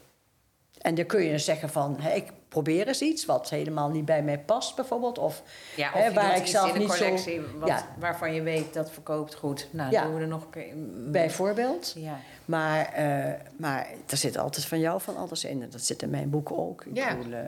En 0.85 0.95
dan 0.95 1.05
kun 1.05 1.21
je 1.23 1.37
zeggen 1.37 1.69
van, 1.69 1.95
hè, 1.99 2.13
ik 2.13 2.31
probeer 2.47 2.87
eens 2.87 3.01
iets 3.01 3.25
wat 3.25 3.49
helemaal 3.49 3.89
niet 3.89 4.05
bij 4.05 4.23
mij 4.23 4.39
past 4.39 4.75
bijvoorbeeld. 4.75 5.17
Of, 5.17 5.43
Ja, 5.75 5.87
of 5.93 5.99
hè, 6.01 6.13
waar 6.13 6.35
ik 6.37 6.45
zelf 6.47 6.73
in 6.73 6.79
niet 6.79 6.91
zo- 6.91 7.03
collectie 7.05 7.41
wat, 7.59 7.67
Ja. 7.67 7.85
waarvan 7.99 8.33
je 8.33 8.41
weet 8.41 8.73
dat 8.73 8.91
verkoopt 8.91 9.35
goed. 9.35 9.67
Nou, 9.71 9.91
Ja. 9.91 10.03
doen 10.03 10.15
we 10.15 10.21
er 10.21 10.27
nog 10.27 10.43
een 10.43 10.49
keer... 10.49 10.73
bijvoorbeeld. 11.11 11.93
Ja. 11.97 12.19
Maar, 12.45 12.85
eh, 12.85 13.33
maar 13.57 13.87
er 14.07 14.17
zit 14.17 14.37
altijd 14.37 14.65
van 14.65 14.79
jou 14.79 15.01
van 15.01 15.17
alles 15.17 15.43
in. 15.43 15.61
En 15.61 15.69
dat 15.69 15.81
zit 15.81 16.01
in 16.01 16.09
mijn 16.09 16.29
boeken 16.29 16.57
ook. 16.57 16.83
Ik 16.85 16.95
Ja. 16.97 17.15
bedoel, 17.15 17.33
eh, 17.33 17.39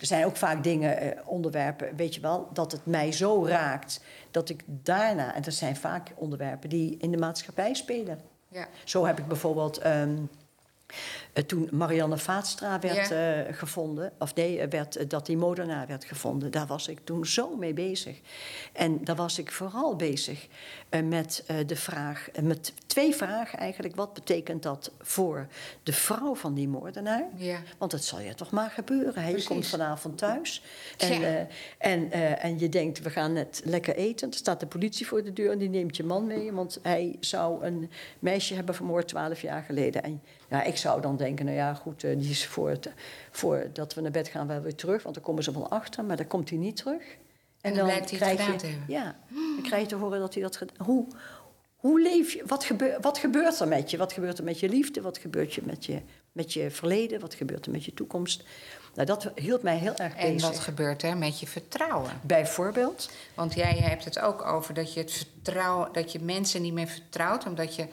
er 0.00 0.06
zijn 0.06 0.24
ook 0.24 0.36
vaak 0.36 0.62
dingen, 0.62 0.98
eh, 0.98 1.18
onderwerpen, 1.24 1.96
weet 1.96 2.14
je 2.14 2.20
wel, 2.20 2.48
dat 2.52 2.72
het 2.72 2.86
mij 2.86 3.12
zo 3.12 3.46
raakt 3.46 4.00
dat 4.30 4.48
ik 4.48 4.62
daarna, 4.66 5.34
en 5.34 5.42
dat 5.42 5.54
zijn 5.54 5.76
vaak 5.76 6.10
onderwerpen 6.14 6.68
die 6.68 6.96
in 7.00 7.10
de 7.10 7.18
maatschappij 7.18 7.74
spelen. 7.74 8.20
Ja. 8.48 8.66
Zo 8.84 9.06
heb 9.06 9.18
ik 9.18 9.26
bijvoorbeeld. 9.28 9.78
ehm, 9.78 9.92
eh, 10.86 10.96
toen 11.46 11.68
Marianne 11.72 12.18
Vaatstra 12.18 12.78
werd 12.78 13.10
eh, 13.10 13.56
gevonden, 13.56 14.12
of 14.18 14.34
nee, 14.34 14.58
eh, 14.60 14.70
werd, 14.70 14.96
eh, 14.96 15.08
dat 15.08 15.26
die 15.26 15.36
moordenaar 15.36 15.86
werd 15.86 16.04
gevonden, 16.04 16.50
daar 16.50 16.66
was 16.66 16.88
ik 16.88 16.98
toen 17.04 17.26
zo 17.26 17.56
mee 17.56 17.72
bezig. 17.72 18.20
En 18.72 19.04
daar 19.04 19.16
was 19.16 19.38
ik 19.38 19.52
vooral 19.52 19.96
bezig 19.96 20.46
eh, 20.88 21.02
met 21.02 21.44
eh, 21.46 21.56
de 21.66 21.76
vraag, 21.76 22.30
eh, 22.30 22.42
met 22.42 22.72
twee 22.86 23.14
vragen 23.14 23.58
eigenlijk. 23.58 23.96
Wat 23.96 24.14
betekent 24.14 24.62
dat 24.62 24.90
voor 25.00 25.46
de 25.82 25.92
vrouw 25.92 26.34
van 26.34 26.54
die 26.54 26.68
moordenaar? 26.68 27.24
Ja. 27.36 27.58
Want 27.78 27.92
het 27.92 28.04
zal 28.04 28.20
je 28.20 28.34
toch 28.34 28.50
maar 28.50 28.70
gebeuren. 28.70 29.22
Hè? 29.22 29.28
Je 29.28 29.44
komt 29.44 29.66
vanavond 29.66 30.18
thuis 30.18 30.62
en, 30.98 31.20
Ja. 31.20 31.26
eh, 31.26 31.40
en, 31.78 32.10
eh, 32.12 32.44
en 32.44 32.58
je 32.58 32.68
denkt, 32.68 33.02
we 33.02 33.10
gaan 33.10 33.32
net 33.32 33.62
lekker 33.64 33.96
eten. 33.96 34.28
Er 34.30 34.34
staat 34.36 34.60
de 34.60 34.66
politie 34.66 35.06
voor 35.06 35.24
de 35.24 35.32
deur 35.32 35.50
en 35.50 35.58
die 35.58 35.68
neemt 35.68 35.96
je 35.96 36.04
man 36.04 36.26
mee. 36.26 36.52
Want 36.52 36.78
hij 36.82 37.16
zou 37.20 37.64
een 37.64 37.90
meisje 38.18 38.54
hebben 38.54 38.74
vermoord 38.74 39.08
twaalf 39.08 39.40
jaar 39.40 39.62
geleden. 39.62 40.02
En 40.02 40.22
ja, 40.48 40.62
ik 40.62 40.76
zou 40.76 41.00
dan 41.00 41.16
denken, 41.16 41.23
nou 41.32 41.50
ja, 41.50 41.74
goed, 41.74 42.04
eh, 42.04 42.18
die 42.18 42.30
is 42.30 42.46
voor 42.46 42.68
het, 42.68 42.90
voordat 43.30 43.94
we 43.94 44.00
naar 44.00 44.10
bed 44.10 44.28
gaan 44.28 44.46
wel 44.46 44.60
weer 44.60 44.74
terug, 44.74 45.02
want 45.02 45.14
dan 45.14 45.24
komen 45.24 45.42
ze 45.42 45.52
wel 45.52 45.70
achter, 45.70 46.04
maar 46.04 46.16
dan 46.16 46.26
komt 46.26 46.48
hij 46.48 46.58
niet 46.58 46.76
terug. 46.76 47.02
En 47.60 47.74
dan 47.74 47.84
blijkt 47.84 48.10
hij 48.10 48.18
het 48.28 48.36
krijg 48.36 48.52
je, 48.52 48.56
te 48.56 48.66
hebben. 48.66 48.84
Ja, 48.88 49.16
dan 49.28 49.62
krijg 49.62 49.82
je 49.82 49.88
te 49.88 49.94
horen 49.94 50.20
dat 50.20 50.34
hij 50.34 50.42
dat 50.42 50.56
gedaan 50.56 50.86
Hoe, 50.86 51.06
hoe 51.76 52.00
leef 52.00 52.32
je? 52.32 52.42
Wat, 52.46 52.64
gebeur, 52.64 53.00
wat 53.00 53.18
gebeurt 53.18 53.60
er 53.60 53.68
met 53.68 53.90
je? 53.90 53.96
Wat 53.96 54.12
gebeurt 54.12 54.38
er 54.38 54.44
met 54.44 54.60
je 54.60 54.68
liefde? 54.68 55.00
Wat 55.00 55.18
gebeurt 55.18 55.54
je 55.54 55.62
met 55.64 55.86
je, 55.86 56.00
met 56.32 56.52
je 56.52 56.70
verleden? 56.70 57.20
Wat 57.20 57.34
gebeurt 57.34 57.66
er 57.66 57.72
met 57.72 57.84
je 57.84 57.94
toekomst? 57.94 58.44
Nou, 58.94 59.06
dat 59.06 59.30
hield 59.34 59.62
mij 59.62 59.76
heel 59.76 59.94
erg 59.94 60.14
En 60.14 60.32
bezig. 60.32 60.48
wat 60.48 60.58
gebeurt 60.58 61.02
er 61.02 61.16
met 61.16 61.40
je 61.40 61.46
vertrouwen? 61.46 62.10
Bijvoorbeeld? 62.22 63.10
Want 63.34 63.54
jij 63.54 63.76
hebt 63.76 64.04
het 64.04 64.18
ook 64.18 64.44
over 64.44 64.74
dat 64.74 64.94
je 64.94 65.00
het 65.00 65.12
vertrouwen, 65.12 65.92
dat 65.92 66.12
je 66.12 66.20
mensen 66.20 66.62
niet 66.62 66.72
meer 66.72 66.88
vertrouwt, 66.88 67.46
omdat 67.46 67.76
je, 67.76 67.86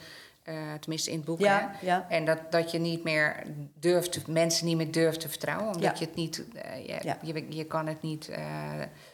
eh, 0.51 0.73
tenminste 0.79 1.09
in 1.11 1.15
het 1.17 1.25
boek, 1.25 1.39
Ja, 1.39 1.71
hè, 1.79 1.85
ja. 1.85 2.05
en 2.09 2.25
dat, 2.25 2.51
dat 2.51 2.71
je 2.71 2.79
niet 2.79 3.03
meer 3.03 3.43
durft, 3.79 4.27
mensen 4.27 4.65
niet 4.65 4.77
meer 4.77 4.91
durft 4.91 5.19
te 5.19 5.29
vertrouwen, 5.29 5.67
omdat 5.67 5.81
Ja. 5.81 5.93
je 5.99 6.05
het 6.05 6.15
niet, 6.15 6.43
eh, 6.55 6.85
je, 7.21 7.33
je, 7.33 7.45
je 7.55 7.63
kan 7.65 7.87
het 7.87 8.01
niet. 8.01 8.29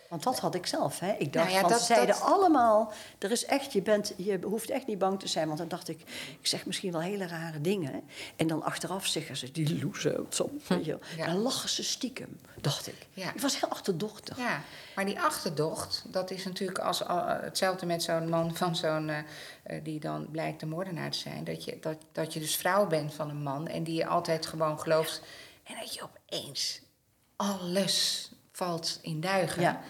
Eh, 0.08 0.14
Want 0.14 0.24
dat 0.24 0.40
had 0.40 0.56
ik 0.56 0.66
zelf. 0.66 1.00
Hè. 1.00 1.12
Ik 1.12 1.34
dacht, 1.34 1.46
Nou 1.46 1.56
ja, 1.58 1.62
van, 1.62 1.70
dat- 1.70 1.80
ze 1.80 1.86
zeiden 1.86 2.16
dat- 2.16 2.24
allemaal... 2.24 2.92
Er 3.20 3.32
is 3.32 3.46
echt, 3.46 3.74
je, 3.74 3.82
bent, 3.82 4.14
je 4.18 4.40
hoeft 4.44 4.70
echt 4.70 4.88
niet 4.88 4.98
bang 4.98 5.20
te 5.20 5.28
zijn. 5.28 5.48
Want 5.48 5.60
dan 5.60 5.68
dacht 5.68 5.88
ik, 5.90 6.00
ik 6.40 6.48
zeg 6.48 6.66
misschien 6.66 6.92
wel 6.92 7.02
hele 7.02 7.28
rare 7.28 7.62
dingen. 7.62 7.92
hè. 7.94 8.00
En 8.36 8.48
dan 8.48 8.64
achteraf 8.64 9.06
zeggen 9.06 9.38
ze, 9.38 9.52
die 9.52 9.80
loezen. 9.84 10.28
Weet 10.68 10.86
je 10.86 10.92
wel. 10.92 11.00
Ja. 11.18 11.26
Dan 11.26 11.36
lachen 11.38 11.70
ze 11.70 11.84
stiekem, 11.84 12.40
dacht 12.62 12.88
ik. 12.88 13.08
Ja. 13.14 13.34
Ik 13.34 13.42
was 13.42 13.60
heel 13.60 13.70
achterdochtig. 13.70 14.38
ja, 14.38 14.62
maar 14.96 15.06
die 15.06 15.20
achterdocht, 15.20 16.04
dat 16.08 16.32
is 16.32 16.44
natuurlijk 16.46 16.80
als, 16.80 17.04
al- 17.04 17.26
hetzelfde 17.28 17.86
met 17.86 18.04
zo'n 18.04 18.30
man 18.30 18.56
van 18.56 18.76
zo'n, 18.76 19.10
eh, 19.10 19.18
eh, 19.64 19.84
die 19.84 20.00
dan 20.00 20.28
blijkt 20.32 20.60
de 20.60 20.66
moordenaar 20.66 21.12
te 21.12 21.18
zijn. 21.18 21.44
Dat 21.44 21.64
je, 21.64 21.78
dat, 21.82 21.98
dat 22.12 22.34
je 22.34 22.40
dus 22.40 22.56
vrouw 22.56 22.88
bent 22.88 23.14
van 23.14 23.30
een 23.30 23.44
man 23.44 23.68
en 23.68 23.84
die 23.84 23.96
je 23.96 24.06
altijd 24.08 24.46
gewoon 24.46 24.80
gelooft. 24.80 25.22
En 25.64 25.76
dat 25.80 25.94
je 25.94 26.02
opeens 26.04 26.82
alles 27.36 28.32
valt 28.58 29.00
in 29.02 29.20
duigen. 29.20 29.62
Ja. 29.62 29.82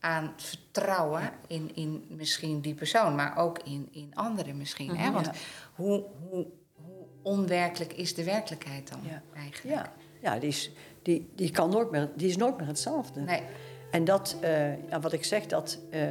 aan 0.00 0.32
vertrouwen 0.36 1.30
in, 1.46 1.70
in 1.74 2.04
misschien 2.08 2.60
die 2.60 2.74
persoon, 2.74 3.14
maar 3.14 3.36
ook 3.36 3.58
in, 3.64 3.88
in 3.92 4.10
anderen 4.14 4.56
misschien. 4.56 4.96
hè? 4.96 5.12
Want 5.12 5.26
Ja. 5.26 5.32
hoe, 5.74 6.04
hoe, 6.28 6.46
hoe 6.74 7.04
onwerkelijk 7.22 7.92
is 7.92 8.14
de 8.14 8.24
werkelijkheid 8.24 8.90
dan 8.90 9.00
eigenlijk? 9.36 9.76
Ja, 9.76 9.92
ja 10.20 10.38
die, 10.38 10.48
is, 10.48 10.70
die, 11.02 11.30
die, 11.34 11.50
kan 11.50 11.70
nooit 11.70 11.90
meer, 11.90 12.10
die 12.14 12.28
is 12.28 12.36
nooit 12.36 12.56
meer 12.56 12.66
hetzelfde. 12.66 13.20
Nee. 13.20 13.42
En 13.90 14.04
dat, 14.04 14.36
eh, 14.40 14.88
ja, 14.88 15.00
wat 15.00 15.12
ik 15.12 15.24
zeg, 15.24 15.46
dat, 15.46 15.78
eh, 15.90 16.02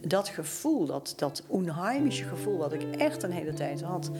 dat 0.00 0.28
gevoel, 0.28 0.86
dat, 0.86 1.12
dat 1.16 1.42
onheimische 1.46 2.24
gevoel... 2.24 2.58
wat 2.58 2.72
ik 2.72 2.96
echt 2.96 3.22
een 3.22 3.32
hele 3.32 3.54
tijd 3.54 3.82
had... 3.82 4.10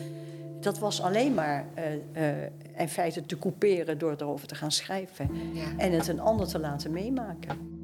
dat 0.61 0.79
was 0.79 1.03
alleen 1.03 1.35
maar 1.35 1.65
eh, 1.75 1.95
eh, 2.43 2.51
in 2.77 2.89
feite 2.89 3.27
te 3.27 3.39
couperen 3.39 3.99
door 3.99 4.13
erover 4.19 4.47
te 4.47 4.55
gaan 4.55 4.73
schrijven. 4.73 5.55
Ja. 5.55 5.77
En 5.77 5.93
het 5.93 6.09
een 6.09 6.21
ander 6.21 6.47
te 6.49 6.59
laten 6.59 6.93
meemaken. 6.93 7.79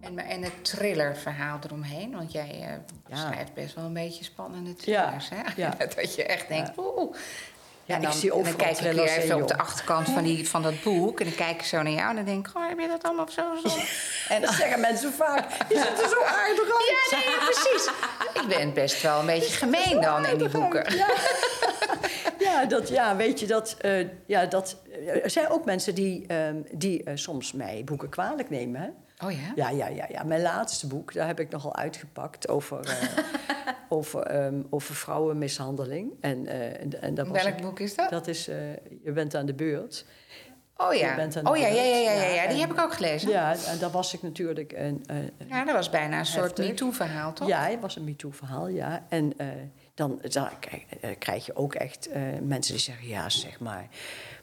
En, 0.00 0.18
en 0.18 0.42
het 0.42 0.64
thrillerverhaal 0.64 1.58
eromheen, 1.64 2.12
want 2.12 2.32
jij 2.32 2.50
eh, 2.50 2.74
Ja. 3.08 3.16
schrijft 3.16 3.54
best 3.54 3.74
wel 3.74 3.84
een 3.84 3.92
beetje 3.92 4.24
spannende 4.24 4.70
Ja, 4.70 4.76
thrillers. 4.76 5.28
Hè? 5.28 5.62
ja. 5.62 5.70
dat 5.96 6.14
je 6.14 6.24
echt 6.24 6.48
denkt, 6.48 6.78
oeh. 6.78 7.14
Ja, 7.86 7.94
en 7.94 8.00
ik 8.00 8.06
dan, 8.06 8.16
zie 8.16 8.22
en 8.22 8.28
dan 8.28 8.38
overal 8.38 8.66
kijk 8.66 8.78
ik 8.78 8.92
weer 8.92 9.08
even 9.08 9.42
op 9.42 9.48
de 9.48 9.58
achterkant 9.58 10.08
van, 10.08 10.22
die, 10.22 10.48
van 10.48 10.62
dat 10.62 10.82
boek. 10.82 11.20
En 11.20 11.26
dan 11.26 11.34
kijk 11.34 11.54
ik 11.60 11.62
zo 11.62 11.82
naar 11.82 11.92
jou 11.92 12.10
en 12.10 12.16
dan 12.16 12.24
denk 12.24 12.48
ik, 12.48 12.56
oh, 12.56 12.68
heb 12.68 12.78
je 12.78 12.88
dat 12.88 13.02
allemaal 13.02 13.28
zo? 13.28 13.42
zo? 13.64 13.68
En 14.34 14.40
dat 14.40 14.50
zeggen 14.50 14.80
mensen 14.80 15.12
vaak. 15.12 15.50
Je 15.68 15.76
ziet 15.76 16.02
er 16.02 16.08
zo 16.08 16.22
aardig 16.22 16.60
uit. 16.60 17.10
Ja, 17.10 17.18
nee, 17.18 17.30
ja, 17.30 17.44
precies. 17.44 17.90
Ik 18.42 18.48
ben 18.48 18.74
best 18.74 19.02
wel 19.02 19.20
een 19.20 19.26
beetje 19.26 19.52
gemeen 19.52 20.00
dan 20.00 20.26
in 20.26 20.38
die 20.38 20.48
boeken. 20.48 20.84
Ja, 22.38 22.64
dat, 22.64 22.88
ja 22.88 23.16
weet 23.16 23.40
je, 23.40 23.46
dat, 23.46 23.76
eh, 23.80 24.06
ja, 24.26 24.46
dat, 24.46 24.76
er 25.22 25.30
zijn 25.30 25.48
ook 25.48 25.64
mensen 25.64 25.94
die, 25.94 26.26
ehm, 26.26 26.56
die 26.72 27.04
eh, 27.04 27.16
soms 27.16 27.52
mij 27.52 27.82
boeken 27.84 28.08
kwalijk 28.08 28.50
nemen. 28.50 28.80
Hè? 28.80 28.88
Oh 29.26 29.32
ja? 29.32 29.52
Ja, 29.54 29.70
ja, 29.70 29.86
ja, 29.86 30.06
ja. 30.08 30.22
Mijn 30.22 30.42
laatste 30.42 30.86
boek, 30.86 31.12
daar 31.12 31.26
heb 31.26 31.40
ik 31.40 31.50
nogal 31.50 31.76
uitgepakt 31.76 32.48
over, 32.48 32.80
eh, 32.88 33.02
over, 33.88 34.22
ehm, 34.22 34.62
over 34.70 34.94
vrouwenmishandeling. 34.94 36.12
En, 36.20 36.46
eh, 36.46 36.80
en, 36.80 37.02
en 37.02 37.14
dat 37.14 37.28
was 37.28 37.42
Welk 37.42 37.60
boek 37.60 37.80
is 37.80 37.94
dat? 37.94 38.10
Dat 38.10 38.26
is 38.26 38.48
eh, 38.48 38.56
Je 39.02 39.12
bent 39.12 39.34
aan 39.34 39.46
de 39.46 39.54
beurt. 39.54 40.04
Oh 40.76 40.94
ja. 40.94 41.28
Oh 41.42 41.56
ja, 41.56 41.66
ja, 41.66 41.82
ja, 41.82 42.12
ja, 42.12 42.24
ja, 42.24 42.48
Die 42.48 42.60
heb 42.60 42.70
ik 42.70 42.80
ook 42.80 42.92
gelezen. 42.92 43.28
Ja, 43.28 43.56
en 43.66 43.78
daar 43.78 43.90
was 43.90 44.14
ik 44.14 44.22
natuurlijk 44.22 44.72
een, 44.72 45.04
eh, 45.06 45.48
Ja, 45.48 45.64
dat 45.64 45.74
was 45.74 45.90
bijna 45.90 46.18
een 46.18 46.26
soort. 46.26 46.58
MeToo-verhaal, 46.58 47.32
toch? 47.32 47.48
Ja, 47.48 47.68
het 47.68 47.80
was 47.80 47.96
een 47.96 48.04
MeToo-verhaal, 48.04 48.68
ja. 48.68 49.06
En 49.08 49.32
dan, 49.94 50.20
dan 50.22 50.48
krijg, 51.18 51.46
je 51.46 51.56
ook 51.56 51.74
echt 51.74 52.08
mensen 52.42 52.72
die 52.74 52.82
zeggen... 52.82 53.08
ja, 53.08 53.28
zeg 53.28 53.60
maar, 53.60 53.88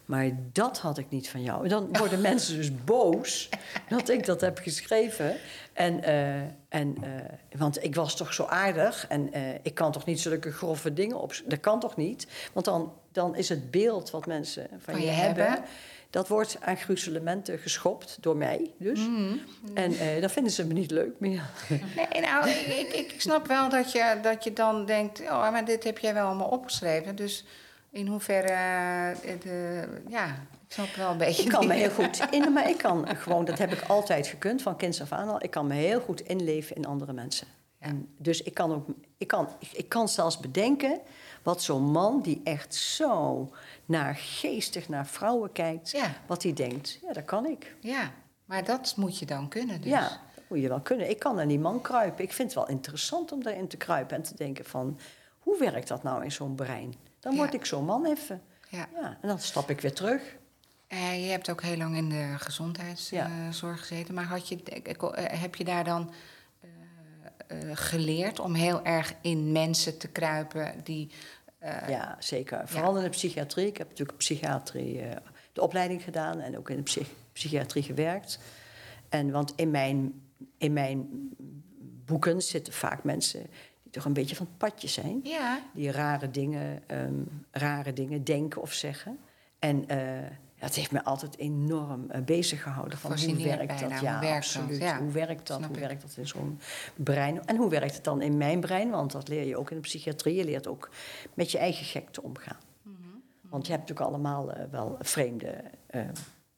maar 0.06 0.30
dat 0.52 0.80
had 0.80 0.98
ik 0.98 1.10
niet 1.10 1.30
van 1.30 1.44
jou. 1.44 1.64
En 1.64 1.70
dan 1.70 1.98
worden 1.98 2.22
mensen 2.32 2.56
dus 2.56 2.84
boos 2.84 3.50
dat 3.90 4.10
ik 4.10 4.26
dat 4.26 4.42
heb 4.42 4.58
geschreven. 4.58 5.36
En, 5.74 6.04
eh, 6.04 6.42
en, 6.70 6.98
eh, 7.02 7.58
want 7.58 7.84
ik 7.84 7.96
was 7.96 8.16
toch 8.16 8.34
zo 8.34 8.46
aardig 8.46 9.08
en 9.08 9.34
eh, 9.34 9.42
ik 9.62 9.74
kan 9.74 9.92
toch 9.92 10.06
niet 10.06 10.20
zulke 10.20 10.52
grove 10.52 10.94
dingen 10.94 11.22
op... 11.22 11.34
Dat 11.46 11.60
kan 11.60 11.80
toch 11.80 11.96
niet? 11.96 12.28
Want 12.54 12.66
dan, 12.66 12.94
dan 13.12 13.36
is 13.36 13.50
het 13.50 13.72
beeld 13.72 14.12
wat 14.12 14.26
mensen 14.26 14.68
van, 14.70 14.80
Van 14.80 15.00
je, 15.00 15.06
je 15.06 15.12
hebben... 15.12 15.46
hebben. 15.46 15.70
dat 16.10 16.28
wordt 16.28 16.58
aan 16.62 16.78
gruzelementen 16.78 17.60
geschopt 17.60 18.18
door 18.22 18.38
mij 18.38 18.72
dus. 18.78 19.00
Mhm. 19.00 19.38
En 19.74 19.94
eh, 19.94 20.22
dan 20.22 20.30
vinden 20.30 20.52
ze 20.52 20.66
me 20.66 20.74
niet 20.74 20.92
leuk 20.92 21.20
meer. 21.20 21.42
Nee, 21.96 22.22
nou, 22.22 22.50
ik, 22.50 22.94
ik, 22.94 23.12
ik 23.12 23.22
snap 23.22 23.48
wel 23.48 23.70
dat 23.70 23.92
je, 23.92 24.20
dat 24.22 24.44
je 24.44 24.54
dan 24.54 24.86
denkt... 24.86 25.22
oh, 25.22 25.52
maar 25.52 25.66
dit 25.66 25.84
heb 25.84 25.98
jij 25.98 26.14
wel 26.14 26.26
allemaal 26.26 26.48
opgeschreven. 26.50 27.16
Dus 27.16 27.46
in 27.94 28.08
hoeverre... 28.08 28.48
eh, 29.22 29.40
de, 29.42 29.88
ja, 30.10 30.26
ik 30.68 30.72
snap 30.74 30.96
wel 30.96 31.12
een 31.12 31.18
beetje... 31.18 31.44
Ik 31.44 31.50
kan 31.50 31.68
me 31.68 31.74
heel 31.84 31.90
goed 31.90 32.28
in, 32.32 32.54
maar 32.54 32.70
ik 32.70 32.78
kan 32.78 33.08
gewoon, 33.08 33.46
dat 33.46 33.58
heb 33.58 33.72
ik 33.72 33.82
altijd 33.88 34.28
gekund, 34.28 34.62
van 34.62 34.76
kinds 34.76 35.02
af 35.02 35.12
aan 35.12 35.30
al. 35.30 35.44
Ik 35.44 35.52
kan 35.52 35.68
me 35.68 35.74
heel 35.74 36.00
goed 36.00 36.22
inleven 36.22 36.76
in 36.76 36.86
andere 36.86 37.14
mensen. 37.14 37.48
Ja. 37.80 37.88
En 37.88 38.10
dus 38.18 38.42
ik 38.42 38.54
kan 38.54 38.72
ook, 38.74 38.86
ik 39.18 39.28
kan, 39.28 39.48
ik, 39.72 39.90
kan 39.90 40.10
zelfs 40.10 40.40
bedenken 40.40 41.00
wat 41.44 41.62
zo'n 41.62 41.92
man 41.92 42.22
die 42.22 42.42
echt 42.44 42.76
zo 42.76 43.50
naar 43.86 44.16
geestig 44.16 44.90
naar 44.90 45.08
vrouwen 45.08 45.52
kijkt, 45.52 45.92
Ja. 45.92 46.14
wat 46.26 46.44
hij 46.44 46.54
denkt. 46.54 47.00
Ja, 47.08 47.14
dat 47.14 47.26
kan 47.26 47.46
ik. 47.46 47.76
Ja, 47.80 48.12
maar 48.46 48.64
dat 48.64 48.94
moet 48.98 49.20
je 49.20 49.26
dan 49.26 49.48
kunnen 49.48 49.82
dus. 49.82 49.90
Ja, 49.92 50.08
dat 50.36 50.44
moet 50.48 50.62
je 50.62 50.68
wel 50.68 50.82
kunnen. 50.82 51.10
Ik 51.10 51.20
kan 51.20 51.36
naar 51.36 51.48
die 51.48 51.60
man 51.60 51.82
kruipen. 51.82 52.24
Ik 52.24 52.34
vind 52.34 52.48
het 52.54 52.58
wel 52.58 52.70
interessant 52.76 53.32
om 53.32 53.44
daarin 53.44 53.68
te 53.68 53.78
kruipen 53.78 54.16
en 54.18 54.24
te 54.24 54.36
denken 54.36 54.66
van, 54.66 55.00
hoe 55.40 55.60
werkt 55.60 55.88
dat 55.88 56.04
nou 56.04 56.24
in 56.24 56.32
zo'n 56.32 56.56
brein? 56.56 56.94
Dan 57.24 57.36
word 57.36 57.54
ik 57.54 57.66
zo'n 57.66 57.86
man 57.86 58.06
even. 58.06 58.42
Ja. 58.70 58.88
Ja, 59.02 59.18
en 59.22 59.28
dan 59.28 59.40
stap 59.40 59.70
ik 59.70 59.82
weer 59.82 59.94
terug. 59.94 60.22
Eh, 60.88 61.26
je 61.26 61.32
hebt 61.32 61.50
ook 61.50 61.62
heel 61.62 61.78
lang 61.78 61.96
in 61.98 62.10
de 62.10 62.34
gezondheidszorg 62.38 63.80
gezeten. 63.80 64.14
Maar 64.14 64.24
had 64.24 64.48
je, 64.48 64.64
eh, 64.64 65.40
heb 65.42 65.56
je 65.56 65.64
daar 65.64 65.84
dan 65.84 66.12
eh, 66.62 66.68
eh, 67.48 67.78
geleerd 67.78 68.40
om 68.40 68.54
heel 68.54 68.84
erg 68.86 69.14
in 69.22 69.52
mensen 69.52 69.98
te 69.98 70.08
kruipen 70.08 70.74
die... 70.84 71.10
eh, 71.60 71.90
Ja, 71.90 72.16
zeker. 72.20 72.62
Vooral 72.68 72.98
in 72.98 73.04
de 73.04 73.10
psychiatrie. 73.10 73.68
Ik 73.68 73.78
heb 73.78 73.90
natuurlijk 73.90 74.18
psychiatrie, 74.18 75.02
eh, 75.02 75.16
de 75.54 75.62
opleiding 75.62 76.04
gedaan 76.04 76.40
en 76.40 76.58
ook 76.58 76.70
in 76.70 76.76
de 76.78 76.84
psych- 76.84 77.14
psychiatrie 77.34 77.84
gewerkt. 77.84 78.40
En 79.10 79.32
want 79.32 79.54
in 79.56 79.72
mijn, 79.72 80.22
in 80.58 80.74
mijn 80.74 81.08
boeken 82.06 82.42
zitten 82.42 82.74
vaak 82.74 83.04
mensen 83.04 83.48
toch 83.94 84.06
een 84.06 84.14
beetje 84.14 84.36
van 84.36 84.46
het 84.46 84.58
padje 84.58 84.88
zijn. 84.88 85.20
Ja, 85.24 85.60
Die 85.74 85.92
rare 85.92 86.32
dingen, 86.32 86.84
ehm, 86.88 87.14
rare 87.52 87.94
dingen 87.94 88.24
denken 88.24 88.62
of 88.62 88.74
zeggen. 88.74 89.18
En 89.60 89.88
eh, 89.88 90.22
ja, 90.56 90.70
het 90.70 90.76
heeft 90.76 90.92
me 90.92 91.04
altijd 91.04 91.38
enorm 91.38 92.10
eh, 92.10 92.22
bezig 92.22 92.64
gehouden. 92.64 92.98
Van 92.98 93.12
hoe 93.20 93.44
werkt 93.44 93.80
dat? 93.80 93.92
Hoe 93.92 94.02
Ja, 94.02 94.20
werkt 94.20 94.22
dat? 94.22 94.32
absoluut. 94.36 94.82
Ja, 94.82 95.00
Hoe 95.00 95.12
werkt 95.12 95.48
dat? 95.48 95.58
snap 95.58 95.70
Hoe 95.70 95.78
ik. 95.80 95.88
werkt 95.88 96.02
dat 96.02 96.18
in 96.18 96.28
zo'n 96.28 96.60
brein? 96.96 97.46
En 97.46 97.56
hoe 97.56 97.70
werkt 97.70 97.96
het 97.96 98.04
dan 98.04 98.22
in 98.22 98.38
mijn 98.38 98.60
brein? 98.60 98.90
Want 98.90 99.12
dat 99.12 99.28
leer 99.28 99.46
je 99.46 99.58
ook 99.58 99.70
in 99.70 99.76
de 99.76 99.82
psychiatrie. 99.82 100.36
Je 100.36 100.46
leert 100.46 100.68
ook 100.68 100.90
met 101.34 101.52
je 101.52 101.58
eigen 101.58 101.86
gekte 101.86 102.24
omgaan. 102.24 102.60
Mhm. 102.82 102.94
Want 103.42 103.66
je 103.66 103.72
hebt 103.74 103.90
natuurlijk 103.90 104.16
allemaal 104.16 104.52
eh, 104.54 104.64
wel 104.72 104.96
vreemde 105.00 105.56
eh, 105.88 106.02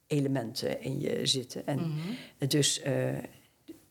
elementen 0.06 0.82
in 0.82 1.00
je 1.00 1.26
zitten. 1.26 1.66
En 1.66 1.78
Mhm. 1.78 2.48
dus 2.48 2.80
eh, 2.80 2.92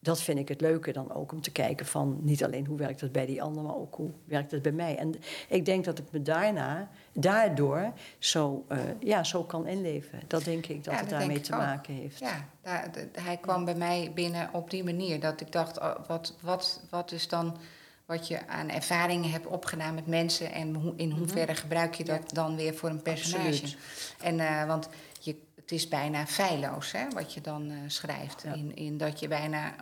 dat 0.06 0.22
vind 0.22 0.40
ik 0.40 0.48
het 0.48 0.62
leuke 0.62 0.92
dan 0.92 1.14
ook 1.14 1.32
om 1.32 1.42
te 1.42 1.52
kijken 1.52 1.86
van 1.86 2.18
niet 2.22 2.44
alleen 2.44 2.66
hoe 2.66 2.78
werkt 2.78 3.02
het 3.02 3.12
bij 3.12 3.26
die 3.26 3.42
ander, 3.42 3.64
maar 3.64 3.76
ook 3.76 3.96
hoe 3.96 4.10
werkt 4.26 4.52
het 4.52 4.62
bij 4.62 4.72
mij. 4.72 4.98
En 4.98 5.16
ik 5.50 5.66
denk 5.66 5.86
dat 5.86 6.00
ik 6.00 6.06
me 6.12 6.22
daarna, 6.22 6.90
daardoor 7.14 7.92
zo, 8.20 8.66
eh, 8.68 8.78
ja, 9.00 9.24
zo 9.24 9.44
kan 9.44 9.68
inleven. 9.68 10.20
Dat 10.28 10.44
denk 10.44 10.66
ik 10.66 10.84
dat 10.84 10.94
Ja, 10.94 11.00
het 11.00 11.10
dat 11.10 11.20
daarmee 11.20 11.40
te 11.42 11.54
ook. 11.54 11.60
maken 11.60 11.94
heeft. 11.94 12.20
ja 12.20 12.50
daar- 12.62 12.90
hij 13.22 13.38
kwam 13.38 13.66
bij 13.66 13.76
mij 13.76 14.12
binnen 14.16 14.50
op 14.54 14.70
die 14.70 14.84
manier. 14.84 15.20
Dat 15.20 15.42
ik 15.42 15.52
dacht, 15.52 15.80
oh, 15.80 15.96
wat, 16.08 16.36
wat, 16.42 16.82
wat 16.90 17.12
is 17.12 17.28
dan 17.28 17.58
wat 18.06 18.28
je 18.28 18.48
aan 18.48 18.70
ervaringen 18.70 19.32
hebt 19.32 19.46
opgedaan 19.48 19.96
met 19.96 20.08
mensen... 20.08 20.52
en 20.52 20.94
in 20.96 21.12
hoeverre 21.12 21.56
gebruik 21.56 21.94
je 21.94 22.04
dat 22.04 22.22
dan 22.34 22.56
weer 22.56 22.76
voor 22.76 22.90
een 22.90 23.02
personage? 23.02 23.48
Absoluut. 23.48 23.78
En, 24.22 24.40
eh, 24.40 24.66
want 24.68 24.90
je, 25.20 25.36
het 25.56 25.72
is 25.72 25.88
bijna 25.88 26.26
feilloos 26.26 26.92
hè, 26.92 27.10
wat 27.14 27.34
je 27.34 27.42
dan 27.42 27.70
eh, 27.70 27.78
schrijft. 27.88 28.42
Ja. 28.42 28.54
In, 28.54 28.76
in 28.76 28.98
dat 28.98 29.20
je 29.20 29.28
bijna 29.28 29.76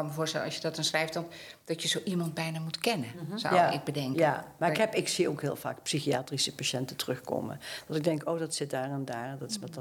kan 0.00 0.08
me 0.08 0.14
voorstellen, 0.14 0.46
als 0.46 0.56
je 0.56 0.62
dat 0.62 0.74
dan 0.74 0.84
schrijft, 0.84 1.12
dan, 1.12 1.26
dat 1.64 1.82
je 1.82 1.88
zo 1.88 2.00
iemand 2.04 2.34
bijna 2.34 2.60
moet 2.60 2.78
kennen, 2.78 3.08
zou 3.34 3.54
ja, 3.54 3.70
ik 3.70 3.84
bedenken. 3.84 4.18
Ja, 4.18 4.52
maar 4.58 4.70
ik, 4.70 4.76
heb, 4.76 4.94
ik 4.94 5.08
zie 5.08 5.28
ook 5.28 5.40
heel 5.40 5.56
vaak 5.56 5.82
psychiatrische 5.82 6.54
patiënten 6.54 6.96
terugkomen. 6.96 7.60
Dat 7.86 7.96
ik 7.96 8.04
denk, 8.04 8.28
oh, 8.28 8.38
dat 8.38 8.54
zit 8.54 8.70
daar 8.70 8.90
en 8.90 9.04
daar. 9.04 9.38
Dat 9.38 9.50
is 9.50 9.58
met 9.58 9.74
de, 9.74 9.80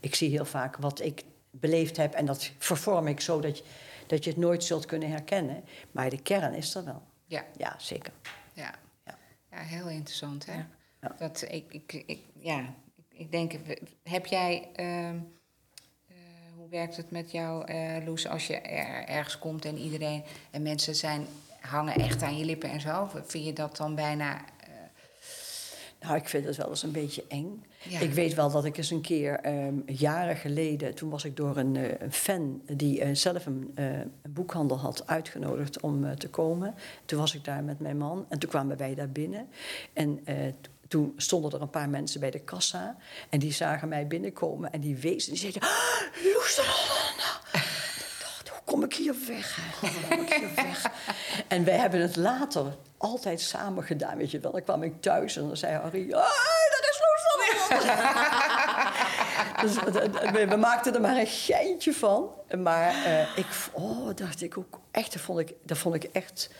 ik 0.00 0.14
zie 0.14 0.30
heel 0.30 0.44
vaak 0.44 0.76
wat 0.76 1.00
ik 1.00 1.22
beleefd 1.50 1.96
heb 1.96 2.14
en 2.14 2.26
dat 2.26 2.50
vervorm 2.58 3.06
ik 3.06 3.20
zo 3.20 3.40
dat 3.40 3.58
je, 3.58 3.64
dat 4.06 4.24
je 4.24 4.30
het 4.30 4.38
nooit 4.38 4.64
zult 4.64 4.86
kunnen 4.86 5.10
herkennen. 5.10 5.64
Maar 5.90 6.10
de 6.10 6.22
kern 6.22 6.54
is 6.54 6.74
er 6.74 6.84
wel. 6.84 7.02
Ja, 7.26 7.44
Ja, 7.56 7.74
zeker. 7.78 8.12
ja. 8.52 8.74
Ja. 9.04 9.18
ja 9.50 9.58
heel 9.58 9.88
interessant, 9.88 10.46
hè? 10.46 10.56
Ja. 11.00 11.14
Dat, 11.18 11.44
ik, 11.48 11.64
ik, 11.72 12.02
ik, 12.06 12.20
ja, 12.38 12.74
ik, 13.08 13.30
denk, 13.30 13.52
heb 14.02 14.26
jij... 14.26 14.68
ehm, 14.74 15.14
eh, 15.14 15.20
hoe 16.68 16.78
werkt 16.78 16.96
het 16.96 17.10
met 17.10 17.30
jou, 17.30 17.64
eh, 17.64 18.04
Loes, 18.06 18.28
als 18.28 18.46
je 18.46 18.56
er, 18.56 19.04
ergens 19.08 19.38
komt 19.38 19.64
en 19.64 19.78
iedereen... 19.78 20.22
en 20.50 20.62
mensen 20.62 20.94
zijn, 20.94 21.26
hangen 21.60 21.94
echt 21.94 22.22
aan 22.22 22.38
je 22.38 22.44
lippen 22.44 22.70
en 22.70 22.80
zo? 22.80 23.08
Vind 23.24 23.44
je 23.44 23.52
dat 23.52 23.76
dan 23.76 23.94
bijna... 23.94 24.36
eh, 24.36 24.68
Nou, 26.00 26.16
ik 26.16 26.28
vind 26.28 26.44
het 26.44 26.56
wel 26.56 26.68
eens 26.68 26.82
een 26.82 26.92
beetje 26.92 27.24
eng. 27.28 27.64
Ja. 27.82 28.00
Ik 28.00 28.12
weet 28.12 28.34
wel 28.34 28.50
dat 28.50 28.64
ik 28.64 28.76
eens 28.76 28.90
een 28.90 29.00
keer, 29.00 29.40
ehm, 29.40 29.74
jaren 29.86 30.36
geleden, 30.36 30.94
toen 30.94 31.10
was 31.10 31.24
ik 31.24 31.36
door 31.36 31.56
een, 31.56 31.76
eh, 31.76 31.90
een 31.98 32.12
fan 32.12 32.62
die 32.72 33.14
zelf 33.14 33.46
een, 33.46 33.70
een 33.74 34.12
boekhandel 34.28 34.78
had 34.78 35.06
uitgenodigd 35.06 35.80
om 35.80 36.16
te 36.16 36.28
komen. 36.28 36.74
Toen 37.04 37.18
was 37.18 37.34
ik 37.34 37.44
daar 37.44 37.64
met 37.64 37.80
mijn 37.80 37.98
man 37.98 38.26
en 38.28 38.38
toen 38.38 38.50
kwamen 38.50 38.76
wij 38.76 38.94
daar 38.94 39.10
binnen. 39.10 39.48
En 39.92 40.20
eh, 40.24 40.34
t- 40.60 40.68
toen 40.88 41.12
stonden 41.16 41.52
er 41.52 41.60
een 41.60 41.70
paar 41.70 41.88
mensen 41.88 42.20
bij 42.20 42.30
de 42.30 42.38
kassa 42.38 42.96
en 43.28 43.38
die 43.38 43.52
zagen 43.52 43.88
mij 43.88 44.06
binnenkomen 44.06 44.72
en 44.72 44.80
die 44.80 44.96
wezen. 44.96 45.30
Die 45.32 45.40
zeiden: 45.40 45.62
ah, 45.62 45.68
Loes 46.34 46.54
de 46.54 46.62
Hollander." 46.62 47.40
Ik 47.52 48.16
dacht, 48.20 48.48
hoe 48.48 48.60
kom 48.64 48.84
ik 48.84 48.94
hier 48.94 49.14
weg? 49.26 49.58
Hoe 49.80 49.90
kom 50.08 50.20
ik 50.20 50.32
hier 50.32 50.54
weg? 50.54 50.86
En 51.48 51.64
wij 51.64 51.76
hebben 51.76 52.00
het 52.00 52.16
later 52.16 52.76
altijd 52.96 53.40
samen 53.40 53.84
gedaan, 53.84 54.16
weet 54.16 54.30
je 54.30 54.40
wel. 54.40 54.52
Dan 54.52 54.62
kwam 54.62 54.82
ik 54.82 55.02
thuis 55.02 55.36
en 55.36 55.46
dan 55.46 55.56
zei 55.56 55.76
Harry... 55.76 56.12
Ah, 56.12 56.20
dat 56.70 56.80
is 56.90 57.00
Loes 57.00 57.22
de 57.22 57.74
Hollander." 57.84 58.08
dus, 59.62 59.74
we- 60.32 60.46
we, 60.46 60.56
maakten 60.56 60.94
er 60.94 61.00
maar 61.00 61.16
een 61.16 61.26
geintje 61.26 61.92
van. 61.94 62.30
Maar 62.58 63.04
eh, 63.04 63.36
ik... 63.38 63.46
Oh, 63.72 64.08
dacht 64.14 64.42
ik 64.42 64.58
ook... 64.58 64.80
Echt, 64.90 65.12
dat 65.12 65.22
vond 65.22 65.38
ik, 65.38 65.52
dat 65.62 65.78
vond 65.78 65.94
ik 65.94 66.04
echt... 66.04 66.50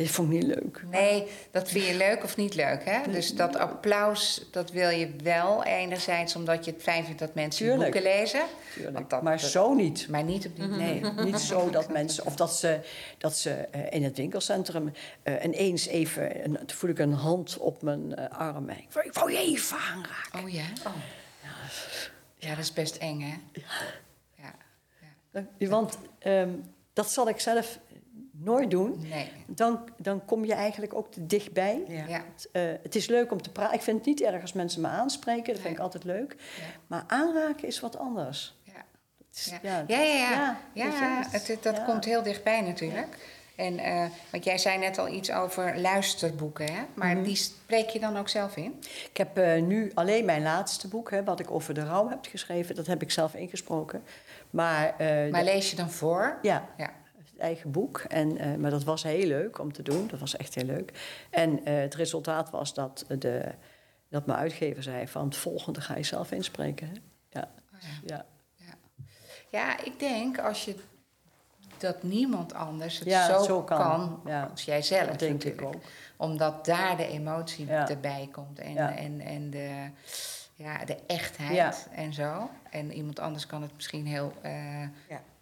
Dat 0.00 0.08
vond 0.08 0.32
ik 0.32 0.38
niet 0.38 0.46
leuk. 0.54 0.82
Nee, 0.90 1.26
dat 1.50 1.68
vind 1.68 1.86
je 1.86 1.96
leuk 1.96 2.24
of 2.24 2.36
niet 2.36 2.54
leuk, 2.54 2.84
hè? 2.84 3.12
Dus 3.12 3.34
dat 3.34 3.56
applaus, 3.56 4.44
dat 4.50 4.70
wil 4.70 4.88
je 4.88 5.10
wel 5.22 5.64
enerzijds... 5.64 6.36
omdat 6.36 6.64
je 6.64 6.70
het 6.70 6.82
fijn 6.82 7.04
vindt 7.04 7.18
dat 7.18 7.34
mensen 7.34 7.64
je 7.66 7.70
Tuurlijk. 7.72 7.92
boeken 7.92 8.10
lezen. 8.12 8.40
Tuurlijk. 8.72 8.94
Want 8.94 9.10
dat- 9.10 9.22
maar 9.22 9.40
dat- 9.40 9.50
zo 9.50 9.74
niet. 9.74 10.08
Maar 10.08 10.22
niet 10.24 10.46
op 10.46 10.56
die 10.56 10.66
Nee, 10.66 11.00
niet 11.24 11.38
zo 11.40 11.70
dat 11.70 11.88
mensen... 11.92 12.26
Of 12.26 12.36
dat 12.36 12.56
ze, 12.56 12.80
dat 13.18 13.36
ze 13.36 13.50
eh, 13.50 13.80
in 13.90 14.04
het 14.04 14.16
winkelcentrum 14.16 14.92
eh, 15.22 15.44
ineens 15.44 15.86
even... 15.86 16.42
En 16.42 16.52
toen 16.66 16.76
voel 16.76 16.90
ik 16.90 16.98
een 16.98 17.12
hand 17.12 17.58
op 17.58 17.82
mijn 17.82 18.14
eh, 18.16 18.38
arm. 18.38 18.68
En 18.68 18.78
ik 18.78 18.86
wou- 18.92 19.06
Ik 19.06 19.12
wou 19.12 19.32
je 19.32 19.38
even 19.38 19.76
aanraken. 19.78 20.40
Oh 20.42 20.48
ja? 20.52 20.64
Ja, 22.36 22.48
dat 22.48 22.58
is 22.64 22.72
best 22.72 22.96
eng, 22.96 23.20
hè? 23.20 23.34
Ja. 24.42 24.54
ja. 25.58 25.68
Want 25.68 25.98
ehm, 26.18 26.48
dat 26.92 27.10
zal 27.12 27.28
ik 27.28 27.40
zelf 27.40 27.78
nooit 28.44 28.70
doen. 28.70 29.04
Nee. 29.10 29.30
Dan, 29.46 29.88
dan 29.96 30.24
kom 30.24 30.44
je 30.44 30.54
eigenlijk 30.54 30.94
ook 30.94 31.12
te 31.12 31.26
dichtbij. 31.26 31.82
Ja. 31.88 32.24
Eh, 32.52 32.62
het 32.82 32.94
is 32.94 33.06
leuk 33.06 33.32
om 33.32 33.42
te 33.42 33.50
praten. 33.50 33.74
Ik 33.74 33.82
vind 33.82 33.96
het 33.96 34.06
niet 34.06 34.22
erg 34.22 34.40
als 34.42 34.52
mensen 34.52 34.80
me 34.80 34.88
aanspreken. 34.88 35.44
Dat 35.44 35.54
vind 35.54 35.64
Nee. 35.64 35.72
ik 35.72 35.78
altijd 35.80 36.04
leuk. 36.04 36.36
Ja. 36.38 36.62
Maar 36.86 37.04
aanraken 37.06 37.66
is 37.68 37.80
wat 37.80 37.98
anders. 37.98 38.58
Ja. 38.62 38.72
Is- 39.34 39.52
Ja, 39.62 39.84
ja, 39.86 39.98
ja. 40.00 40.58
ja. 40.72 41.22
het- 41.30 41.58
dat 41.62 41.76
ja. 41.76 41.84
komt 41.84 42.04
heel 42.04 42.22
dichtbij 42.22 42.60
natuurlijk. 42.60 43.38
En, 43.56 43.78
eh, 43.78 44.04
want 44.30 44.44
jij 44.44 44.58
zei 44.58 44.78
net 44.78 44.98
al 44.98 45.08
iets 45.08 45.32
over 45.32 45.78
luisterboeken, 45.80 46.72
hè? 46.72 46.80
Maar 46.94 47.14
Mhm. 47.14 47.22
die 47.24 47.36
spreek 47.36 47.88
je 47.88 48.00
dan 48.00 48.16
ook 48.16 48.28
zelf 48.28 48.56
in? 48.56 48.78
Ik 49.10 49.16
heb 49.16 49.38
eh, 49.38 49.62
nu 49.62 49.90
alleen 49.94 50.24
mijn 50.24 50.42
laatste 50.42 50.88
boek, 50.88 51.10
hè, 51.10 51.24
wat 51.24 51.40
ik 51.40 51.50
over 51.50 51.74
de 51.74 51.84
rouw 51.84 52.08
heb 52.08 52.18
geschreven. 52.30 52.74
Dat 52.74 52.86
heb 52.86 53.02
ik 53.02 53.10
zelf 53.10 53.34
ingesproken. 53.34 54.02
Maar, 54.50 54.94
eh, 54.98 55.30
Maar 55.30 55.44
lees 55.44 55.70
je 55.70 55.76
dan 55.76 55.90
voor? 55.90 56.38
ja, 56.42 56.68
Ja. 56.76 56.90
Eigen 57.40 57.70
boek. 57.70 57.98
En, 57.98 58.38
eh, 58.38 58.54
maar 58.54 58.70
dat 58.70 58.84
was 58.84 59.02
heel 59.02 59.26
leuk 59.26 59.58
om 59.58 59.72
te 59.72 59.82
doen. 59.82 60.06
Dat 60.08 60.20
was 60.20 60.36
echt 60.36 60.54
heel 60.54 60.64
leuk. 60.64 60.92
En 61.30 61.64
eh, 61.64 61.80
het 61.80 61.94
resultaat 61.94 62.50
was 62.50 62.74
dat, 62.74 63.04
de, 63.18 63.44
dat 64.08 64.26
mijn 64.26 64.38
uitgever 64.38 64.82
zei... 64.82 65.08
van 65.08 65.24
het 65.24 65.36
volgende 65.36 65.80
ga 65.80 65.96
je 65.96 66.02
zelf 66.02 66.32
inspreken. 66.32 66.86
Hè? 66.86 66.92
Ja. 67.40 67.48
Oh 67.74 67.80
ja. 68.06 68.24
Ja. 68.54 68.74
Ja, 69.50 69.84
ik 69.84 69.98
denk 69.98 70.38
als 70.38 70.64
je 70.64 70.74
dat 71.78 72.02
niemand 72.02 72.54
anders 72.54 72.98
het 72.98 73.08
Ja, 73.08 73.26
zo, 73.38 73.44
zo 73.44 73.62
kan. 73.62 73.78
kan, 73.78 74.20
Ja. 74.26 74.48
als 74.50 74.64
jij 74.64 74.82
zelf 74.82 75.06
Dat 75.08 75.18
denk 75.18 75.44
ik 75.44 75.62
ook. 75.62 75.74
Omdat 76.16 76.64
daar 76.64 76.96
de 76.96 77.06
emotie 77.06 77.66
Ja. 77.66 77.88
erbij 77.88 78.28
komt 78.32 78.58
en, 78.58 78.72
Ja. 78.72 78.96
en, 78.96 79.20
en 79.20 79.50
de, 79.50 79.90
ja, 80.54 80.84
de 80.84 80.96
echtheid 81.06 81.54
Ja. 81.54 81.74
en 81.92 82.12
zo. 82.12 82.50
En 82.70 82.92
iemand 82.92 83.18
anders 83.18 83.46
kan 83.46 83.62
het 83.62 83.74
misschien 83.74 84.06
heel 84.06 84.32
eh, 84.42 84.82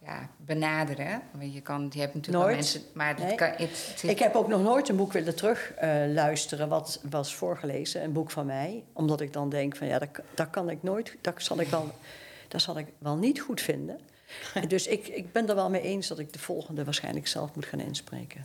Ja. 0.08 0.28
benaderen. 0.36 1.22
Want 1.32 1.54
je, 1.54 1.60
kan, 1.60 1.88
je 1.92 2.00
hebt 2.00 2.14
natuurlijk 2.14 2.44
Nooit. 2.44 2.56
mensen... 2.56 2.80
Maar 2.94 3.14
Nee. 3.20 3.34
kan, 3.34 3.48
het, 3.48 3.58
het- 3.58 4.02
Ik 4.02 4.18
heb 4.18 4.34
ook 4.34 4.48
nog 4.48 4.62
nooit 4.62 4.88
een 4.88 4.96
boek 4.96 5.12
willen 5.12 5.34
terug 5.36 5.72
eh, 5.72 5.90
luisteren 6.06 6.68
wat 6.68 7.00
was 7.10 7.34
voorgelezen, 7.34 8.02
een 8.04 8.12
boek 8.12 8.30
van 8.30 8.46
mij. 8.46 8.84
Omdat 8.92 9.20
ik 9.20 9.32
dan 9.32 9.48
denk 9.48 9.76
van 9.76 9.86
ja, 9.86 9.98
dat, 9.98 10.08
dat 10.34 10.50
kan 10.50 10.70
ik 10.70 10.82
nooit, 10.82 11.16
dat 11.20 11.34
zal 11.42 11.60
ik 11.60 11.68
wel, 11.68 11.90
dat 12.48 12.60
zal 12.60 12.78
ik 12.78 12.86
wel 12.98 13.16
niet 13.16 13.40
goed 13.40 13.60
vinden. 13.60 14.00
dus 14.68 14.86
ik, 14.86 15.06
ik 15.06 15.32
ben 15.32 15.48
er 15.48 15.54
wel 15.54 15.70
mee 15.70 15.80
eens 15.82 16.06
dat 16.08 16.18
ik 16.18 16.32
de 16.32 16.38
volgende 16.38 16.84
waarschijnlijk 16.84 17.26
zelf 17.26 17.54
moet 17.54 17.66
gaan 17.66 17.80
inspreken. 17.80 18.44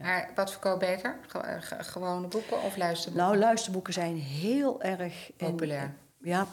Maar 0.00 0.30
wat 0.34 0.50
verkoopt 0.50 0.78
beter? 0.78 1.16
Ge- 1.26 1.56
ge- 1.60 1.82
gewone 1.84 2.26
boeken 2.26 2.62
of 2.62 2.76
luisterboeken? 2.76 3.28
Nou, 3.28 3.38
luisterboeken 3.38 3.92
zijn 3.92 4.16
heel 4.16 4.82
erg 4.82 5.30
in- 5.36 5.46
Populair. 5.50 5.94
Ja, 6.24 6.46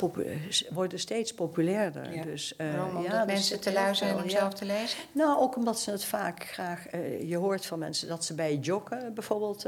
worden 0.72 1.00
steeds 1.00 1.34
populairder. 1.34 2.14
Ja. 2.16 2.24
Dus, 2.24 2.56
eh, 2.56 2.68
Waarom? 2.76 2.96
Omdat 2.96 3.12
ja, 3.12 3.26
mensen 3.26 3.46
zit 3.46 3.62
te 3.62 3.70
heel 3.70 3.80
lui 3.80 3.96
zijn 3.96 4.10
veel, 4.10 4.20
om 4.20 4.30
ja. 4.30 4.38
zelf 4.40 4.54
te 4.54 4.66
lezen? 4.66 5.00
Nou, 5.12 5.40
ook 5.40 5.56
omdat 5.56 5.80
ze 5.80 5.92
het 5.92 6.06
vaak 6.06 6.44
graag... 6.44 6.88
eh, 6.88 7.30
je 7.30 7.38
hoort 7.38 7.66
van 7.66 7.80
mensen 7.80 8.08
dat 8.08 8.26
ze 8.26 8.34
bij 8.34 8.56
joggen 8.56 9.14
bijvoorbeeld 9.14 9.66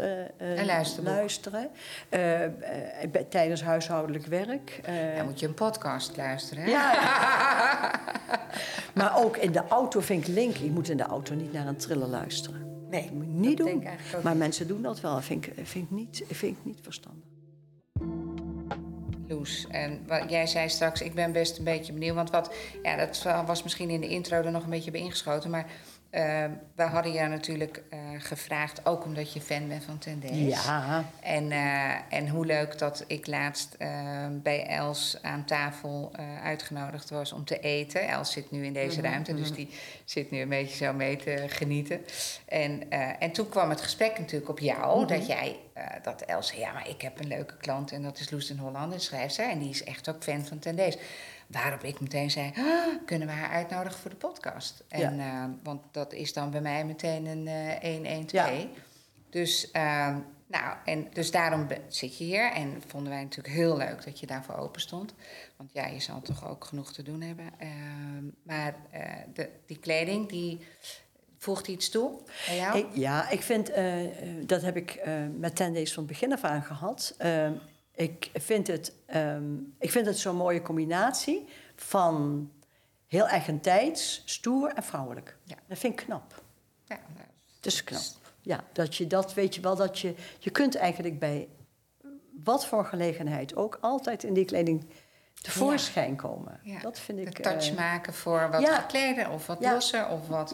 luisterboek. 0.66 1.14
luisteren. 1.14 1.70
Bij- 2.10 3.26
tijdens 3.30 3.64
huishoudelijk 3.64 4.26
werk. 4.26 4.80
Dan 5.18 5.26
moet 5.26 5.40
je 5.40 5.48
een 5.48 5.54
podcast 5.54 6.18
luisteren. 6.18 6.64
Hè? 6.64 6.70
ja, 6.70 7.92
maar 8.96 9.18
ook 9.24 9.38
in 9.38 9.52
de 9.52 9.68
auto 9.68 10.00
vind 10.00 10.28
ik 10.28 10.34
link. 10.34 10.56
Je 10.56 10.72
moet 10.72 10.90
in 10.90 10.98
de 10.98 11.04
auto 11.04 11.34
niet 11.36 11.54
naar 11.54 11.68
een 11.68 11.78
triller 11.78 12.08
luisteren. 12.08 12.62
Nee, 12.90 13.10
moet 13.14 13.26
je 13.26 13.32
niet 13.32 13.58
dat 13.58 13.68
doen. 13.68 13.88
Maar 14.24 14.38
mensen 14.38 14.68
doen 14.68 14.82
dat 14.82 15.02
wel. 15.02 15.22
Vind 15.22 15.46
ik, 15.46 15.54
vind 15.64 15.86
ik, 15.86 15.92
niet, 15.92 16.24
vind 16.28 16.58
ik 16.58 16.66
niet 16.66 16.80
verstandig. 16.82 17.24
En 19.70 20.04
wat, 20.08 20.30
jij 20.30 20.48
zei 20.48 20.70
straks, 20.70 21.02
ik 21.02 21.14
ben 21.14 21.32
best 21.32 21.58
een 21.58 21.64
beetje 21.64 21.94
benieuwd. 21.94 22.16
Want 22.16 22.30
wat, 22.30 22.54
ja, 22.84 22.96
dat 22.96 23.24
was 23.46 23.64
misschien 23.64 23.90
in 23.90 24.02
de 24.02 24.08
intro 24.08 24.38
er 24.38 24.52
nog 24.52 24.64
een 24.64 24.70
beetje 24.70 24.92
bij 24.92 25.02
ingeschoten. 25.02 25.50
Maar 25.50 25.66
eh, 26.14 26.46
we 26.76 26.84
hadden 26.84 27.14
je 27.14 27.22
natuurlijk 27.22 27.84
eh, 27.90 28.00
gevraagd, 28.18 28.86
ook 28.86 29.06
omdat 29.06 29.34
je 29.34 29.42
fan 29.42 29.68
bent 29.68 29.84
van 29.84 29.98
Tendees. 29.98 30.64
Ja. 30.66 31.06
En, 31.22 31.52
eh, 31.52 31.92
en 32.10 32.30
hoe 32.30 32.46
leuk 32.46 32.78
dat 32.78 33.04
ik 33.08 33.28
laatst 33.28 33.76
eh, 33.78 33.90
bij 34.32 34.66
Els 34.68 35.18
aan 35.22 35.46
tafel 35.46 36.12
eh, 36.16 36.44
uitgenodigd 36.44 37.10
was 37.10 37.32
om 37.32 37.46
te 37.46 37.60
eten. 37.60 38.08
Els 38.08 38.32
zit 38.32 38.52
nu 38.52 38.66
in 38.66 38.74
deze 38.74 39.02
ruimte, 39.02 39.36
dus 39.36 39.52
die 39.52 39.70
zit 40.06 40.32
nu 40.32 40.40
een 40.40 40.50
beetje 40.50 40.86
zo 40.86 40.94
mee 40.94 41.16
te 41.16 41.46
genieten. 41.48 42.02
En, 42.46 42.92
en 43.20 43.32
toen 43.32 43.50
kwam 43.50 43.70
het 43.70 43.82
gesprek 43.82 44.20
natuurlijk 44.20 44.50
op 44.50 44.60
jou, 44.60 45.08
dat 45.08 45.28
jij, 45.28 45.60
dat 46.04 46.22
Els 46.22 46.48
zei, 46.48 46.60
ja, 46.60 46.72
maar 46.74 46.90
ik 46.90 47.02
heb 47.02 47.20
een 47.20 47.28
leuke 47.28 47.58
klant 47.58 47.92
en 47.92 48.04
dat 48.04 48.20
is 48.20 48.32
Loes 48.32 48.48
den 48.48 48.58
Hollander, 48.58 49.00
schrijfster. 49.00 49.50
En 49.50 49.60
die 49.60 49.70
is 49.70 49.84
echt 49.84 50.10
ook 50.10 50.24
fan 50.24 50.46
van 50.46 50.60
Tendees. 50.60 50.98
Waarop 51.54 51.84
ik 51.84 52.00
meteen 52.00 52.32
zei, 52.32 52.52
"Ah, 52.58 53.06
kunnen 53.06 53.28
we 53.28 53.34
haar 53.34 53.50
uitnodigen 53.50 54.00
voor 54.00 54.10
de 54.10 54.16
podcast? 54.16 54.84
En, 54.88 55.20
eh, 55.20 55.46
want 55.64 55.82
dat 55.92 56.14
is 56.14 56.34
dan 56.34 56.52
bij 56.52 56.62
mij 56.62 56.86
meteen 56.86 57.26
een 57.26 57.48
eh 57.48 57.84
1, 57.84 58.06
1, 58.06 58.26
2. 58.26 58.60
Ja. 58.60 58.68
Dus, 59.30 59.72
ehm, 59.72 60.18
nou, 60.48 60.78
en 60.86 61.08
dus 61.14 61.32
daarom 61.32 61.68
zit 61.88 62.18
je 62.18 62.24
hier. 62.24 62.52
En 62.52 62.84
vonden 62.88 63.12
wij 63.12 63.24
natuurlijk 63.24 63.54
heel 63.54 63.78
leuk 63.78 64.06
dat 64.06 64.20
je 64.20 64.26
daarvoor 64.26 64.56
open 64.56 64.82
stond. 64.82 65.14
Want 65.58 65.70
ja, 65.74 65.86
je 65.86 66.00
zal 66.00 66.22
toch 66.22 66.50
ook 66.50 66.66
genoeg 66.66 66.94
te 66.94 67.04
doen 67.04 67.22
hebben. 67.22 67.50
Ehm, 67.58 68.26
maar 68.44 68.76
eh, 68.92 69.02
de, 69.34 69.50
die 69.66 69.80
kleding, 69.80 70.30
die 70.30 70.60
voegt 71.44 71.68
iets 71.68 71.90
toe 71.90 72.20
bij 72.48 72.56
jou? 72.56 72.78
Ik, 72.78 72.86
ja, 72.94 73.30
ik 73.30 73.42
vind, 73.42 73.70
eh, 73.70 74.04
eh, 74.04 74.12
dat 74.46 74.62
heb 74.62 74.76
ik 74.76 74.92
eh, 74.92 75.14
met 75.38 75.56
Ten 75.56 75.74
Days 75.74 75.94
van 75.94 76.04
het 76.04 76.12
begin 76.12 76.34
af 76.34 76.44
aan 76.44 76.64
gehad. 76.64 77.16
Ik, 77.96 78.30
vind 78.34 78.68
het, 78.68 78.94
ehm, 79.06 79.56
ik 79.80 79.92
vind 79.92 80.06
het 80.06 80.18
zo'n 80.18 80.36
mooie 80.36 80.62
combinatie 80.62 81.48
van 81.76 82.50
heel 83.08 83.28
eigentijds, 83.28 84.22
stoer 84.26 84.70
en 84.74 84.84
vrouwelijk. 84.84 85.38
Ja. 85.44 85.56
Dat 85.68 85.78
vind 85.78 86.00
ik 86.00 86.06
knap. 86.06 86.44
Ja, 86.86 87.00
nou, 87.16 87.28
Het 87.56 87.66
is 87.66 87.84
knap. 87.84 88.02
Ja, 88.42 88.64
dat 88.72 88.96
je 88.96 89.08
dat, 89.08 89.34
weet 89.34 89.56
je 89.56 89.62
wel, 89.62 89.76
dat 89.76 90.00
je... 90.00 90.16
Je 90.40 90.50
kunt 90.50 90.76
eigenlijk 90.76 91.20
bij 91.20 91.48
wat 92.44 92.66
voor 92.66 92.86
gelegenheid 92.86 93.56
ook 93.56 93.78
altijd 93.82 94.24
in 94.24 94.34
die 94.34 94.46
kleding 94.46 94.86
tevoorschijn 95.42 96.16
komen. 96.16 96.60
ja, 96.64 96.80
Dat 96.80 97.00
vind 97.00 97.20
ik... 97.20 97.36
de 97.36 97.42
touch 97.42 97.70
eh, 97.70 97.76
maken 97.76 98.14
voor 98.14 98.50
wat 98.52 98.62
ja. 98.62 99.30
of 99.30 99.48
wat 99.48 99.62
losser 99.62 100.10
of 100.10 100.28
wat 100.28 100.54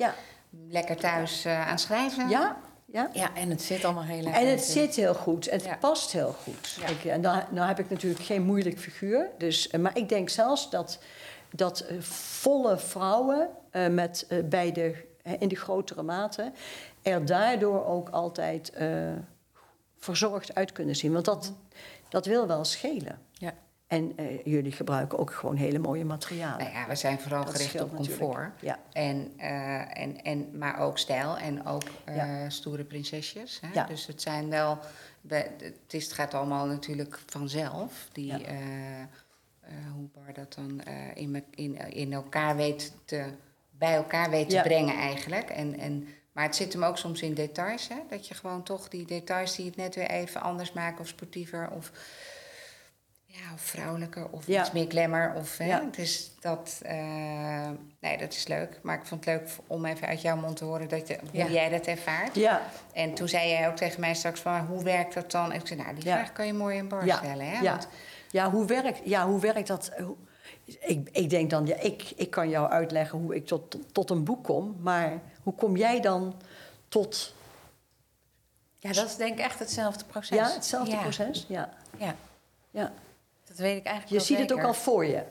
lekker 0.68 0.96
thuis 0.96 1.46
eh, 1.46 1.68
aan 1.68 1.80
schrijven? 1.80 2.30
Ja, 2.30 2.58
ja. 2.92 3.10
Ja, 3.14 3.36
en 3.36 3.50
het 3.50 3.62
zit 3.62 3.84
allemaal 3.86 4.04
heel 4.04 4.22
lekker. 4.22 4.42
En 4.42 4.48
het 4.50 4.64
zit 4.64 4.96
heel 4.96 5.14
goed. 5.14 5.50
Het 5.50 5.64
Ja. 5.64 5.76
past 5.78 6.12
heel 6.12 6.36
goed. 6.44 6.78
Ja. 6.82 6.88
Ik, 6.88 7.06
en 7.06 7.22
dan, 7.22 7.44
nou 7.50 7.68
heb 7.68 7.80
ik 7.80 7.90
natuurlijk 7.90 8.24
geen 8.24 8.42
moeilijk 8.42 8.80
figuur. 8.80 9.30
Dus, 9.38 9.68
eh, 9.70 9.80
maar 9.80 9.98
ik 9.98 10.10
denk 10.10 10.30
zelfs 10.30 10.70
dat, 10.70 11.00
dat 11.56 11.80
eh, 11.80 12.00
volle 12.02 12.78
vrouwen 12.78 13.50
eh, 13.72 13.88
met, 13.88 14.26
eh, 14.30 14.38
bij 14.44 14.72
de, 14.72 15.06
eh, 15.24 15.34
in 15.40 15.48
de 15.48 15.56
grotere 15.56 16.04
mate... 16.04 16.52
er 17.02 17.26
daardoor 17.26 17.86
ook 17.86 18.10
altijd 18.10 18.70
eh, 18.70 18.88
verzorgd 19.98 20.56
uit 20.56 20.72
kunnen 20.72 20.96
zien. 20.96 21.14
Want 21.14 21.26
dat, 21.26 21.54
dat 22.10 22.26
wil 22.26 22.48
wel 22.48 22.64
schelen. 22.66 23.20
En 23.90 24.14
eh, 24.16 24.46
jullie 24.46 24.72
gebruiken 24.72 25.18
ook 25.20 25.34
gewoon 25.34 25.56
hele 25.56 25.80
mooie 25.80 26.06
materialen. 26.06 26.58
Nou 26.58 26.72
ja, 26.78 26.88
we 26.88 26.96
zijn 26.96 27.20
vooral 27.20 27.44
Dat 27.46 27.56
gericht 27.56 27.82
op 27.82 27.96
comfort. 27.96 28.62
Ja. 28.62 28.80
En, 28.92 29.32
eh, 29.38 30.02
en, 30.02 30.24
en, 30.24 30.58
maar 30.58 30.80
ook 30.80 30.98
stijl 30.98 31.38
en 31.38 31.66
ook 31.66 31.84
eh, 32.06 32.16
Ja. 32.16 32.50
stoere 32.50 32.84
prinsesjes. 32.84 33.60
Hè? 33.62 33.68
Ja. 33.74 33.86
Dus 33.86 34.06
het 34.08 34.22
zijn 34.22 34.50
wel. 34.50 34.78
we- 35.22 35.36
Het, 35.60 35.94
is, 35.94 36.04
het 36.04 36.14
gaat 36.14 36.34
allemaal 36.34 36.66
natuurlijk 36.66 37.20
vanzelf. 37.26 38.10
Die, 38.12 38.34
hoe 39.94 40.08
Bar 40.14 40.34
dat 40.34 40.54
dan 40.54 40.82
in, 41.14 41.32
me- 41.32 41.44
in, 41.56 41.78
in 41.94 42.14
elkaar 42.14 42.56
weet 42.56 42.94
te, 43.06 43.24
bij 43.72 43.96
elkaar 43.96 44.30
weet 44.30 44.50
te 44.50 44.60
brengen 44.64 44.96
eigenlijk. 44.96 45.50
En, 45.50 45.80
en, 45.80 46.08
maar 46.32 46.44
het 46.44 46.56
zit 46.56 46.74
hem 46.74 46.84
ook 46.84 46.98
soms 46.98 47.22
in 47.22 47.34
details. 47.34 47.88
Hè? 47.88 47.96
Dat 48.10 48.28
je 48.28 48.34
gewoon 48.34 48.64
toch 48.64 48.88
die 48.90 49.06
details 49.06 49.56
die 49.56 49.66
het 49.66 49.76
net 49.76 49.96
weer 49.96 50.10
even 50.10 50.42
anders 50.42 50.72
maken 50.74 51.00
of 51.00 51.08
sportiever. 51.08 51.70
Of, 51.72 51.92
ja, 53.44 53.54
of 53.54 53.62
vrouwelijker 53.62 54.28
of 54.30 54.48
Ja. 54.48 54.60
iets 54.62 54.72
meer 54.72 54.86
glamour. 54.90 55.34
Of, 55.36 55.58
hè? 55.58 55.66
Ja. 55.66 55.84
Dus 55.92 56.32
dat, 56.40 56.80
eh, 56.82 57.70
nee, 58.00 58.18
dat 58.18 58.34
is 58.34 58.48
leuk. 58.48 58.80
Maar 58.84 58.96
ik 59.00 59.06
vond 59.06 59.26
het 59.26 59.34
leuk 59.40 59.50
om 59.68 59.86
even 59.86 60.08
uit 60.08 60.22
jouw 60.22 60.36
mond 60.36 60.58
te 60.58 60.64
horen 60.66 60.90
dat 60.90 61.08
je, 61.08 61.18
hoe 61.32 61.52
jij 61.52 61.70
dat 61.70 61.86
ervaart. 61.86 62.36
Ja, 62.36 62.62
En 62.94 63.14
toen 63.14 63.28
zei 63.28 63.50
jij 63.50 63.68
ook 63.68 63.76
tegen 63.76 64.00
mij 64.00 64.14
straks 64.16 64.40
van, 64.40 64.66
hoe 64.66 64.84
werkt 64.84 65.14
dat 65.14 65.32
dan? 65.32 65.52
En 65.52 65.60
ik 65.60 65.68
zei, 65.68 65.82
nou, 65.82 65.94
die 65.94 66.04
vraag 66.04 66.32
kan 66.32 66.46
je 66.46 66.54
mooi 66.54 66.78
in 66.78 66.88
bar 66.88 67.02
stellen. 67.04 67.50
Hè? 67.50 67.60
ja. 67.60 67.72
Want, 67.72 67.88
Ja, 68.32 68.52
hoe 68.52 68.66
werkt, 68.66 69.00
ja, 69.04 69.28
hoe 69.28 69.40
werkt 69.40 69.68
dat? 69.68 69.92
Ik, 70.80 71.10
ik 71.12 71.30
denk 71.30 71.50
dan, 71.50 71.66
ja, 71.66 71.76
ik, 71.76 72.12
ik 72.16 72.30
kan 72.30 72.50
jou 72.50 72.70
uitleggen 72.70 73.20
hoe 73.20 73.36
ik 73.36 73.46
tot, 73.46 73.78
tot 73.94 74.10
een 74.10 74.24
boek 74.24 74.44
kom. 74.44 74.76
Maar 74.82 75.20
hoe 75.44 75.54
kom 75.54 75.78
jij 75.78 76.02
dan 76.02 76.42
tot 76.88 77.36
Ja, 78.78 78.92
dat 78.94 79.06
is 79.08 79.16
denk 79.16 79.38
ik 79.40 79.46
echt 79.46 79.60
hetzelfde 79.60 80.06
proces. 80.06 80.38
ja, 80.38 80.54
hetzelfde 80.54 80.98
proces? 80.98 81.46
Ja. 81.48 81.70
Ja, 81.98 82.16
ja. 82.72 82.92
Dat 83.50 83.58
weet 83.58 83.78
ik 83.78 83.86
eigenlijk 83.86 84.08
Je 84.08 84.16
wel 84.16 84.26
ziet 84.26 84.50
het 84.50 84.60
ook 84.60 84.68
al 84.68 84.74
voor 84.74 85.06
je. 85.06 85.12
Ja, 85.14 85.26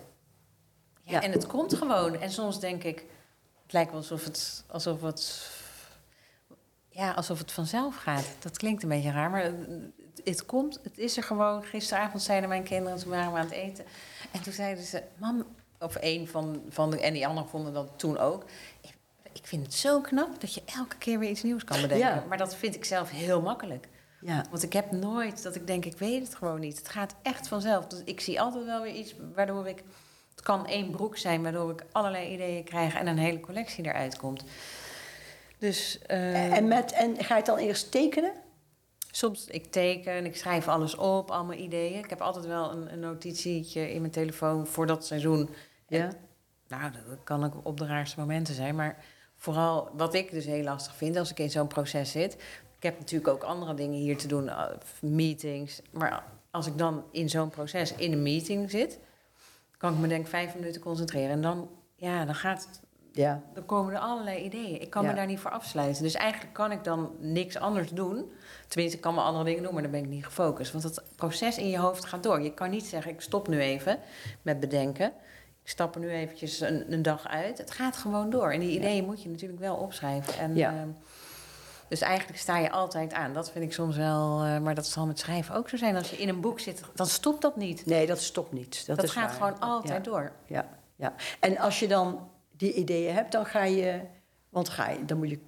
Ja. 1.02 1.22
En 1.22 1.32
het 1.32 1.46
komt 1.46 1.74
gewoon. 1.74 2.20
En 2.20 2.30
soms 2.30 2.60
denk 2.60 2.84
ik, 2.84 3.04
het 3.62 3.72
lijkt 3.72 3.90
wel 3.90 4.00
alsof 4.00 4.24
het, 4.24 4.64
alsof 4.66 5.00
het, 5.00 5.50
ja, 6.88 7.12
alsof 7.12 7.38
het 7.38 7.52
vanzelf 7.52 7.96
gaat. 7.96 8.26
Dat 8.38 8.56
klinkt 8.56 8.82
een 8.82 8.88
beetje 8.88 9.10
raar, 9.10 9.30
maar 9.30 9.42
het, 9.42 9.54
het 10.24 10.46
komt, 10.46 10.80
het 10.82 10.98
is 10.98 11.16
er 11.16 11.22
gewoon. 11.22 11.62
Gisteravond 11.62 12.22
zeiden 12.22 12.48
mijn 12.48 12.62
kinderen, 12.62 12.98
toen 12.98 13.10
waren 13.10 13.32
we 13.32 13.38
aan 13.38 13.44
het 13.44 13.54
eten. 13.54 13.84
En 14.30 14.42
toen 14.42 14.52
zeiden 14.52 14.84
ze, 14.84 15.02
mam, 15.16 15.44
of 15.78 15.96
een 16.00 16.28
van, 16.28 16.62
van 16.68 16.90
de, 16.90 17.00
en 17.00 17.12
die 17.12 17.26
anderen 17.26 17.50
vonden 17.50 17.72
dat 17.72 17.88
toen 17.96 18.18
ook. 18.18 18.44
Ik, 18.80 18.94
ik 19.32 19.46
vind 19.46 19.62
het 19.66 19.74
zo 19.74 20.00
knap 20.00 20.40
dat 20.40 20.54
je 20.54 20.62
elke 20.64 20.96
keer 20.96 21.18
weer 21.18 21.30
iets 21.30 21.42
nieuws 21.42 21.64
kan 21.64 21.80
bedenken. 21.80 22.08
Ja. 22.08 22.24
Maar 22.28 22.38
dat 22.38 22.56
vind 22.56 22.74
ik 22.74 22.84
zelf 22.84 23.10
heel 23.10 23.40
makkelijk. 23.40 23.88
Ja. 24.20 24.44
Want 24.50 24.62
ik 24.62 24.72
heb 24.72 24.90
nooit 24.90 25.42
dat 25.42 25.54
ik 25.54 25.66
denk, 25.66 25.84
ik 25.84 25.98
weet 25.98 26.22
het 26.22 26.34
gewoon 26.34 26.60
niet. 26.60 26.78
Het 26.78 26.88
gaat 26.88 27.14
echt 27.22 27.48
vanzelf. 27.48 27.86
Dus 27.86 28.02
ik 28.04 28.20
zie 28.20 28.40
altijd 28.40 28.64
wel 28.64 28.82
weer 28.82 28.94
iets 28.94 29.14
waardoor 29.34 29.68
ik... 29.68 29.82
Het 30.30 30.46
kan 30.46 30.66
één 30.66 30.90
broek 30.90 31.16
zijn 31.16 31.42
waardoor 31.42 31.70
ik 31.70 31.84
allerlei 31.92 32.32
ideeën 32.32 32.64
krijg... 32.64 32.94
en 32.94 33.06
een 33.06 33.18
hele 33.18 33.40
collectie 33.40 33.84
eruit 33.84 34.16
komt. 34.16 34.44
Dus 35.58 35.98
eh, 36.06 36.56
En, 36.56 36.68
met, 36.68 36.92
en 36.92 37.16
ga 37.16 37.28
je 37.28 37.34
het 37.34 37.46
dan 37.46 37.58
eerst 37.58 37.90
tekenen? 37.90 38.32
soms 39.18 39.46
ik 39.46 39.72
teken, 39.72 40.24
ik 40.24 40.36
schrijf 40.36 40.68
alles 40.68 40.94
op, 40.94 41.30
al 41.30 41.44
mijn 41.44 41.62
ideeën. 41.62 41.98
Ik 41.98 42.10
heb 42.10 42.20
altijd 42.20 42.46
wel 42.46 42.72
een, 42.72 42.92
een 42.92 43.00
notitietje 43.00 43.92
in 43.92 44.00
mijn 44.00 44.12
telefoon 44.12 44.66
voor 44.66 44.86
dat 44.86 45.06
seizoen. 45.06 45.50
Ja. 45.88 45.98
En, 45.98 46.12
nou, 46.68 46.92
dat 46.92 47.24
kan 47.24 47.44
ook 47.44 47.54
op 47.62 47.78
de 47.78 47.86
raarste 47.86 48.20
momenten 48.20 48.54
zijn. 48.54 48.74
Maar 48.74 49.04
vooral 49.36 49.90
wat 49.92 50.14
ik 50.14 50.30
dus 50.30 50.44
heel 50.44 50.62
lastig 50.62 50.94
vind 50.94 51.16
als 51.16 51.30
ik 51.30 51.38
in 51.38 51.50
zo'n 51.50 51.66
proces 51.66 52.10
zit... 52.10 52.36
Ik 52.78 52.84
heb 52.84 52.98
natuurlijk 52.98 53.28
ook 53.30 53.42
andere 53.42 53.74
dingen 53.74 53.98
hier 53.98 54.16
te 54.16 54.26
doen, 54.28 54.48
eh, 54.48 54.64
meetings. 55.00 55.82
Maar 55.90 56.24
als 56.50 56.66
ik 56.66 56.78
dan 56.78 57.04
in 57.10 57.28
zo'n 57.28 57.50
proces 57.50 57.94
in 57.94 58.12
een 58.12 58.22
meeting 58.22 58.70
zit... 58.70 58.98
kan 59.76 59.92
ik 59.92 59.98
me 59.98 60.08
denk 60.08 60.20
ik 60.24 60.28
vijf 60.30 60.54
minuten 60.54 60.80
concentreren. 60.80 61.30
En 61.30 61.42
dan, 61.42 61.68
ja, 61.94 62.24
dan 62.24 62.34
gaat 62.34 62.66
het 62.70 62.80
Ja. 63.12 63.42
dan 63.54 63.66
komen 63.66 63.92
er 63.94 63.98
allerlei 63.98 64.42
ideeën. 64.44 64.80
Ik 64.80 64.90
kan 64.90 65.02
Ja. 65.02 65.08
me 65.08 65.14
daar 65.14 65.26
niet 65.26 65.38
voor 65.38 65.50
afsluiten. 65.50 66.02
Dus 66.02 66.14
eigenlijk 66.14 66.54
kan 66.54 66.72
ik 66.72 66.84
dan 66.84 67.10
niks 67.18 67.56
anders 67.56 67.90
doen. 67.90 68.32
Tenminste, 68.68 68.96
ik 68.96 69.02
kan 69.02 69.14
wel 69.14 69.24
andere 69.24 69.44
dingen 69.44 69.62
doen, 69.62 69.72
maar 69.72 69.82
dan 69.82 69.90
ben 69.90 70.02
ik 70.02 70.08
niet 70.08 70.24
gefocust. 70.24 70.72
Want 70.72 70.84
het 70.84 71.02
proces 71.16 71.58
in 71.58 71.68
je 71.68 71.78
hoofd 71.78 72.04
gaat 72.04 72.22
door. 72.22 72.40
Je 72.42 72.54
kan 72.54 72.70
niet 72.70 72.86
zeggen, 72.86 73.12
ik 73.12 73.20
stop 73.20 73.48
nu 73.48 73.60
even 73.60 73.98
met 74.42 74.60
bedenken. 74.60 75.12
Ik 75.62 75.68
stap 75.74 75.94
er 75.94 76.00
nu 76.00 76.10
eventjes 76.10 76.60
een, 76.60 76.92
een 76.92 77.02
dag 77.02 77.26
uit. 77.28 77.58
Het 77.58 77.70
gaat 77.70 77.96
gewoon 77.96 78.30
door. 78.30 78.52
En 78.52 78.60
die 78.60 78.76
ideeën 78.78 79.04
moet 79.04 79.22
je 79.22 79.28
natuurlijk 79.28 79.60
wel 79.60 79.76
opschrijven. 79.76 80.38
En, 80.38 80.54
Ja. 80.56 80.70
ehm, 80.72 80.88
dus 81.88 82.00
eigenlijk 82.00 82.38
sta 82.38 82.58
je 82.58 82.70
altijd 82.70 83.12
aan. 83.12 83.32
Dat 83.32 83.50
vind 83.50 83.64
ik 83.64 83.72
soms 83.72 83.96
wel... 83.96 84.42
eh, 84.44 84.58
maar 84.58 84.74
dat 84.74 84.86
zal 84.86 85.06
met 85.06 85.18
schrijven 85.18 85.54
ook 85.54 85.68
zo 85.68 85.76
zijn. 85.76 85.96
Als 85.96 86.10
je 86.10 86.16
in 86.16 86.28
een 86.28 86.40
boek 86.40 86.60
zit, 86.60 86.82
dan 86.94 87.06
stopt 87.06 87.42
dat 87.42 87.56
niet. 87.56 87.86
Nee, 87.86 88.06
dat 88.06 88.20
stopt 88.22 88.52
niet. 88.52 88.86
Dat, 88.86 88.96
Dat, 88.96 89.04
is 89.04 89.10
gaat 89.10 89.38
waar. 89.38 89.52
gewoon 89.52 89.60
altijd 89.70 90.04
Ja. 90.04 90.10
door. 90.12 90.32
Ja, 90.46 90.68
ja. 90.96 91.14
En 91.40 91.58
als 91.58 91.78
je 91.78 91.88
dan 91.88 92.28
die 92.56 92.72
ideeën 92.72 93.14
hebt, 93.14 93.32
dan 93.32 93.46
ga 93.46 93.64
je... 93.64 94.00
Want 94.48 94.68
ga 94.68 94.88
je, 94.90 95.04
dan 95.04 95.18
moet 95.18 95.30
je 95.30 95.38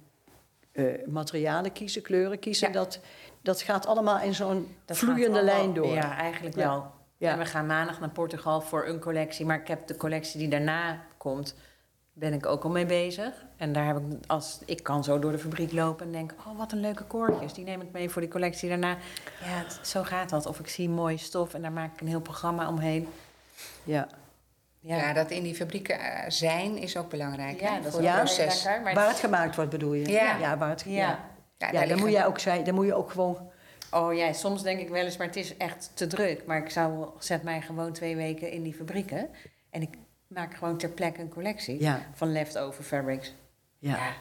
eh, 0.71 1.07
materialen 1.07 1.71
kiezen, 1.71 2.01
kleuren 2.01 2.39
kiezen. 2.39 2.67
Ja. 2.67 2.73
Dat, 2.73 2.99
dat 3.41 3.61
gaat 3.61 3.85
allemaal 3.85 4.19
in 4.19 4.33
zo'n 4.33 4.75
Dat 4.85 4.97
vloeiende 4.97 5.39
allemaal- 5.39 5.55
lijn 5.57 5.73
door. 5.73 5.93
Ja, 5.93 6.17
eigenlijk 6.17 6.55
Ja. 6.55 6.67
wel. 6.69 6.91
Ja. 7.17 7.31
En 7.31 7.37
we 7.37 7.45
gaan 7.45 7.65
maandag 7.65 7.99
naar 7.99 8.09
Portugal 8.09 8.61
voor 8.61 8.87
een 8.87 8.99
collectie. 8.99 9.45
Maar 9.45 9.59
ik 9.59 9.67
heb 9.67 9.87
de 9.87 9.95
collectie 9.97 10.39
die 10.39 10.49
daarna 10.49 11.01
komt, 11.17 11.55
ben 12.13 12.33
ik 12.33 12.45
ook 12.45 12.63
al 12.63 12.69
mee 12.69 12.85
bezig. 12.85 13.33
En 13.57 13.73
daar 13.73 13.85
heb 13.85 13.97
ik, 13.97 14.03
als 14.27 14.59
ik 14.65 14.83
kan 14.83 15.03
zo 15.03 15.19
door 15.19 15.31
de 15.31 15.37
fabriek 15.39 15.71
lopen 15.71 16.05
en 16.05 16.11
denk, 16.11 16.33
oh 16.47 16.57
wat 16.57 16.71
een 16.71 16.79
leuke 16.79 17.03
koordjes. 17.03 17.53
Die 17.53 17.65
neem 17.65 17.81
ik 17.81 17.91
mee 17.91 18.09
voor 18.09 18.21
die 18.21 18.29
collectie 18.31 18.69
daarna. 18.69 18.89
Ja, 18.89 18.97
het- 19.63 19.79
zo 19.87 20.03
gaat 20.03 20.29
dat. 20.29 20.45
Of 20.45 20.59
ik 20.59 20.67
zie 20.67 20.89
mooie 20.89 21.17
stof 21.17 21.53
en 21.53 21.61
daar 21.61 21.71
maak 21.71 21.93
ik 21.93 22.01
een 22.01 22.07
heel 22.07 22.21
programma 22.21 22.67
omheen. 22.67 23.07
Ja. 23.83 24.07
ja. 24.79 24.97
Ja, 24.97 25.13
dat 25.13 25.31
in 25.31 25.43
die 25.43 25.55
fabrieken 25.55 25.99
eh, 25.99 26.23
zijn 26.29 26.77
is 26.77 26.97
ook 26.97 27.09
belangrijk 27.09 27.59
Ja, 27.61 27.67
hè, 27.73 27.75
dat 27.77 27.85
is 27.85 27.91
voor 27.91 27.99
het 28.01 28.09
Ja. 28.09 28.17
proces. 28.17 28.63
lekker. 28.63 28.81
Maar 28.83 28.93
Waar 28.93 29.07
het 29.07 29.19
gemaakt 29.19 29.55
wordt, 29.55 29.71
bedoel 29.71 29.93
je? 29.93 30.09
Ja. 30.09 30.57
waar 30.57 30.69
het, 30.69 30.81
Ja. 30.85 30.91
ja. 30.91 31.07
Ja, 31.57 31.67
Ja, 31.67 31.71
daar 31.71 31.87
dan, 31.87 31.99
moet 31.99 32.11
jij 32.11 32.25
ook 32.25 32.39
zijn, 32.39 32.63
dan 32.63 32.73
moet 32.75 32.85
je 32.85 32.93
ook 32.95 33.11
gewoon... 33.11 33.49
Oh 33.91 34.13
ja, 34.13 34.33
soms 34.33 34.63
denk 34.63 34.79
ik 34.79 34.89
wel 34.89 35.03
eens, 35.05 35.17
maar 35.17 35.27
het 35.27 35.35
is 35.35 35.57
echt 35.57 35.91
te 35.93 36.07
druk. 36.07 36.45
Maar 36.45 36.57
ik 36.57 36.69
zou, 36.69 37.05
zet 37.19 37.43
mij 37.43 37.61
gewoon 37.61 37.91
twee 37.93 38.15
weken 38.15 38.51
in 38.51 38.63
die 38.63 38.73
fabrieken. 38.73 39.29
En 39.69 39.81
ik 39.81 39.89
maak 40.33 40.53
gewoon 40.55 40.77
ter 40.77 40.89
plekke 40.89 41.21
een 41.21 41.29
collectie 41.29 41.81
Ja, 41.81 42.05
van 42.13 42.31
leftover 42.31 42.83
fabrics. 42.83 43.33
ja. 43.79 44.13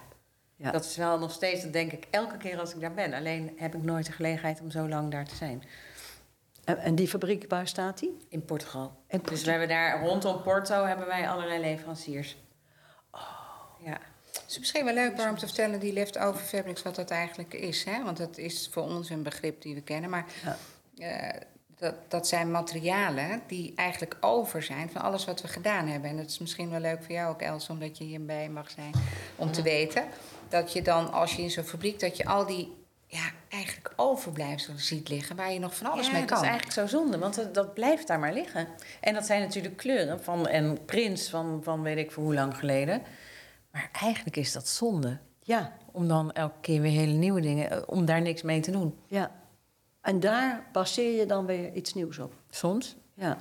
Ja. 0.56 0.70
Dat 0.70 0.84
is 0.84 0.96
wel 0.96 1.18
nog 1.18 1.32
steeds, 1.32 1.62
dat 1.62 1.72
denk 1.72 1.92
ik 1.92 2.06
elke 2.10 2.36
keer 2.36 2.58
als 2.58 2.74
ik 2.74 2.80
daar 2.80 2.94
ben. 2.94 3.12
Alleen 3.12 3.52
heb 3.56 3.74
ik 3.74 3.82
nooit 3.82 4.06
de 4.06 4.12
gelegenheid 4.12 4.60
om 4.60 4.70
zo 4.70 4.88
lang 4.88 5.10
daar 5.10 5.24
te 5.24 5.34
zijn. 5.34 5.62
En, 6.64 6.78
en 6.78 6.94
die 6.94 7.08
fabriek, 7.08 7.44
waar 7.48 7.66
staat 7.68 7.98
die? 7.98 8.16
In 8.28 8.44
Portugal. 8.44 8.92
Dus 9.22 9.44
we 9.44 9.50
hebben 9.50 9.68
daar 9.68 10.00
rondom 10.00 10.42
Porto 10.42 10.84
hebben 10.84 11.06
wij 11.06 11.28
allerlei 11.28 11.60
leveranciers. 11.60 12.36
Oh. 13.10 13.20
Ja. 13.84 13.98
Het 14.32 14.44
is 14.48 14.58
misschien 14.58 14.84
wel 14.84 14.94
leuk 14.94 15.20
om 15.28 15.38
te 15.38 15.46
vertellen, 15.46 15.80
die 15.80 15.92
leftover 15.92 16.40
fabrics, 16.40 16.82
wat 16.82 16.94
dat 16.94 17.10
eigenlijk 17.10 17.54
is. 17.54 17.84
Hè? 17.84 18.04
Want 18.04 18.16
dat 18.16 18.38
is 18.38 18.68
voor 18.72 18.82
ons 18.82 19.10
een 19.10 19.22
begrip 19.22 19.62
die 19.62 19.74
we 19.74 19.80
kennen. 19.82 20.10
Maar 20.10 20.26
Ja. 20.44 20.56
eh, 20.96 21.40
dat, 21.80 21.94
dat 22.08 22.28
zijn 22.28 22.50
materialen 22.50 23.42
die 23.46 23.72
eigenlijk 23.76 24.16
over 24.20 24.62
zijn 24.62 24.90
van 24.90 25.00
alles 25.02 25.24
wat 25.24 25.42
we 25.42 25.48
gedaan 25.48 25.86
hebben. 25.86 26.10
En 26.10 26.16
dat 26.16 26.26
is 26.26 26.38
misschien 26.38 26.70
wel 26.70 26.80
leuk 26.80 27.02
voor 27.04 27.14
jou 27.14 27.32
ook, 27.32 27.40
Els, 27.42 27.68
omdat 27.68 27.98
je 27.98 28.04
hierbij 28.04 28.48
mag 28.48 28.70
zijn, 28.70 28.92
om 29.36 29.52
te 29.52 29.62
weten. 29.62 30.04
Dat 30.48 30.72
je 30.72 30.82
dan, 30.82 31.12
als 31.12 31.36
je 31.36 31.42
in 31.42 31.50
zo'n 31.50 31.64
fabriek, 31.64 32.00
dat 32.00 32.16
je 32.16 32.24
al 32.24 32.46
die 32.46 32.72
ja, 33.06 33.30
eigenlijk 33.48 33.92
overblijfselen 33.96 34.78
ziet 34.80 35.08
liggen, 35.08 35.36
waar 35.36 35.52
je 35.52 35.58
nog 35.58 35.76
van 35.76 35.90
alles 35.90 36.06
ja, 36.06 36.12
mee 36.12 36.20
dat 36.20 36.30
kan. 36.30 36.40
is 36.40 36.48
eigenlijk 36.48 36.78
zo 36.78 36.86
zonde, 36.86 37.18
want 37.18 37.34
dat, 37.34 37.54
dat 37.54 37.74
blijft 37.74 38.06
daar 38.06 38.18
maar 38.18 38.32
liggen. 38.32 38.68
En 39.00 39.14
dat 39.14 39.26
zijn 39.26 39.40
natuurlijk 39.40 39.76
kleuren 39.76 40.22
van 40.22 40.46
en 40.46 40.84
prints 40.84 41.28
van, 41.28 41.60
van 41.62 41.82
weet 41.82 41.98
ik 41.98 42.10
voor 42.10 42.22
hoe 42.22 42.34
lang 42.34 42.56
geleden. 42.56 43.02
Maar 43.72 43.90
eigenlijk 43.92 44.36
is 44.36 44.52
dat 44.52 44.68
zonde. 44.68 45.18
Ja, 45.42 45.76
Om 45.92 46.08
dan 46.08 46.32
elke 46.32 46.60
keer 46.60 46.80
weer 46.80 46.90
hele 46.92 47.12
nieuwe 47.12 47.40
dingen, 47.40 47.70
eh, 47.70 47.78
om 47.86 48.04
daar 48.04 48.20
niks 48.20 48.42
mee 48.42 48.60
te 48.60 48.70
doen. 48.70 48.98
ja. 49.06 49.38
En 50.00 50.20
daar 50.20 50.68
baseer 50.72 51.18
je 51.18 51.26
dan 51.26 51.46
weer 51.46 51.72
iets 51.72 51.94
nieuws 51.94 52.18
op. 52.18 52.34
Soms. 52.50 52.96
Ja. 53.14 53.38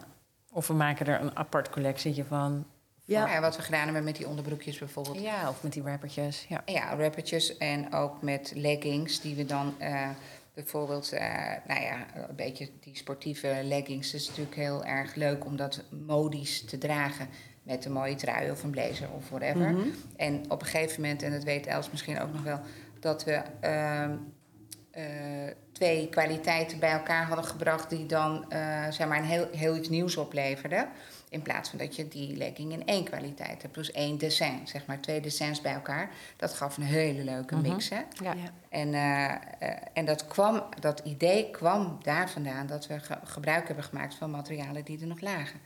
Of 0.51 0.67
we 0.67 0.73
maken 0.73 1.05
er 1.05 1.21
een 1.21 1.37
apart 1.37 1.69
collectietje 1.69 2.25
van. 2.25 2.65
Ja. 3.05 3.27
Ja, 3.27 3.41
wat 3.41 3.55
we 3.55 3.61
gedaan 3.61 3.83
hebben 3.83 4.03
met 4.03 4.15
die 4.15 4.27
onderbroekjes 4.27 4.77
bijvoorbeeld. 4.77 5.19
Ja, 5.19 5.49
of 5.49 5.63
met 5.63 5.73
die 5.73 5.83
rappertjes. 5.83 6.45
Ja. 6.49 6.61
Ja, 6.65 6.95
rappertjes 6.95 7.57
en 7.57 7.93
ook 7.93 8.21
met 8.21 8.51
leggings 8.55 9.21
die 9.21 9.35
we 9.35 9.45
dan 9.45 9.75
eh, 9.79 10.09
bijvoorbeeld, 10.53 11.11
eh, 11.11 11.27
nou 11.67 11.81
ja, 11.81 12.05
een 12.29 12.35
beetje 12.35 12.69
die 12.79 12.97
sportieve 12.97 13.61
leggings. 13.63 14.11
Het 14.11 14.21
is 14.21 14.27
natuurlijk 14.27 14.55
heel 14.55 14.85
erg 14.85 15.15
leuk 15.15 15.45
om 15.45 15.55
dat 15.55 15.83
modisch 16.05 16.65
te 16.65 16.77
dragen. 16.77 17.27
met 17.63 17.85
een 17.85 17.91
mooie 17.91 18.15
trui 18.15 18.51
of 18.51 18.63
een 18.63 18.69
blazer 18.69 19.09
of 19.15 19.29
whatever. 19.29 19.71
Mhm. 19.71 19.87
En 20.15 20.51
op 20.51 20.61
een 20.61 20.67
gegeven 20.67 21.01
moment, 21.01 21.23
en 21.23 21.31
dat 21.31 21.43
weet 21.43 21.67
Els 21.67 21.91
misschien 21.91 22.19
ook 22.19 22.33
nog 22.33 22.43
wel, 22.43 22.59
dat 22.99 23.23
we 23.23 23.41
ehm, 23.59 24.11
eh, 24.11 24.17
twee 25.71 26.09
kwaliteiten 26.09 26.79
bij 26.79 26.91
elkaar 26.91 27.25
hadden 27.25 27.45
gebracht 27.45 27.89
die 27.89 28.05
dan 28.05 28.51
eh, 28.51 28.59
zeg 28.89 29.07
maar 29.07 29.17
een 29.17 29.23
heel, 29.23 29.47
heel 29.51 29.75
iets 29.75 29.89
nieuws 29.89 30.17
opleverden. 30.17 30.89
In 31.29 31.41
plaats 31.41 31.69
van 31.69 31.77
dat 31.79 31.95
je 31.95 32.07
die 32.07 32.35
legging 32.37 32.71
in 32.71 32.85
één 32.85 33.03
kwaliteit 33.03 33.61
hebt. 33.61 33.73
Dus 33.75 33.91
één 33.91 34.17
dessin, 34.17 34.59
zeg 34.67 34.85
maar 34.85 34.99
twee 34.99 35.21
dessins 35.21 35.61
bij 35.61 35.73
elkaar. 35.73 36.09
Dat 36.37 36.53
gaf 36.53 36.77
een 36.77 36.83
hele 36.83 37.23
leuke 37.23 37.55
mix. 37.55 37.89
Hè? 37.89 38.01
Ja. 38.23 38.33
En, 38.69 38.93
eh, 38.93 39.31
eh, 39.69 39.77
en 39.93 40.05
dat, 40.05 40.27
kwam, 40.27 40.63
dat 40.79 40.99
idee 41.03 41.51
kwam 41.51 41.97
daar 42.01 42.29
vandaan 42.29 42.67
dat 42.67 42.87
we 42.87 42.99
ge- 42.99 43.19
gebruik 43.23 43.67
hebben 43.67 43.85
gemaakt 43.85 44.15
van 44.15 44.31
materialen 44.31 44.83
die 44.83 45.01
er 45.01 45.07
nog 45.07 45.21
lagen. 45.21 45.59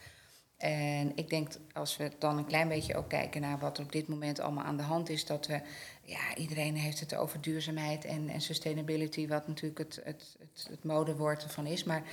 En 0.58 1.12
ik 1.16 1.30
denk, 1.30 1.52
als 1.74 1.98
we 1.98 2.12
dan 2.20 2.38
een 2.38 2.46
klein 2.46 2.68
beetje 2.68 2.96
ook 2.96 3.10
kijken 3.10 3.42
naar 3.42 3.60
wat 3.60 3.78
er 3.78 3.84
op 3.84 3.92
dit 3.92 4.08
moment 4.08 4.40
allemaal 4.40 4.64
aan 4.64 4.78
de 4.78 4.84
hand 4.84 5.10
is, 5.10 5.26
dat 5.26 5.48
we, 5.48 5.62
ja, 6.06 6.36
iedereen 6.36 6.76
heeft 6.76 7.00
het 7.00 7.16
over 7.16 7.42
duurzaamheid 7.42 8.06
en, 8.06 8.30
en 8.30 8.42
sustainability, 8.42 9.28
wat 9.28 9.48
natuurlijk 9.48 9.78
het, 9.78 9.96
het, 10.04 10.36
het, 10.40 10.68
het 10.70 10.84
modewoord 10.84 11.44
ervan 11.44 11.66
is, 11.66 11.84
maar, 11.84 12.04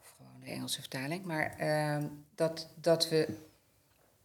of 0.00 0.14
gewoon 0.16 0.40
de 0.44 0.50
Engelse 0.50 0.80
vertaling, 0.80 1.24
maar 1.24 1.54
ehm, 1.58 2.06
dat, 2.34 2.68
dat 2.74 3.08
we 3.08 3.28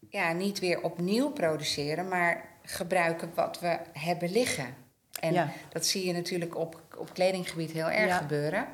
ja, 0.10 0.32
niet 0.34 0.60
weer 0.60 0.82
opnieuw 0.82 1.30
produceren, 1.30 2.08
maar 2.08 2.50
gebruiken 2.64 3.32
wat 3.36 3.60
we 3.60 3.80
hebben 3.94 4.32
liggen. 4.32 4.76
En 5.20 5.34
Ja. 5.34 5.52
dat 5.70 5.86
zie 5.86 6.06
je 6.06 6.14
natuurlijk 6.14 6.58
op, 6.58 6.82
op 6.98 7.14
kledinggebied 7.14 7.72
heel 7.72 7.90
erg 7.90 8.08
Ja. 8.10 8.18
gebeuren. 8.18 8.68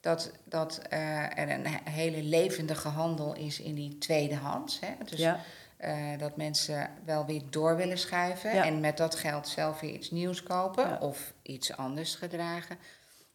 Dat, 0.00 0.32
dat 0.44 0.78
eh, 0.78 1.38
er 1.38 1.50
een 1.50 1.66
he- 1.66 1.90
hele 1.90 2.22
levendige 2.22 2.88
handel 2.88 3.34
is 3.34 3.60
in 3.60 3.74
die 3.74 3.98
tweedehands. 3.98 4.80
Hè? 4.80 4.88
Dus 5.04 5.18
ja. 5.18 5.40
Eh, 5.80 6.18
dat 6.18 6.36
mensen 6.36 6.90
wel 7.04 7.26
weer 7.26 7.42
door 7.50 7.76
willen 7.76 7.98
schuiven. 7.98 8.54
Ja. 8.54 8.64
En 8.64 8.80
met 8.80 8.96
dat 8.96 9.14
geld 9.14 9.48
zelf 9.48 9.80
weer 9.80 9.92
iets 9.92 10.10
nieuws 10.10 10.42
kopen 10.42 10.88
Ja. 10.88 10.98
of 11.00 11.34
iets 11.42 11.76
anders 11.76 12.14
gedragen. 12.14 12.78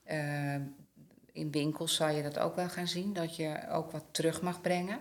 Eh, 0.03 0.55
in 1.31 1.51
winkels 1.51 1.95
zal 1.95 2.09
je 2.09 2.23
dat 2.23 2.39
ook 2.39 2.55
wel 2.55 2.69
gaan 2.69 2.87
zien, 2.87 3.13
dat 3.13 3.35
je 3.35 3.69
ook 3.69 3.91
wat 3.91 4.05
terug 4.11 4.41
mag 4.41 4.61
brengen. 4.61 4.99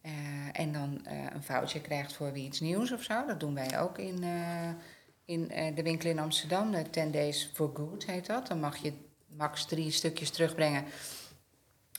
Eh, 0.00 0.12
en 0.52 0.72
dan 0.72 1.04
eh, 1.04 1.16
een 1.32 1.42
foutje 1.42 1.80
krijgt 1.80 2.12
voor 2.12 2.32
weer 2.32 2.44
iets 2.44 2.60
nieuws 2.60 2.92
of 2.92 3.02
zo. 3.02 3.26
Dat 3.26 3.40
doen 3.40 3.54
wij 3.54 3.80
ook 3.80 3.98
in, 3.98 4.24
in 5.24 5.48
de 5.74 5.82
winkel 5.82 6.10
in 6.10 6.18
Amsterdam. 6.18 6.70
De 6.70 6.90
10 6.90 7.10
Days 7.10 7.50
for 7.54 7.70
Good 7.74 8.06
heet 8.06 8.26
dat. 8.26 8.46
Dan 8.46 8.60
mag 8.60 8.76
je 8.76 8.92
max 9.26 9.64
drie 9.64 9.90
stukjes 9.90 10.30
terugbrengen. 10.30 10.84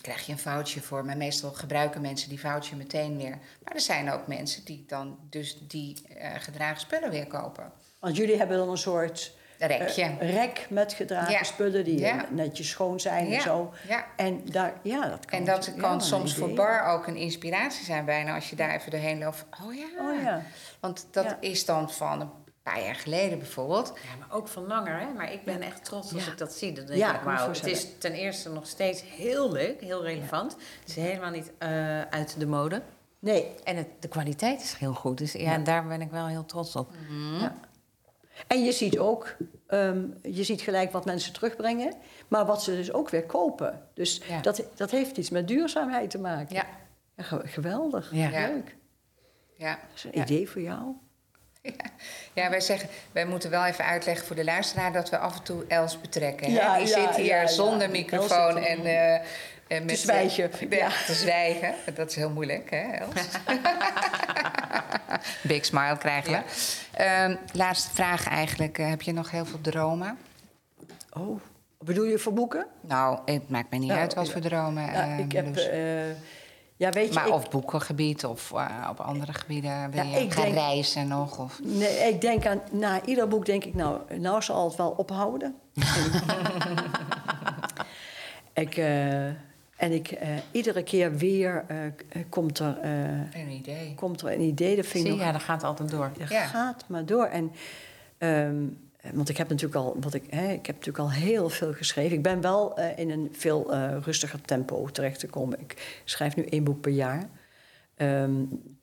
Krijg 0.01 0.25
je 0.25 0.31
een 0.31 0.37
foutje 0.39 0.81
voor. 0.81 1.05
Maar 1.05 1.17
meestal 1.17 1.51
gebruiken 1.51 2.01
mensen 2.01 2.29
die 2.29 2.39
foutje 2.39 2.75
meteen 2.75 3.17
weer. 3.17 3.37
Maar 3.63 3.73
er 3.73 3.79
zijn 3.81 4.11
ook 4.11 4.27
mensen 4.27 4.65
die 4.65 4.85
dan 4.87 5.17
dus 5.29 5.57
die 5.67 6.01
eh, 6.17 6.31
gedragen 6.37 6.79
spullen 6.79 7.09
weer 7.09 7.27
kopen. 7.27 7.71
Want 7.99 8.15
jullie 8.17 8.37
hebben 8.37 8.57
dan 8.57 8.69
een 8.69 8.77
soort 8.77 9.35
rekje. 9.59 10.03
eh, 10.03 10.33
rek 10.33 10.65
met 10.69 10.93
gedragen 10.93 11.31
Ja. 11.31 11.43
spullen 11.43 11.83
die 11.83 11.99
Ja. 11.99 12.25
netjes 12.31 12.69
schoon 12.69 12.99
zijn 12.99 13.27
Ja, 13.29 13.35
en 13.35 13.41
zo. 13.41 13.73
ja. 13.87 14.05
En 14.15 14.41
daar, 14.45 14.73
ja, 14.83 15.09
dat 15.09 15.25
kan. 15.25 15.39
En 15.39 15.45
dat 15.45 15.73
kan 15.77 16.01
soms 16.01 16.35
voor 16.35 16.53
bar 16.53 16.85
ook 16.85 17.07
een 17.07 17.15
inspiratie 17.15 17.85
zijn 17.85 18.05
bijna 18.05 18.35
als 18.35 18.49
je 18.49 18.55
daar 18.55 18.75
even 18.75 18.91
doorheen 18.91 19.19
loopt. 19.19 19.45
Oh 19.65 19.73
ja. 19.75 19.85
Oh 19.99 20.21
ja. 20.21 20.43
Want 20.79 21.07
dat 21.11 21.35
is 21.39 21.65
dan 21.65 21.91
van 21.91 22.33
paar 22.74 22.84
jaar 22.84 22.95
geleden 22.95 23.38
bijvoorbeeld. 23.38 23.93
Ja, 23.95 24.15
maar 24.28 24.38
ook 24.38 24.47
van 24.47 24.68
langer, 24.68 24.99
hè? 24.99 25.13
Maar 25.13 25.34
ik 25.34 25.43
ben 25.43 25.61
echt 25.61 25.86
trots 25.86 26.13
als 26.13 26.26
Ja. 26.26 26.32
ik 26.32 26.38
dat 26.38 26.53
zie. 26.53 26.72
Dan 26.72 26.86
denk 26.86 26.99
Ja, 26.99 27.15
ik, 27.15 27.22
wauw, 27.22 27.47
het 27.47 27.65
is 27.65 27.88
ten 27.97 28.13
eerste 28.13 28.49
nog 28.49 28.68
steeds 28.68 29.03
heel 29.03 29.51
leuk, 29.51 29.82
heel 29.82 30.03
relevant. 30.03 30.51
Het 30.80 30.89
is 30.89 30.95
helemaal 30.95 31.32
niet 31.32 31.51
eh, 31.57 32.01
uit 32.01 32.39
de 32.39 32.45
mode. 32.47 32.82
Nee. 33.20 33.45
En 33.63 33.76
het, 33.78 33.88
de 33.99 34.07
kwaliteit 34.07 34.61
is 34.61 34.74
heel 34.74 34.93
goed. 34.93 35.18
Dus 35.18 35.32
ja, 35.32 35.53
en 35.53 35.63
daar 35.63 35.88
ben 35.88 36.01
ik 36.01 36.11
wel 36.11 36.28
heel 36.28 36.45
trots 36.45 36.76
op. 36.76 36.89
Ja. 37.39 37.55
En 38.47 38.63
je 38.63 38.72
ziet 38.72 38.97
ook, 38.99 39.36
ehm, 39.68 40.05
je 40.22 40.43
ziet 40.43 40.61
gelijk 40.61 40.91
wat 40.91 41.05
mensen 41.05 41.34
terugbrengen, 41.34 41.93
maar 42.28 42.45
wat 42.45 42.63
ze 42.63 42.72
dus 42.76 42.93
ook 42.93 43.09
weer 43.09 43.24
kopen. 43.26 43.88
Dus 43.93 44.22
Ja. 44.28 44.41
dat, 44.41 44.63
dat 44.76 44.91
heeft 44.91 45.18
iets 45.18 45.30
met 45.30 45.47
duurzaamheid 45.47 46.09
te 46.09 46.20
maken. 46.20 46.55
Ja. 46.55 46.65
Ja, 47.15 47.24
ge- 47.24 47.41
geweldig. 47.47 48.09
Ja. 48.13 48.30
Leuk. 48.30 48.76
Ja. 49.55 49.72
Dat 49.76 49.95
is 49.95 50.03
een 50.03 50.11
Ja. 50.13 50.22
idee 50.22 50.49
voor 50.49 50.61
jou. 50.61 50.95
ja, 52.34 52.49
wij 52.49 52.59
zeggen, 52.61 52.89
wij 53.11 53.26
moeten 53.26 53.49
wel 53.49 53.65
even 53.65 53.86
uitleggen 53.86 54.26
voor 54.28 54.36
de 54.36 54.43
luisteraar 54.43 54.91
dat 54.93 55.09
we 55.09 55.18
af 55.18 55.36
en 55.38 55.43
toe 55.43 55.65
Els 55.68 56.01
betrekken. 56.01 56.47
hè? 56.47 56.53
Ja, 56.53 56.78
Die 56.78 56.88
ja, 56.88 56.93
zit 57.05 57.15
hier 57.15 57.26
ja, 57.41 57.47
zonder 57.47 57.89
microfoon 57.89 58.53
zit 58.53 58.65
en, 58.65 58.86
er- 58.86 59.13
eh, 59.22 59.78
en 59.78 59.86
met 59.86 59.99
zwijgen, 59.99 60.51
Ja, 60.70 60.78
ja. 60.78 60.89
te 61.05 61.13
zwijgen. 61.13 61.74
Dat 61.95 62.09
is 62.09 62.15
heel 62.15 62.30
moeilijk, 62.30 62.70
hè, 62.70 62.91
Els? 62.91 63.28
Big 65.41 65.65
smile 65.65 65.97
krijgen 65.97 66.32
we. 66.32 66.39
Ehm, 67.03 67.36
laatste 67.53 67.89
vraag 67.93 68.28
eigenlijk. 68.28 68.78
Eh, 68.78 68.89
heb 68.89 69.01
je 69.01 69.13
nog 69.13 69.32
heel 69.32 69.45
veel 69.45 69.61
dromen? 69.61 70.18
Oh, 71.13 71.39
bedoel 71.80 72.05
je 72.05 72.18
voor 72.18 72.34
boeken? 72.34 72.65
Nou, 72.82 73.20
het 73.26 73.49
maakt 73.49 73.70
mij 73.70 73.80
niet 73.80 73.88
Nou, 73.88 73.99
uit 74.01 74.13
wat 74.13 74.26
ja. 74.26 74.32
voor 74.32 74.41
dromen. 74.41 74.84
Ja, 74.91 75.03
eh, 75.03 75.20
ik 75.20 75.32
heb, 75.32 75.55
eh, 75.57 75.80
ja, 76.78 76.89
weet 76.89 77.07
je, 77.07 77.13
maar 77.13 77.28
ik, 77.28 77.34
of 77.34 77.49
boekengebied 77.49 78.25
of 78.25 78.51
eh, 78.51 78.88
op 78.89 78.99
andere 78.99 79.34
gebieden 79.34 79.91
wil 79.91 80.03
Ja, 80.03 80.17
je 80.17 80.23
ik 80.23 80.34
gaan 80.34 80.43
denk- 80.43 80.55
reizen 80.55 81.07
nog? 81.07 81.39
Of... 81.39 81.59
nee, 81.63 81.97
ik 82.13 82.21
denk 82.21 82.45
aan, 82.45 82.61
na 82.71 83.05
ieder 83.05 83.28
boek 83.28 83.45
denk 83.45 83.63
ik, 83.63 83.73
nou, 83.73 84.17
nou 84.19 84.41
zal 84.41 84.67
het 84.67 84.75
wel 84.78 84.89
ophouden. 84.89 85.55
ik, 88.53 88.78
eh, 88.78 89.25
en 89.75 89.91
ik, 89.91 90.07
eh, 90.11 90.30
iedere 90.51 90.84
keer 90.84 91.15
weer 91.17 91.65
komt, 92.30 92.59
er, 92.59 92.78
Geen 93.32 93.49
idee. 93.49 93.93
komt 93.95 94.21
er 94.21 94.32
een 94.32 94.41
idee. 94.41 94.75
Dat 94.75 94.86
vind 94.86 95.03
ik 95.05 95.09
Zie, 95.11 95.17
nog 95.19 95.25
ja, 95.28 95.32
dat 95.32 95.43
gaat 95.43 95.63
altijd 95.63 95.89
door. 95.89 96.11
Het 96.19 96.30
Ja. 96.30 96.45
gaat 96.45 96.84
maar 96.88 97.05
door. 97.05 97.25
En, 97.25 97.51
ehm, 98.17 98.55
want 99.13 99.29
ik 99.29 99.37
heb 99.37 99.49
natuurlijk 99.49 99.75
al, 99.85 99.95
wat 99.99 100.13
ik, 100.13 100.23
hè, 100.29 100.51
ik 100.51 100.65
heb 100.65 100.75
natuurlijk 100.75 101.03
al 101.03 101.11
heel 101.11 101.49
veel 101.49 101.73
geschreven. 101.73 102.17
Ik 102.17 102.23
ben 102.23 102.41
wel 102.41 102.77
eh, 102.77 102.97
in 102.99 103.11
een 103.11 103.29
veel 103.31 103.73
eh, 103.73 103.97
rustiger 104.01 104.41
tempo 104.41 104.85
terecht 104.91 105.19
te 105.19 105.27
komen. 105.27 105.59
Ik 105.59 106.01
schrijf 106.05 106.35
nu 106.35 106.43
één 106.43 106.63
boek 106.63 106.81
per 106.81 106.91
jaar. 106.91 107.29
Ehm, 107.95 108.31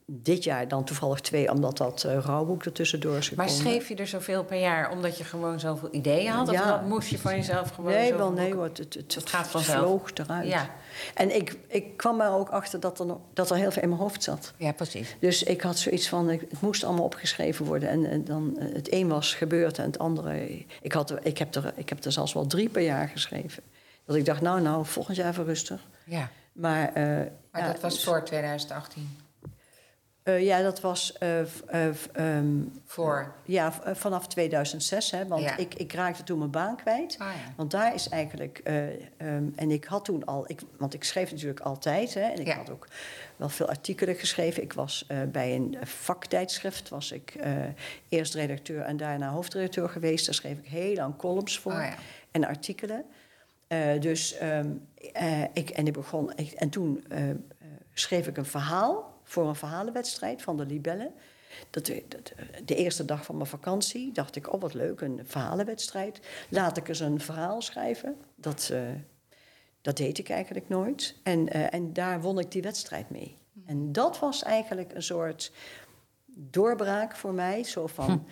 dit 0.06 0.44
jaar 0.44 0.68
dan 0.68 0.84
toevallig 0.84 1.20
twee, 1.20 1.50
omdat 1.50 1.76
dat 1.76 2.04
eh, 2.04 2.18
rouwboek 2.18 2.64
ertussendoor 2.64 3.16
is 3.16 3.30
Maar 3.30 3.48
gekomen. 3.48 3.66
schreef 3.72 3.88
je 3.88 3.94
er 3.94 4.06
zoveel 4.06 4.44
per 4.44 4.60
jaar 4.60 4.90
omdat 4.90 5.18
je 5.18 5.24
gewoon 5.24 5.60
zoveel 5.60 5.88
ideeën 5.92 6.30
had? 6.30 6.48
Of 6.48 6.56
dat 6.56 6.86
moest 6.88 7.08
je 7.08 7.18
van 7.18 7.34
jezelf 7.36 7.70
gewoon 7.70 7.90
Nee, 7.90 8.14
wel 8.14 8.32
nee 8.32 8.54
hoor. 8.54 8.64
Het, 8.64 8.78
het, 8.78 8.94
het, 8.94 9.14
Het 9.14 9.28
gaat 9.28 9.46
vanzelf. 9.46 9.78
vloog 9.86 10.10
eruit. 10.14 10.48
Ja. 10.48 10.70
En 11.14 11.34
ik, 11.34 11.56
ik 11.66 11.96
kwam 11.96 12.20
er 12.20 12.30
ook 12.30 12.48
achter 12.48 12.80
dat 12.80 13.00
er, 13.00 13.06
dat 13.32 13.50
er 13.50 13.56
heel 13.56 13.70
veel 13.70 13.82
in 13.82 13.88
mijn 13.88 14.00
hoofd 14.00 14.22
zat. 14.22 14.52
Ja, 14.56 14.72
precies. 14.72 15.16
Dus 15.20 15.42
ik 15.42 15.60
had 15.60 15.78
zoiets 15.78 16.08
van, 16.08 16.28
het 16.28 16.60
moest 16.60 16.84
allemaal 16.84 17.04
opgeschreven 17.04 17.64
worden. 17.64 17.88
En, 17.88 18.10
en 18.10 18.24
dan, 18.24 18.58
eh, 18.58 18.74
het 18.74 18.92
een 18.92 19.08
was 19.08 19.34
gebeurd 19.34 19.78
en 19.78 19.84
het 19.84 19.98
andere... 19.98 20.64
Ik, 20.82 20.92
had, 20.92 21.14
ik, 21.22 21.38
heb 21.38 21.54
er, 21.54 21.72
ik 21.76 21.88
heb 21.88 22.04
er 22.04 22.12
zelfs 22.12 22.32
wel 22.32 22.46
drie 22.46 22.68
per 22.68 22.82
jaar 22.82 23.08
geschreven. 23.08 23.62
Dat 24.04 24.16
ik 24.16 24.24
dacht, 24.24 24.40
nou, 24.40 24.60
nou, 24.60 24.86
volgend 24.86 25.16
jaar 25.16 25.30
even 25.30 25.44
rustig. 25.44 25.80
Ja. 26.04 26.30
Maar, 26.52 26.88
eh, 26.88 27.04
Maar 27.50 27.62
ja, 27.62 27.66
dat 27.72 27.80
was 27.80 27.94
dus- 27.94 28.04
voor 28.04 28.24
2018. 28.24 29.16
Eh, 30.24 30.42
ja, 30.44 30.62
dat 30.62 30.80
was 30.80 31.18
eh, 31.18 31.40
eh, 31.40 31.88
ehm, 32.12 32.62
Voor. 32.84 33.34
ja, 33.44 33.72
vanaf 33.94 34.28
2006. 34.28 35.10
Hè, 35.10 35.26
want 35.26 35.42
Ja. 35.42 35.56
ik, 35.56 35.74
ik 35.74 35.92
raakte 35.92 36.22
toen 36.22 36.38
mijn 36.38 36.50
baan 36.50 36.76
kwijt. 36.76 37.16
Ah 37.18 37.26
ja. 37.26 37.52
Want 37.56 37.70
daar 37.70 37.94
is 37.94 38.08
eigenlijk... 38.08 38.58
eh, 38.64 38.86
ehm, 39.16 39.44
en 39.56 39.70
ik 39.70 39.84
had 39.84 40.04
toen 40.04 40.24
al... 40.24 40.44
Ik, 40.50 40.60
want 40.78 40.94
ik 40.94 41.04
schreef 41.04 41.30
natuurlijk 41.30 41.60
altijd. 41.60 42.14
Hè, 42.14 42.20
en 42.20 42.40
ik 42.40 42.46
Ja. 42.46 42.56
had 42.56 42.70
ook 42.70 42.88
wel 43.36 43.48
veel 43.48 43.68
artikelen 43.68 44.14
geschreven. 44.14 44.62
Ik 44.62 44.72
was 44.72 45.06
bij 45.32 45.54
een 45.54 45.76
vaktijdschrift... 45.82 46.88
was 46.88 47.12
ik 47.12 47.34
eerst 48.08 48.34
redacteur 48.34 48.80
en 48.82 48.96
daarna 48.96 49.28
hoofdredacteur 49.30 49.88
geweest. 49.88 50.24
Daar 50.26 50.34
schreef 50.34 50.58
ik 50.58 50.66
heel 50.66 50.94
lang 50.94 51.16
columns 51.16 51.58
voor 51.58 51.72
ja. 51.72 51.94
en 52.30 52.44
artikelen. 52.44 53.04
Dus 54.00 54.34
ehm, 54.36 54.68
eh, 55.12 55.42
ik, 55.52 55.70
en, 55.70 55.86
ik 55.86 55.92
begon, 55.92 56.32
ik, 56.36 56.50
en 56.52 56.68
toen 56.68 57.04
schreef 57.92 58.26
ik 58.26 58.36
een 58.36 58.44
verhaal 58.46 59.13
voor 59.24 59.48
een 59.48 59.54
verhalenwedstrijd 59.54 60.42
van 60.42 60.56
de 60.56 60.66
Libellen. 60.66 61.12
Dat, 61.70 61.86
dat, 62.08 62.32
de 62.64 62.74
eerste 62.74 63.04
dag 63.04 63.24
van 63.24 63.36
mijn 63.36 63.48
vakantie 63.48 64.12
dacht 64.12 64.36
ik, 64.36 64.52
oh 64.52 64.60
wat 64.60 64.74
leuk, 64.74 65.00
een 65.00 65.20
verhalenwedstrijd. 65.24 66.20
Laat 66.48 66.76
ik 66.76 66.88
eens 66.88 67.00
een 67.00 67.20
verhaal 67.20 67.62
schrijven. 67.62 68.16
Dat, 68.34 68.68
eh, 68.72 68.80
dat 69.80 69.96
deed 69.96 70.18
ik 70.18 70.28
eigenlijk 70.28 70.68
nooit. 70.68 71.16
En, 71.22 71.48
eh, 71.48 71.74
en 71.74 71.92
daar 71.92 72.20
won 72.20 72.38
ik 72.38 72.50
die 72.50 72.62
wedstrijd 72.62 73.10
mee. 73.10 73.36
En 73.66 73.92
dat 73.92 74.18
was 74.18 74.42
eigenlijk 74.42 74.94
een 74.94 75.02
soort 75.02 75.52
doorbraak 76.26 77.16
voor 77.16 77.34
mij. 77.34 77.64
Zo 77.64 77.86
van, 77.86 78.26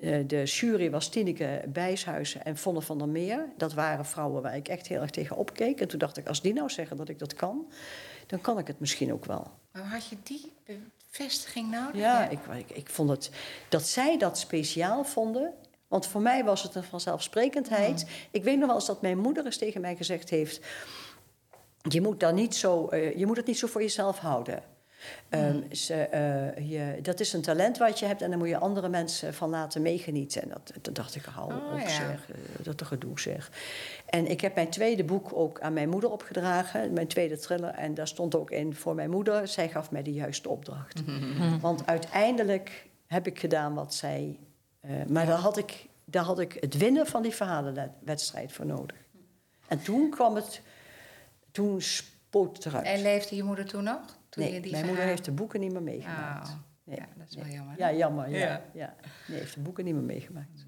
eh, 0.00 0.24
de 0.26 0.42
jury 0.44 0.90
was 0.90 1.08
Tineke 1.08 1.64
Bijshuizen 1.68 2.44
en 2.44 2.56
Vonne 2.56 2.82
van 2.82 2.98
der 2.98 3.08
Meer. 3.08 3.48
Dat 3.56 3.74
waren 3.74 4.06
vrouwen 4.06 4.42
waar 4.42 4.56
ik 4.56 4.68
echt 4.68 4.86
heel 4.86 5.00
erg 5.00 5.10
tegen 5.10 5.36
opkeek. 5.36 5.80
En 5.80 5.88
toen 5.88 5.98
dacht 5.98 6.16
ik, 6.16 6.28
als 6.28 6.42
die 6.42 6.52
nou 6.52 6.70
zeggen 6.70 6.96
dat 6.96 7.08
ik 7.08 7.18
dat 7.18 7.34
kan... 7.34 7.72
dan 8.26 8.40
kan 8.40 8.58
ik 8.58 8.66
het 8.66 8.80
misschien 8.80 9.12
ook 9.12 9.24
wel. 9.24 9.50
Maar 9.78 9.90
had 9.90 10.06
je 10.06 10.16
die 10.22 10.52
bevestiging 11.10 11.70
nodig? 11.70 12.00
Ja, 12.00 12.28
ik, 12.28 12.38
ik, 12.56 12.70
ik 12.70 12.88
vond 12.90 13.10
het... 13.10 13.30
Dat 13.68 13.86
zij 13.86 14.18
dat 14.18 14.38
speciaal 14.38 15.04
vonden... 15.04 15.54
Want 15.88 16.06
voor 16.06 16.20
mij 16.20 16.44
was 16.44 16.62
het 16.62 16.74
een 16.74 16.84
vanzelfsprekendheid. 16.84 18.06
Ik 18.30 18.44
weet 18.44 18.58
nog 18.58 18.66
wel 18.66 18.74
eens 18.74 18.86
dat 18.86 19.02
mijn 19.02 19.18
moeder 19.18 19.44
eens 19.44 19.56
tegen 19.56 19.80
mij 19.80 19.96
gezegd 19.96 20.30
heeft... 20.30 20.60
Je 21.82 22.00
moet, 22.00 22.20
daar 22.20 22.32
niet 22.32 22.54
zo, 22.54 22.88
eh, 22.88 23.16
je 23.16 23.26
moet 23.26 23.36
het 23.36 23.46
niet 23.46 23.58
zo 23.58 23.66
voor 23.66 23.80
jezelf 23.80 24.18
houden. 24.18 24.62
Ehm, 25.28 25.72
ze, 25.72 25.94
eh, 25.94 26.70
je, 26.70 26.98
dat 27.02 27.20
is 27.20 27.32
een 27.32 27.42
talent 27.42 27.78
wat 27.78 27.98
je 27.98 28.06
hebt 28.06 28.22
en 28.22 28.28
daar 28.30 28.38
moet 28.38 28.48
je 28.48 28.58
andere 28.58 28.88
mensen 28.88 29.34
van 29.34 29.50
laten 29.50 29.82
meegenieten. 29.82 30.42
En 30.42 30.48
dat, 30.48 30.72
dat 30.82 30.94
dacht 30.94 31.14
ik, 31.14 31.24
hou 31.24 31.52
Oh, 31.54 31.72
op 31.72 31.78
ja. 31.78 31.88
zeg, 31.88 32.30
eh, 32.30 32.36
dat 32.62 32.80
een 32.80 32.86
gedoe 32.86 33.20
zeg. 33.20 33.50
En 34.06 34.26
ik 34.26 34.40
heb 34.40 34.54
mijn 34.54 34.68
tweede 34.70 35.04
boek 35.04 35.30
ook 35.34 35.60
aan 35.60 35.72
mijn 35.72 35.88
moeder 35.88 36.10
opgedragen, 36.10 36.92
mijn 36.92 37.06
tweede 37.06 37.38
thriller. 37.38 37.70
En 37.70 37.94
daar 37.94 38.08
stond 38.08 38.34
ook 38.34 38.50
in 38.50 38.74
voor 38.74 38.94
mijn 38.94 39.10
moeder, 39.10 39.48
zij 39.48 39.68
gaf 39.68 39.90
mij 39.90 40.02
de 40.02 40.12
juiste 40.12 40.48
opdracht. 40.48 41.02
Want 41.60 41.86
uiteindelijk 41.86 42.86
heb 43.06 43.26
ik 43.26 43.38
gedaan 43.40 43.74
wat 43.74 43.94
zij... 43.94 44.38
eh, 44.80 44.90
maar 45.08 45.26
daar, 45.26 45.38
had 45.38 45.56
ik, 45.56 45.86
daar 46.04 46.24
had 46.24 46.38
ik 46.38 46.56
het 46.60 46.76
winnen 46.76 47.06
van 47.06 47.22
die 47.22 47.34
verhalenwedstrijd 47.34 48.52
voor 48.52 48.66
nodig. 48.66 48.96
En 49.68 49.82
toen 49.82 50.10
kwam 50.10 50.34
het... 50.34 50.60
Toen 51.50 51.80
spoot 51.80 52.56
het 52.56 52.66
eruit. 52.66 52.86
En 52.86 53.02
leefde 53.02 53.36
je 53.36 53.42
moeder 53.42 53.64
toen 53.66 53.84
nog? 53.84 54.17
Toen 54.28 54.42
nee, 54.44 54.52
je 54.52 54.60
die 54.60 54.72
mijn 54.72 54.86
moeder 54.86 55.04
heeft 55.04 55.24
de 55.24 55.32
boeken 55.32 55.60
niet 55.60 55.72
meer 55.72 55.82
meegemaakt. 55.82 56.48
Oh, 56.48 56.54
Nee, 56.84 56.96
ja, 56.98 57.06
dat 57.16 57.28
is 57.28 57.36
wel 57.36 57.46
jammer. 57.46 57.74
Ja, 57.78 57.92
jammer. 57.92 58.30
Ja, 58.30 58.38
Ja. 58.38 58.62
ja. 58.72 58.94
Nee, 59.28 59.38
heeft 59.38 59.54
de 59.54 59.60
boeken 59.60 59.84
niet 59.84 59.94
meer 59.94 60.02
meegemaakt. 60.02 60.66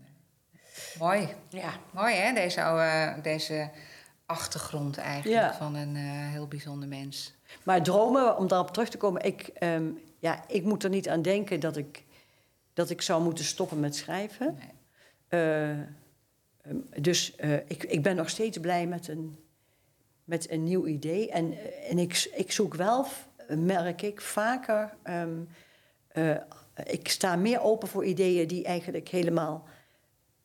Mooi. 0.98 1.28
Ja. 1.48 1.72
Mooi 1.92 2.14
hè, 2.14 2.34
deze, 2.34 2.62
oude, 2.62 3.20
deze 3.22 3.70
achtergrond 4.26 4.98
eigenlijk 4.98 5.40
Ja. 5.42 5.54
van 5.54 5.74
een 5.74 5.96
eh, 5.96 6.02
heel 6.04 6.46
bijzonder 6.48 6.88
mens. 6.88 7.34
Maar 7.62 7.82
dromen, 7.82 8.36
om 8.36 8.48
daarop 8.48 8.70
terug 8.70 8.88
te 8.88 8.96
komen, 8.96 9.24
ik, 9.24 9.40
ehm, 9.48 9.84
ja, 10.18 10.44
ik 10.48 10.64
moet 10.64 10.84
er 10.84 10.90
niet 10.90 11.08
aan 11.08 11.22
denken 11.22 11.60
dat 11.60 11.76
ik, 11.76 12.04
dat 12.72 12.90
ik 12.90 13.02
zou 13.02 13.22
moeten 13.22 13.44
stoppen 13.44 13.80
met 13.80 13.96
schrijven. 13.96 14.54
Nee. 14.58 14.70
Eh, 15.28 15.70
ehm, 15.70 15.80
dus 17.00 17.36
eh, 17.36 17.54
ik, 17.54 17.82
ik 17.84 18.02
ben 18.02 18.16
nog 18.16 18.28
steeds 18.28 18.58
blij 18.58 18.86
met 18.86 19.08
een, 19.08 19.38
met 20.24 20.50
een 20.50 20.64
nieuw 20.64 20.86
idee. 20.86 21.30
En, 21.30 21.54
en 21.88 21.98
ik, 21.98 22.30
ik 22.34 22.52
zoek 22.52 22.74
wel, 22.74 23.06
merk 23.56 24.02
ik, 24.02 24.20
vaker. 24.20 24.94
ehm, 25.02 25.38
eh, 26.08 26.36
ik 26.84 27.08
sta 27.08 27.36
meer 27.36 27.60
open 27.60 27.88
voor 27.88 28.04
ideeën 28.04 28.48
die 28.48 28.64
eigenlijk 28.64 29.08
helemaal 29.08 29.68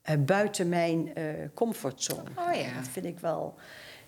eh, 0.02 0.16
buiten 0.18 0.68
mijn 0.68 1.14
eh, 1.14 1.24
comfortzone. 1.54 2.30
Oh 2.36 2.54
ja. 2.54 2.74
Dat 2.74 2.88
vind 2.88 3.06
ik 3.06 3.18
wel. 3.18 3.54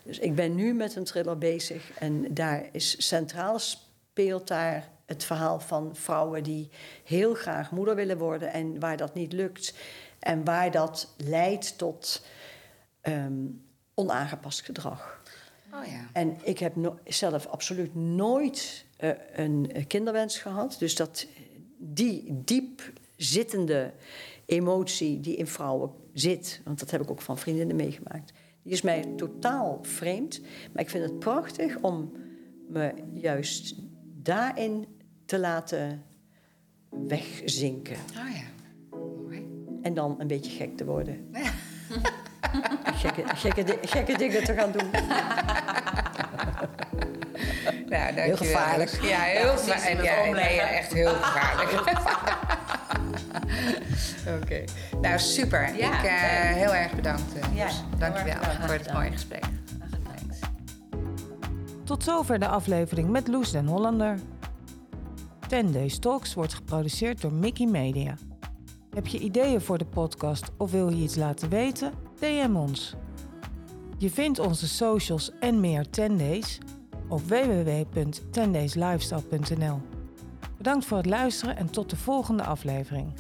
Dus 0.03 0.19
ik 0.19 0.35
ben 0.35 0.55
nu 0.55 0.75
met 0.75 0.97
een 0.97 1.05
thriller 1.05 1.39
bezig 1.39 1.93
en 1.99 2.35
daar 2.35 2.69
is 2.73 3.07
centraal 3.07 3.59
speelt 3.59 4.49
daar 4.49 4.89
het 5.07 5.25
verhaal 5.25 5.61
van 5.61 5.97
vrouwen 5.97 6.43
die 6.43 6.71
heel 7.05 7.35
graag 7.35 7.71
moeder 7.71 7.95
willen 7.95 8.19
worden 8.19 8.53
en 8.53 8.81
waar 8.81 8.97
dat 8.97 9.15
niet 9.15 9.33
lukt. 9.33 9.75
En 10.19 10.45
waar 10.45 10.71
dat 10.71 11.15
leidt 11.17 11.79
tot 11.79 12.25
ehm, 13.01 13.47
onaangepast 13.95 14.61
gedrag. 14.63 15.23
Oh 15.75 15.87
ja. 15.87 16.09
En 16.13 16.37
ik 16.43 16.59
heb 16.59 16.77
no- 16.77 16.99
zelf 17.05 17.47
absoluut 17.47 17.95
nooit 17.95 18.85
eh, 18.99 19.11
een 19.33 19.85
kinderwens 19.87 20.39
gehad. 20.39 20.77
Dus 20.79 20.97
dat, 20.97 21.27
die 21.77 22.43
diep 22.45 22.93
zittende 23.17 23.93
emotie 24.47 25.21
die 25.21 25.37
in 25.37 25.47
vrouwen 25.47 25.91
zit, 26.13 26.61
want 26.65 26.79
dat 26.79 26.91
heb 26.91 27.03
ik 27.03 27.11
ook 27.11 27.21
van 27.21 27.39
vriendinnen 27.39 27.77
meegemaakt, 27.77 28.33
die 28.63 28.73
is 28.73 28.83
mij 28.83 29.05
totaal 29.17 29.79
vreemd. 29.83 30.41
Maar 30.73 30.83
ik 30.83 30.91
vind 30.91 31.05
het 31.05 31.19
prachtig 31.19 31.79
om 31.81 32.13
me 32.69 32.93
juist 33.13 33.75
daarin 34.23 34.87
te 35.25 35.39
laten 35.39 36.05
wegzinken. 36.91 37.97
Oh 37.97 38.35
ja. 38.35 38.99
Mooi. 38.99 39.47
En 39.83 39.95
dan 39.95 40.15
een 40.19 40.27
beetje 40.27 40.51
gek 40.51 40.77
te 40.77 40.85
worden. 40.85 41.31
gekke, 43.03 43.23
gekke, 43.27 43.79
gekke 43.83 44.19
dingen 44.19 44.45
te 44.45 44.55
gaan 44.55 44.73
doen. 44.73 44.91
Nou, 47.89 48.15
dankjewel. 48.15 48.37
gevaarlijk. 48.37 48.99
Ja, 49.03 49.19
heel 49.21 49.57
gevaarlijk. 49.57 49.97
met 49.97 50.05
Ja, 50.05 50.25
nee, 50.33 50.61
echt 50.61 50.93
heel 51.01 51.15
gevaarlijk. 51.15 51.73
Oké. 54.43 54.65
Nou, 55.01 55.19
super. 55.19 55.77
Ja, 55.77 55.99
ik, 55.99 56.05
eh, 56.05 56.13
heel 56.55 56.75
erg 56.75 56.95
bedankt. 56.95 57.35
eh, 57.39 57.57
Ja, 57.57 57.65
Loes. 57.65 57.75
heel 57.75 57.85
erg 57.91 57.99
Dankjewel 57.99 58.67
voor 58.67 58.75
het 58.75 58.93
mooie 58.93 59.11
gesprek. 59.11 59.43
Thanks. 60.05 60.39
Tot 61.85 62.05
zover 62.05 62.39
de 62.39 62.49
aflevering 62.49 63.09
met 63.09 63.29
Loes 63.29 63.51
den 63.51 63.67
Hollander. 63.67 64.19
10 65.49 65.73
Days 65.73 65.99
Talks 65.99 66.35
wordt 66.35 66.55
geproduceerd 66.55 67.21
door 67.21 67.33
Mickey 67.33 67.67
Media. 67.67 68.15
Heb 68.95 69.07
je 69.07 69.19
ideeën 69.19 69.61
voor 69.61 69.79
de 69.79 69.85
podcast 69.85 70.45
of 70.57 70.71
wil 70.71 70.89
je 70.91 71.03
iets 71.03 71.15
laten 71.17 71.49
weten? 71.49 71.93
DM 72.19 72.55
ons. 72.57 72.95
Je 73.99 74.11
vindt 74.11 74.39
onze 74.39 74.69
socials 74.69 75.31
en 75.41 75.61
meer 75.61 75.91
10 75.91 76.17
Days 76.19 76.59
op 77.09 77.21
www.10dayslifestyle.nl. 77.21 79.81
Bedankt 80.57 80.85
voor 80.85 80.97
het 80.97 81.07
luisteren 81.07 81.57
en 81.57 81.71
tot 81.71 81.91
de 81.91 81.97
volgende 81.97 82.43
aflevering. 82.43 83.13